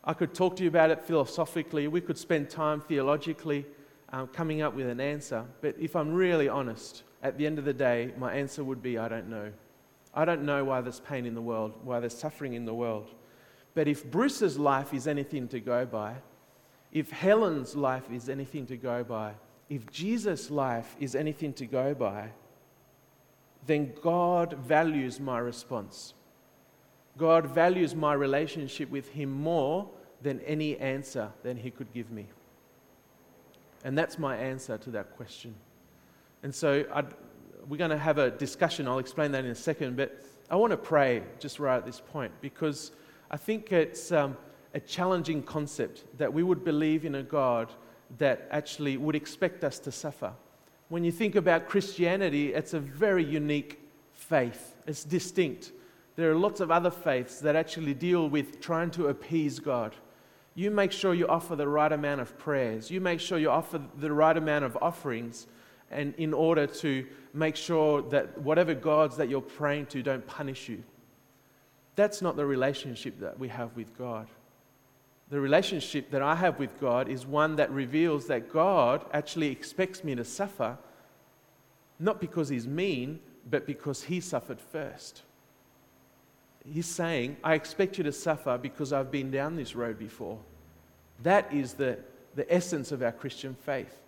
I 0.03 0.13
could 0.15 0.35
talk 0.35 0.57
to 0.57 0.63
you 0.63 0.69
about 0.69 0.91
it 0.91 1.03
philosophically. 1.03 1.89
We 1.89 2.01
could 2.01 2.17
spend 2.19 2.49
time 2.49 2.81
theologically 2.81 3.67
um, 4.11 4.29
coming 4.29 4.63
up 4.63 4.75
with 4.75 4.87
an 4.87 5.01
answer. 5.01 5.45
But 5.61 5.75
if 5.81 5.97
I'm 5.97 6.13
really 6.13 6.49
honest, 6.49 7.03
at 7.23 7.39
the 7.39 7.47
end 7.47 7.59
of 7.59 7.65
the 7.65 7.73
day, 7.73 8.13
my 8.17 8.33
answer 8.33 8.63
would 8.63 8.83
be 8.83 8.99
I 8.99 9.09
don't 9.09 9.29
know. 9.29 9.53
I 10.15 10.25
don't 10.25 10.45
know 10.45 10.65
why 10.65 10.81
there's 10.81 11.01
pain 11.01 11.27
in 11.27 11.35
the 11.35 11.43
world, 11.43 11.75
why 11.85 12.01
there's 12.01 12.17
suffering 12.17 12.55
in 12.55 12.65
the 12.65 12.75
world. 12.75 13.11
But 13.75 13.87
if 13.87 14.11
Bruce's 14.11 14.59
life 14.59 14.95
is 14.95 15.07
anything 15.07 15.49
to 15.49 15.61
go 15.61 15.85
by, 15.85 16.15
if 16.93 17.11
Helen's 17.11 17.77
life 17.77 18.11
is 18.11 18.31
anything 18.31 18.65
to 18.67 18.77
go 18.77 19.05
by, 19.05 19.35
if 19.69 19.91
Jesus' 19.91 20.51
life 20.51 20.97
is 21.01 21.15
anything 21.15 21.53
to 21.55 21.67
go 21.67 21.95
by, 21.95 22.31
then 23.67 23.93
God 24.01 24.55
values 24.55 25.19
my 25.19 25.39
response. 25.39 26.15
God 27.19 27.47
values 27.47 27.95
my 27.95 28.13
relationship 28.13 28.91
with 28.91 29.09
Him 29.11 29.31
more 29.31 29.89
than 30.23 30.41
any 30.43 30.77
answer 30.79 31.31
that 31.43 31.59
He 31.59 31.71
could 31.71 31.93
give 31.93 32.11
me. 32.11 32.27
And 33.85 33.97
that's 33.97 34.19
my 34.19 34.37
answer 34.37 34.79
to 34.79 34.91
that 34.91 35.17
question. 35.17 35.55
And 36.43 36.55
so 36.55 36.85
I'd, 36.93 37.07
we're 37.69 37.77
going 37.77 37.91
to 37.91 37.99
have 37.99 38.19
a 38.19 38.31
discussion. 38.31 38.87
I'll 38.87 38.99
explain 38.99 39.33
that 39.33 39.45
in 39.45 39.51
a 39.51 39.57
second. 39.57 39.97
But 39.97 40.21
I 40.51 40.57
want 40.57 40.71
to 40.71 40.77
pray 40.77 41.23
just 41.41 41.59
right 41.59 41.77
at 41.77 41.87
this 41.87 42.01
point 42.01 42.33
because 42.41 42.93
I 43.31 43.37
think 43.37 43.73
it's 43.73 44.13
um, 44.13 44.37
a 44.75 44.81
challenging 44.81 45.43
concept 45.43 46.05
that 46.19 46.33
we 46.33 46.43
would 46.43 46.65
believe 46.65 47.05
in 47.05 47.17
a 47.17 47.23
God 47.23 47.73
that 48.19 48.49
actually 48.51 48.97
would 48.97 49.15
expect 49.15 49.65
us 49.65 49.79
to 49.81 49.93
suffer. 49.93 50.33
When 50.89 51.05
you 51.05 51.13
think 51.13 51.35
about 51.35 51.69
Christianity, 51.69 52.55
it's 52.55 52.75
a 52.75 52.81
very 52.81 53.25
unique 53.25 53.81
faith, 54.13 54.77
it's 54.87 55.05
distinct. 55.05 55.73
There 56.17 56.31
are 56.31 56.35
lots 56.35 56.61
of 56.61 56.71
other 56.71 56.91
faiths 56.91 57.41
that 57.41 57.57
actually 57.57 57.93
deal 57.93 58.29
with 58.29 58.61
trying 58.61 58.91
to 58.93 59.09
appease 59.09 59.59
God. 59.59 59.95
You 60.55 60.71
make 60.71 60.91
sure 60.91 61.13
you 61.13 61.29
offer 61.29 61.55
the 61.55 61.69
right 61.69 61.93
amount 61.93 62.23
of 62.23 62.39
prayers. 62.39 62.91
You 62.91 63.03
make 63.03 63.21
sure 63.21 63.39
you 63.39 63.51
offer 63.51 63.83
the 63.99 64.11
right 64.11 64.37
amount 64.37 64.65
of 64.65 64.79
offerings 64.81 65.47
and 65.91 66.15
in 66.17 66.33
order 66.33 66.67
to 66.67 67.07
make 67.35 67.57
sure 67.57 68.03
that 68.03 68.39
whatever 68.41 68.75
gods 68.75 69.19
that 69.19 69.29
you're 69.29 69.43
praying 69.43 69.87
to 69.87 70.03
don't 70.03 70.27
punish 70.27 70.69
you. 70.69 70.83
That's 71.95 72.23
not 72.23 72.37
the 72.37 72.47
relationship 72.47 73.21
that 73.21 73.39
we 73.39 73.49
have 73.49 73.77
with 73.77 73.97
God. 73.97 74.29
The 75.29 75.41
relationship 75.41 76.11
that 76.11 76.23
I 76.23 76.37
have 76.37 76.59
with 76.59 76.81
God 76.81 77.09
is 77.09 77.27
one 77.27 77.57
that 77.57 77.71
reveals 77.71 78.27
that 78.27 78.53
God 78.53 79.05
actually 79.13 79.49
expects 79.49 80.05
me 80.05 80.15
to 80.15 80.25
suffer, 80.25 80.79
not 81.99 82.21
because 82.21 82.49
He's 82.49 82.67
mean, 82.67 83.21
but 83.49 83.67
because 83.67 84.05
He 84.05 84.21
suffered 84.21 84.61
first. 84.61 85.23
He's 86.65 86.87
saying, 86.87 87.37
I 87.45 87.55
expect 87.55 87.99
you 87.99 88.05
to 88.05 88.13
suffer 88.13 88.59
because 88.59 88.93
I've 88.93 89.11
been 89.11 89.31
down 89.31 89.57
this 89.57 89.77
road 89.77 89.99
before. 89.99 90.39
That 91.23 91.53
is 91.53 91.75
the, 91.75 91.99
the 92.35 92.53
essence 92.53 92.93
of 92.93 93.03
our 93.03 93.13
Christian 93.13 93.55
faith. 93.55 94.01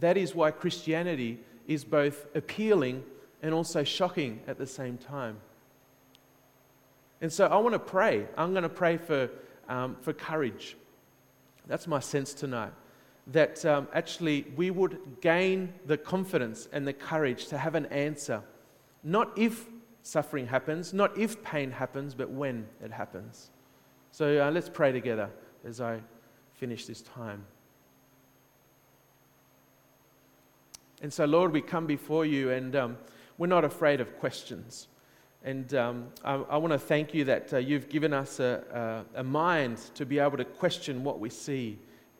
That 0.00 0.16
is 0.16 0.34
why 0.34 0.50
Christianity 0.50 1.38
is 1.66 1.84
both 1.84 2.26
appealing 2.34 3.04
and 3.42 3.54
also 3.54 3.84
shocking 3.84 4.40
at 4.46 4.58
the 4.58 4.66
same 4.66 4.96
time. 4.96 5.36
And 7.20 7.32
so 7.32 7.46
I 7.46 7.56
want 7.56 7.74
to 7.74 7.78
pray. 7.78 8.26
I'm 8.36 8.52
going 8.52 8.64
to 8.64 8.68
pray 8.68 8.96
for, 8.96 9.28
um, 9.68 9.96
for 10.00 10.12
courage. 10.12 10.76
That's 11.66 11.86
my 11.86 12.00
sense 12.00 12.34
tonight. 12.34 12.72
That 13.28 13.64
um, 13.64 13.88
actually 13.92 14.46
we 14.56 14.70
would 14.70 14.98
gain 15.20 15.72
the 15.86 15.96
confidence 15.96 16.68
and 16.72 16.86
the 16.86 16.92
courage 16.92 17.46
to 17.46 17.58
have 17.58 17.74
an 17.74 17.86
answer. 17.86 18.42
Not 19.04 19.30
if 19.36 19.66
suffering 20.02 20.46
happens, 20.46 20.92
not 20.92 21.16
if 21.16 21.42
pain 21.42 21.70
happens, 21.70 22.14
but 22.14 22.30
when 22.30 22.66
it 22.82 22.90
happens. 22.90 23.50
So 24.10 24.46
uh, 24.46 24.50
let's 24.50 24.68
pray 24.68 24.92
together 24.92 25.30
as 25.64 25.80
I 25.80 26.00
finish 26.54 26.86
this 26.86 27.02
time. 27.02 27.44
And 31.00 31.12
so, 31.12 31.24
Lord, 31.24 31.52
we 31.52 31.60
come 31.60 31.86
before 31.86 32.24
you 32.24 32.50
and 32.50 32.76
um, 32.76 32.98
we're 33.38 33.48
not 33.48 33.64
afraid 33.64 34.00
of 34.00 34.18
questions. 34.18 34.86
And 35.44 35.74
um, 35.74 36.06
I, 36.24 36.34
I 36.34 36.56
want 36.56 36.72
to 36.72 36.78
thank 36.78 37.12
you 37.14 37.24
that 37.24 37.52
uh, 37.52 37.58
you've 37.58 37.88
given 37.88 38.12
us 38.12 38.38
a, 38.38 39.04
a, 39.14 39.20
a, 39.20 39.24
mind 39.24 39.78
to 39.94 40.06
be 40.06 40.20
able 40.20 40.36
to 40.36 40.44
question 40.44 41.02
what 41.02 41.18
we 41.18 41.30
see, 41.30 41.78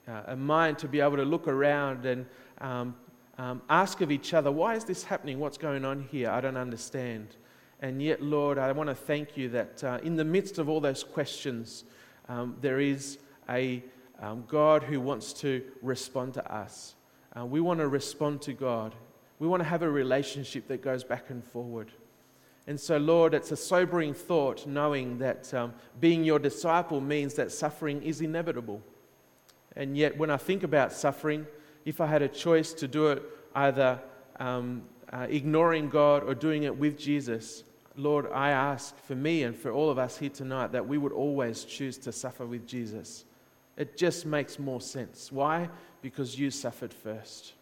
uh, 0.09 0.23
a 0.27 0.37
mind 0.37 0.79
to 0.79 0.89
be 0.89 1.01
able 1.01 1.17
to 1.17 1.25
look 1.25 1.47
around 1.47 2.05
and 2.05 2.27
um, 2.61 2.97
um, 3.39 3.63
ask 3.71 4.01
of 4.01 4.11
each 4.11 4.35
other, 4.35 4.51
why 4.51 4.75
is 4.75 4.85
this 4.85 5.05
happening? 5.05 5.39
What's 5.39 5.57
going 5.57 5.85
on 5.85 6.03
here? 6.11 6.31
I 6.31 6.41
don't 6.41 6.57
understand 6.57 7.37
And 7.81 8.03
yet, 8.03 8.23
Lord, 8.23 8.59
I 8.59 8.73
want 8.73 8.89
to 8.89 8.95
thank 8.95 9.37
you 9.37 9.49
that 9.51 9.85
uh, 9.85 9.99
in 10.03 10.17
the 10.17 10.25
midst 10.25 10.59
of 10.59 10.69
all 10.69 10.81
those 10.81 11.05
questions, 11.05 11.85
um, 12.29 12.57
there 12.61 12.81
is 12.81 13.19
a 13.49 13.85
um, 14.21 14.45
God 14.49 14.83
who 14.83 15.01
wants 15.01 15.33
to 15.35 15.63
respond 15.81 16.35
to 16.35 16.53
us. 16.53 16.95
Uh, 17.37 17.47
we 17.47 17.61
want 17.61 17.81
to 17.81 17.89
respond 17.89 18.43
to 18.43 18.53
God. 18.53 18.95
We 19.39 19.49
want 19.49 19.63
to 19.63 19.69
have 19.69 19.83
a 19.83 19.91
relationship 19.91 20.69
that 20.69 20.83
goes 20.83 21.03
back 21.03 21.31
and 21.31 21.45
forward. 21.45 21.91
And 22.67 22.79
so, 22.79 22.97
Lord, 22.97 23.35
it's 23.35 23.51
a 23.51 23.57
sobering 23.57 24.15
thought 24.15 24.67
knowing 24.67 25.19
that 25.19 25.53
um, 25.53 25.75
being 26.01 26.23
your 26.25 26.39
disciple 26.39 27.01
means 27.01 27.35
that 27.35 27.51
suffering 27.51 28.03
is 28.03 28.21
inevitable. 28.21 28.81
And 29.75 29.97
yet, 29.97 30.17
when 30.17 30.31
I 30.31 30.37
think 30.37 30.63
about 30.63 30.93
suffering, 30.93 31.47
if 31.85 32.01
I 32.01 32.07
had 32.07 32.23
a 32.23 32.29
choice 32.29 32.73
to 32.75 32.87
do 32.87 33.09
it 33.09 33.23
either 33.55 34.01
um, 34.39 34.83
uh, 35.13 35.27
ignoring 35.29 35.89
God 35.89 36.23
or 36.23 36.35
doing 36.35 36.63
it 36.63 36.77
with 36.77 36.99
Jesus, 36.99 37.65
Lord, 37.97 38.27
I 38.33 38.51
ask 38.51 38.97
for 39.05 39.15
me 39.15 39.43
and 39.43 39.57
for 39.57 39.71
all 39.73 39.91
of 39.91 39.99
us 39.99 40.17
here 40.17 40.31
tonight 40.31 40.73
that 40.73 40.87
we 40.87 40.99
would 40.99 41.13
always 41.13 41.65
choose 41.65 41.99
to 41.99 42.13
suffer 42.13 42.47
with 42.47 42.67
Jesus. 42.67 43.25
It 43.77 43.97
just 43.97 44.25
makes 44.25 44.59
more 44.59 44.81
sense. 44.81 45.33
Why? 45.33 45.69
Because 46.01 46.39
you 46.39 46.51
suffered 46.51 46.95
first. 46.95 47.55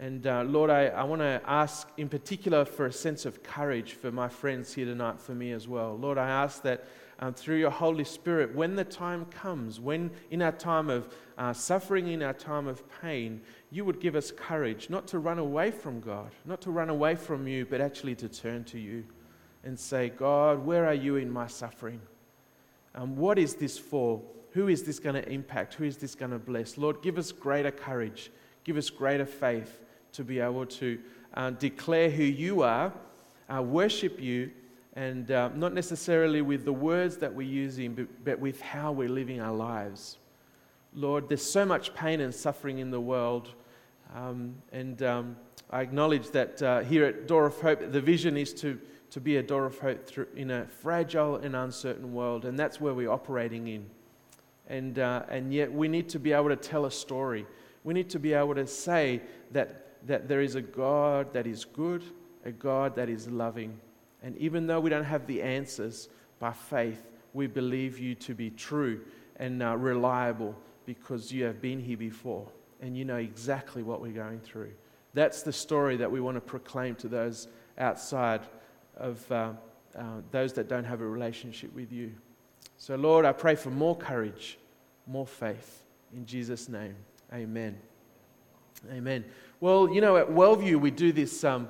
And 0.00 0.28
uh, 0.28 0.44
Lord, 0.44 0.70
I, 0.70 0.86
I 0.86 1.02
want 1.02 1.22
to 1.22 1.40
ask 1.44 1.88
in 1.96 2.08
particular 2.08 2.64
for 2.64 2.86
a 2.86 2.92
sense 2.92 3.26
of 3.26 3.42
courage 3.42 3.94
for 3.94 4.12
my 4.12 4.28
friends 4.28 4.72
here 4.72 4.86
tonight, 4.86 5.20
for 5.20 5.34
me 5.34 5.50
as 5.50 5.66
well. 5.66 5.98
Lord, 5.98 6.18
I 6.18 6.28
ask 6.28 6.62
that 6.62 6.86
um, 7.18 7.34
through 7.34 7.56
your 7.56 7.70
Holy 7.70 8.04
Spirit, 8.04 8.54
when 8.54 8.76
the 8.76 8.84
time 8.84 9.24
comes, 9.24 9.80
when 9.80 10.12
in 10.30 10.40
our 10.40 10.52
time 10.52 10.88
of 10.88 11.12
uh, 11.36 11.52
suffering, 11.52 12.06
in 12.06 12.22
our 12.22 12.32
time 12.32 12.68
of 12.68 12.84
pain, 13.00 13.40
you 13.72 13.84
would 13.84 13.98
give 13.98 14.14
us 14.14 14.30
courage 14.30 14.88
not 14.88 15.08
to 15.08 15.18
run 15.18 15.40
away 15.40 15.72
from 15.72 15.98
God, 15.98 16.30
not 16.44 16.60
to 16.60 16.70
run 16.70 16.90
away 16.90 17.16
from 17.16 17.48
you, 17.48 17.66
but 17.66 17.80
actually 17.80 18.14
to 18.16 18.28
turn 18.28 18.62
to 18.64 18.78
you 18.78 19.04
and 19.64 19.76
say, 19.76 20.10
God, 20.10 20.64
where 20.64 20.86
are 20.86 20.94
you 20.94 21.16
in 21.16 21.28
my 21.28 21.48
suffering? 21.48 22.00
Um, 22.94 23.16
what 23.16 23.36
is 23.36 23.56
this 23.56 23.76
for? 23.76 24.22
Who 24.52 24.68
is 24.68 24.84
this 24.84 25.00
going 25.00 25.16
to 25.16 25.28
impact? 25.28 25.74
Who 25.74 25.84
is 25.84 25.96
this 25.96 26.14
going 26.14 26.30
to 26.30 26.38
bless? 26.38 26.78
Lord, 26.78 27.02
give 27.02 27.18
us 27.18 27.32
greater 27.32 27.72
courage. 27.72 28.30
Give 28.62 28.76
us 28.76 28.90
greater 28.90 29.26
faith 29.26 29.80
to 30.12 30.24
be 30.24 30.40
able 30.40 30.66
to 30.66 30.98
uh, 31.34 31.50
declare 31.50 32.10
who 32.10 32.24
you 32.24 32.62
are, 32.62 32.92
uh, 33.48 33.62
worship 33.62 34.20
you, 34.20 34.50
and 34.94 35.30
uh, 35.30 35.50
not 35.54 35.74
necessarily 35.74 36.42
with 36.42 36.64
the 36.64 36.72
words 36.72 37.16
that 37.18 37.32
we're 37.32 37.46
using, 37.46 37.94
but, 37.94 38.24
but 38.24 38.38
with 38.40 38.60
how 38.60 38.90
we're 38.90 39.08
living 39.08 39.40
our 39.40 39.54
lives. 39.54 40.18
Lord, 40.94 41.28
there's 41.28 41.48
so 41.48 41.64
much 41.64 41.94
pain 41.94 42.20
and 42.20 42.34
suffering 42.34 42.78
in 42.78 42.90
the 42.90 43.00
world. 43.00 43.54
Um, 44.14 44.56
and 44.72 45.02
um, 45.02 45.36
I 45.70 45.82
acknowledge 45.82 46.30
that 46.30 46.62
uh, 46.62 46.80
here 46.80 47.04
at 47.04 47.28
Door 47.28 47.46
of 47.46 47.60
Hope, 47.60 47.92
the 47.92 48.00
vision 48.00 48.36
is 48.36 48.52
to 48.54 48.80
to 49.10 49.20
be 49.20 49.36
a 49.36 49.42
door 49.42 49.64
of 49.64 49.78
hope 49.78 50.06
through, 50.06 50.26
in 50.36 50.50
a 50.50 50.66
fragile 50.66 51.36
and 51.36 51.56
uncertain 51.56 52.12
world, 52.12 52.44
and 52.44 52.58
that's 52.58 52.80
where 52.80 52.92
we're 52.92 53.10
operating 53.10 53.68
in. 53.68 53.86
And, 54.68 54.98
uh, 54.98 55.22
and 55.30 55.52
yet, 55.52 55.72
we 55.72 55.88
need 55.88 56.08
to 56.10 56.18
be 56.18 56.32
able 56.32 56.50
to 56.50 56.56
tell 56.56 56.84
a 56.84 56.90
story. 56.90 57.46
We 57.84 57.94
need 57.94 58.10
to 58.10 58.18
be 58.18 58.34
able 58.34 58.54
to 58.54 58.66
say 58.66 59.22
that, 59.52 59.86
that 60.06 60.28
there 60.28 60.40
is 60.40 60.54
a 60.54 60.62
God 60.62 61.32
that 61.32 61.46
is 61.46 61.64
good, 61.64 62.02
a 62.44 62.52
God 62.52 62.94
that 62.96 63.08
is 63.08 63.28
loving. 63.28 63.78
And 64.22 64.36
even 64.38 64.66
though 64.66 64.80
we 64.80 64.90
don't 64.90 65.04
have 65.04 65.26
the 65.26 65.42
answers, 65.42 66.08
by 66.38 66.52
faith, 66.52 67.02
we 67.34 67.46
believe 67.46 67.98
you 67.98 68.14
to 68.14 68.34
be 68.34 68.50
true 68.50 69.00
and 69.36 69.62
uh, 69.62 69.76
reliable 69.76 70.54
because 70.86 71.32
you 71.32 71.44
have 71.44 71.60
been 71.60 71.80
here 71.80 71.96
before 71.96 72.46
and 72.80 72.96
you 72.96 73.04
know 73.04 73.16
exactly 73.16 73.82
what 73.82 74.00
we're 74.00 74.12
going 74.12 74.40
through. 74.40 74.72
That's 75.14 75.42
the 75.42 75.52
story 75.52 75.96
that 75.96 76.10
we 76.10 76.20
want 76.20 76.36
to 76.36 76.40
proclaim 76.40 76.94
to 76.96 77.08
those 77.08 77.48
outside 77.76 78.42
of 78.96 79.30
uh, 79.30 79.52
uh, 79.96 80.02
those 80.30 80.52
that 80.54 80.68
don't 80.68 80.84
have 80.84 81.00
a 81.00 81.06
relationship 81.06 81.74
with 81.74 81.92
you. 81.92 82.12
So, 82.76 82.94
Lord, 82.94 83.24
I 83.24 83.32
pray 83.32 83.54
for 83.54 83.70
more 83.70 83.96
courage, 83.96 84.58
more 85.06 85.26
faith. 85.26 85.84
In 86.14 86.24
Jesus' 86.24 86.68
name, 86.68 86.94
amen. 87.32 87.76
Amen. 88.92 89.24
Well, 89.60 89.92
you 89.92 90.00
know, 90.00 90.16
at 90.16 90.28
Wellview, 90.28 90.80
we 90.80 90.92
do 90.92 91.10
this 91.10 91.42
um, 91.42 91.68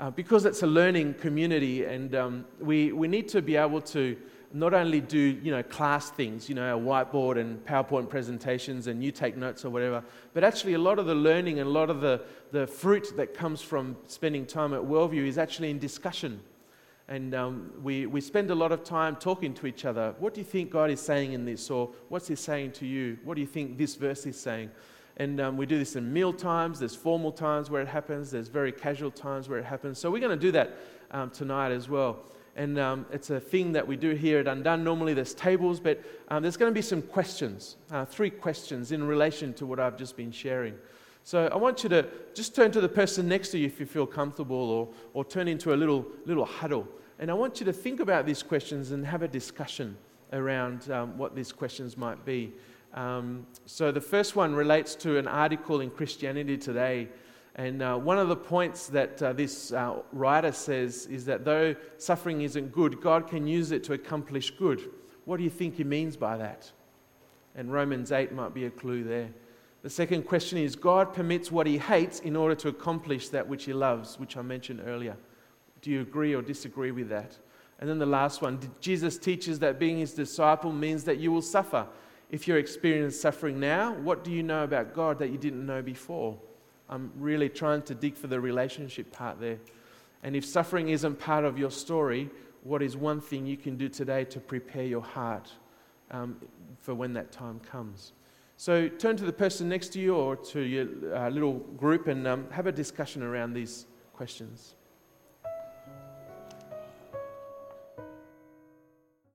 uh, 0.00 0.10
because 0.10 0.44
it's 0.44 0.64
a 0.64 0.66
learning 0.66 1.14
community, 1.14 1.84
and 1.84 2.12
um, 2.16 2.44
we, 2.58 2.90
we 2.90 3.06
need 3.06 3.28
to 3.28 3.40
be 3.40 3.54
able 3.54 3.80
to 3.82 4.16
not 4.52 4.74
only 4.74 5.00
do 5.00 5.18
you 5.18 5.52
know 5.52 5.62
class 5.62 6.10
things, 6.10 6.48
you 6.48 6.56
know, 6.56 6.76
a 6.76 6.80
whiteboard 6.80 7.38
and 7.38 7.64
PowerPoint 7.64 8.08
presentations, 8.08 8.88
and 8.88 9.04
you 9.04 9.12
take 9.12 9.36
notes 9.36 9.64
or 9.64 9.70
whatever, 9.70 10.02
but 10.34 10.42
actually 10.42 10.72
a 10.74 10.80
lot 10.80 10.98
of 10.98 11.06
the 11.06 11.14
learning 11.14 11.60
and 11.60 11.68
a 11.68 11.70
lot 11.70 11.90
of 11.90 12.00
the, 12.00 12.22
the 12.50 12.66
fruit 12.66 13.16
that 13.16 13.34
comes 13.34 13.62
from 13.62 13.96
spending 14.08 14.44
time 14.44 14.74
at 14.74 14.80
Wellview 14.80 15.24
is 15.24 15.38
actually 15.38 15.70
in 15.70 15.78
discussion. 15.78 16.40
And 17.06 17.36
um, 17.36 17.72
we, 17.84 18.06
we 18.06 18.20
spend 18.20 18.50
a 18.50 18.54
lot 18.54 18.72
of 18.72 18.82
time 18.82 19.14
talking 19.14 19.54
to 19.54 19.68
each 19.68 19.84
other. 19.84 20.12
What 20.18 20.34
do 20.34 20.40
you 20.40 20.44
think 20.44 20.70
God 20.70 20.90
is 20.90 21.00
saying 21.00 21.34
in 21.34 21.44
this? 21.44 21.70
Or 21.70 21.90
what's 22.08 22.26
He 22.26 22.34
saying 22.34 22.72
to 22.72 22.86
you? 22.86 23.16
What 23.22 23.36
do 23.36 23.40
you 23.40 23.46
think 23.46 23.78
this 23.78 23.94
verse 23.94 24.26
is 24.26 24.38
saying? 24.38 24.70
And 25.18 25.40
um, 25.40 25.56
we 25.56 25.66
do 25.66 25.78
this 25.78 25.96
in 25.96 26.12
meal 26.12 26.32
times, 26.32 26.78
there's 26.78 26.94
formal 26.94 27.32
times 27.32 27.70
where 27.70 27.82
it 27.82 27.88
happens, 27.88 28.30
there's 28.30 28.48
very 28.48 28.70
casual 28.70 29.10
times 29.10 29.48
where 29.48 29.58
it 29.58 29.64
happens. 29.64 29.98
So 29.98 30.10
we're 30.10 30.20
going 30.20 30.38
to 30.38 30.46
do 30.46 30.52
that 30.52 30.76
um, 31.10 31.30
tonight 31.30 31.72
as 31.72 31.88
well. 31.88 32.24
And 32.54 32.78
um, 32.78 33.06
it's 33.12 33.30
a 33.30 33.38
thing 33.40 33.72
that 33.72 33.86
we 33.86 33.96
do 33.96 34.14
here 34.14 34.38
at 34.38 34.46
Undone. 34.46 34.82
Normally 34.82 35.14
there's 35.14 35.34
tables, 35.34 35.80
but 35.80 36.02
um, 36.28 36.42
there's 36.42 36.56
going 36.56 36.70
to 36.70 36.74
be 36.74 36.82
some 36.82 37.02
questions, 37.02 37.76
uh, 37.90 38.04
three 38.04 38.30
questions 38.30 38.92
in 38.92 39.04
relation 39.06 39.54
to 39.54 39.66
what 39.66 39.78
I've 39.78 39.96
just 39.96 40.16
been 40.16 40.32
sharing. 40.32 40.74
So 41.24 41.48
I 41.52 41.56
want 41.56 41.82
you 41.82 41.88
to 41.90 42.06
just 42.34 42.54
turn 42.54 42.70
to 42.72 42.80
the 42.80 42.88
person 42.88 43.28
next 43.28 43.50
to 43.50 43.58
you 43.58 43.66
if 43.66 43.78
you 43.78 43.86
feel 43.86 44.06
comfortable, 44.06 44.56
or, 44.56 44.88
or 45.14 45.24
turn 45.24 45.46
into 45.46 45.74
a 45.74 45.76
little, 45.76 46.06
little 46.26 46.44
huddle. 46.44 46.88
And 47.18 47.30
I 47.30 47.34
want 47.34 47.60
you 47.60 47.66
to 47.66 47.72
think 47.72 48.00
about 48.00 48.24
these 48.24 48.42
questions 48.42 48.92
and 48.92 49.04
have 49.04 49.22
a 49.22 49.28
discussion 49.28 49.96
around 50.32 50.90
um, 50.90 51.18
what 51.18 51.34
these 51.34 51.52
questions 51.52 51.96
might 51.96 52.24
be. 52.24 52.52
Um, 52.94 53.46
so 53.66 53.92
the 53.92 54.00
first 54.00 54.36
one 54.36 54.54
relates 54.54 54.94
to 54.96 55.18
an 55.18 55.28
article 55.28 55.80
in 55.80 55.90
Christianity 55.90 56.56
Today. 56.56 57.08
And 57.54 57.82
uh, 57.82 57.96
one 57.96 58.18
of 58.18 58.28
the 58.28 58.36
points 58.36 58.86
that 58.88 59.20
uh, 59.20 59.32
this 59.32 59.72
uh, 59.72 59.96
writer 60.12 60.52
says 60.52 61.06
is 61.06 61.24
that 61.24 61.44
though 61.44 61.74
suffering 61.96 62.42
isn't 62.42 62.70
good, 62.72 63.00
God 63.00 63.26
can 63.26 63.48
use 63.48 63.72
it 63.72 63.82
to 63.84 63.94
accomplish 63.94 64.52
good. 64.52 64.88
What 65.24 65.38
do 65.38 65.44
you 65.44 65.50
think 65.50 65.74
he 65.74 65.84
means 65.84 66.16
by 66.16 66.36
that? 66.36 66.70
And 67.56 67.72
Romans 67.72 68.12
8 68.12 68.32
might 68.32 68.54
be 68.54 68.66
a 68.66 68.70
clue 68.70 69.02
there. 69.02 69.28
The 69.82 69.90
second 69.90 70.22
question 70.22 70.58
is 70.58 70.76
God 70.76 71.12
permits 71.12 71.50
what 71.50 71.66
he 71.66 71.78
hates 71.78 72.20
in 72.20 72.36
order 72.36 72.54
to 72.56 72.68
accomplish 72.68 73.28
that 73.30 73.46
which 73.46 73.64
he 73.64 73.72
loves, 73.72 74.18
which 74.18 74.36
I 74.36 74.42
mentioned 74.42 74.82
earlier. 74.84 75.16
Do 75.82 75.90
you 75.90 76.00
agree 76.00 76.34
or 76.34 76.42
disagree 76.42 76.90
with 76.90 77.08
that? 77.08 77.36
And 77.80 77.88
then 77.88 77.98
the 77.98 78.06
last 78.06 78.42
one 78.42 78.58
Jesus 78.80 79.18
teaches 79.18 79.58
that 79.60 79.78
being 79.78 79.98
his 79.98 80.14
disciple 80.14 80.72
means 80.72 81.04
that 81.04 81.18
you 81.18 81.30
will 81.30 81.42
suffer. 81.42 81.86
If 82.30 82.46
you're 82.46 82.58
experiencing 82.58 83.18
suffering 83.18 83.58
now, 83.58 83.94
what 83.94 84.22
do 84.22 84.30
you 84.30 84.42
know 84.42 84.64
about 84.64 84.94
God 84.94 85.18
that 85.18 85.30
you 85.30 85.38
didn't 85.38 85.64
know 85.64 85.80
before? 85.80 86.38
I'm 86.88 87.10
really 87.16 87.48
trying 87.48 87.82
to 87.82 87.94
dig 87.94 88.16
for 88.16 88.26
the 88.26 88.40
relationship 88.40 89.12
part 89.12 89.40
there. 89.40 89.58
And 90.22 90.36
if 90.36 90.44
suffering 90.44 90.88
isn't 90.90 91.18
part 91.18 91.44
of 91.44 91.58
your 91.58 91.70
story, 91.70 92.30
what 92.64 92.82
is 92.82 92.96
one 92.96 93.20
thing 93.20 93.46
you 93.46 93.56
can 93.56 93.76
do 93.76 93.88
today 93.88 94.24
to 94.24 94.40
prepare 94.40 94.84
your 94.84 95.02
heart 95.02 95.50
um, 96.10 96.36
for 96.80 96.94
when 96.94 97.12
that 97.14 97.32
time 97.32 97.60
comes? 97.60 98.12
So 98.56 98.88
turn 98.88 99.16
to 99.16 99.24
the 99.24 99.32
person 99.32 99.68
next 99.68 99.90
to 99.90 100.00
you 100.00 100.16
or 100.16 100.34
to 100.36 100.60
your 100.60 100.86
uh, 101.14 101.28
little 101.30 101.54
group 101.54 102.08
and 102.08 102.26
um, 102.26 102.46
have 102.50 102.66
a 102.66 102.72
discussion 102.72 103.22
around 103.22 103.52
these 103.54 103.86
questions. 104.12 104.74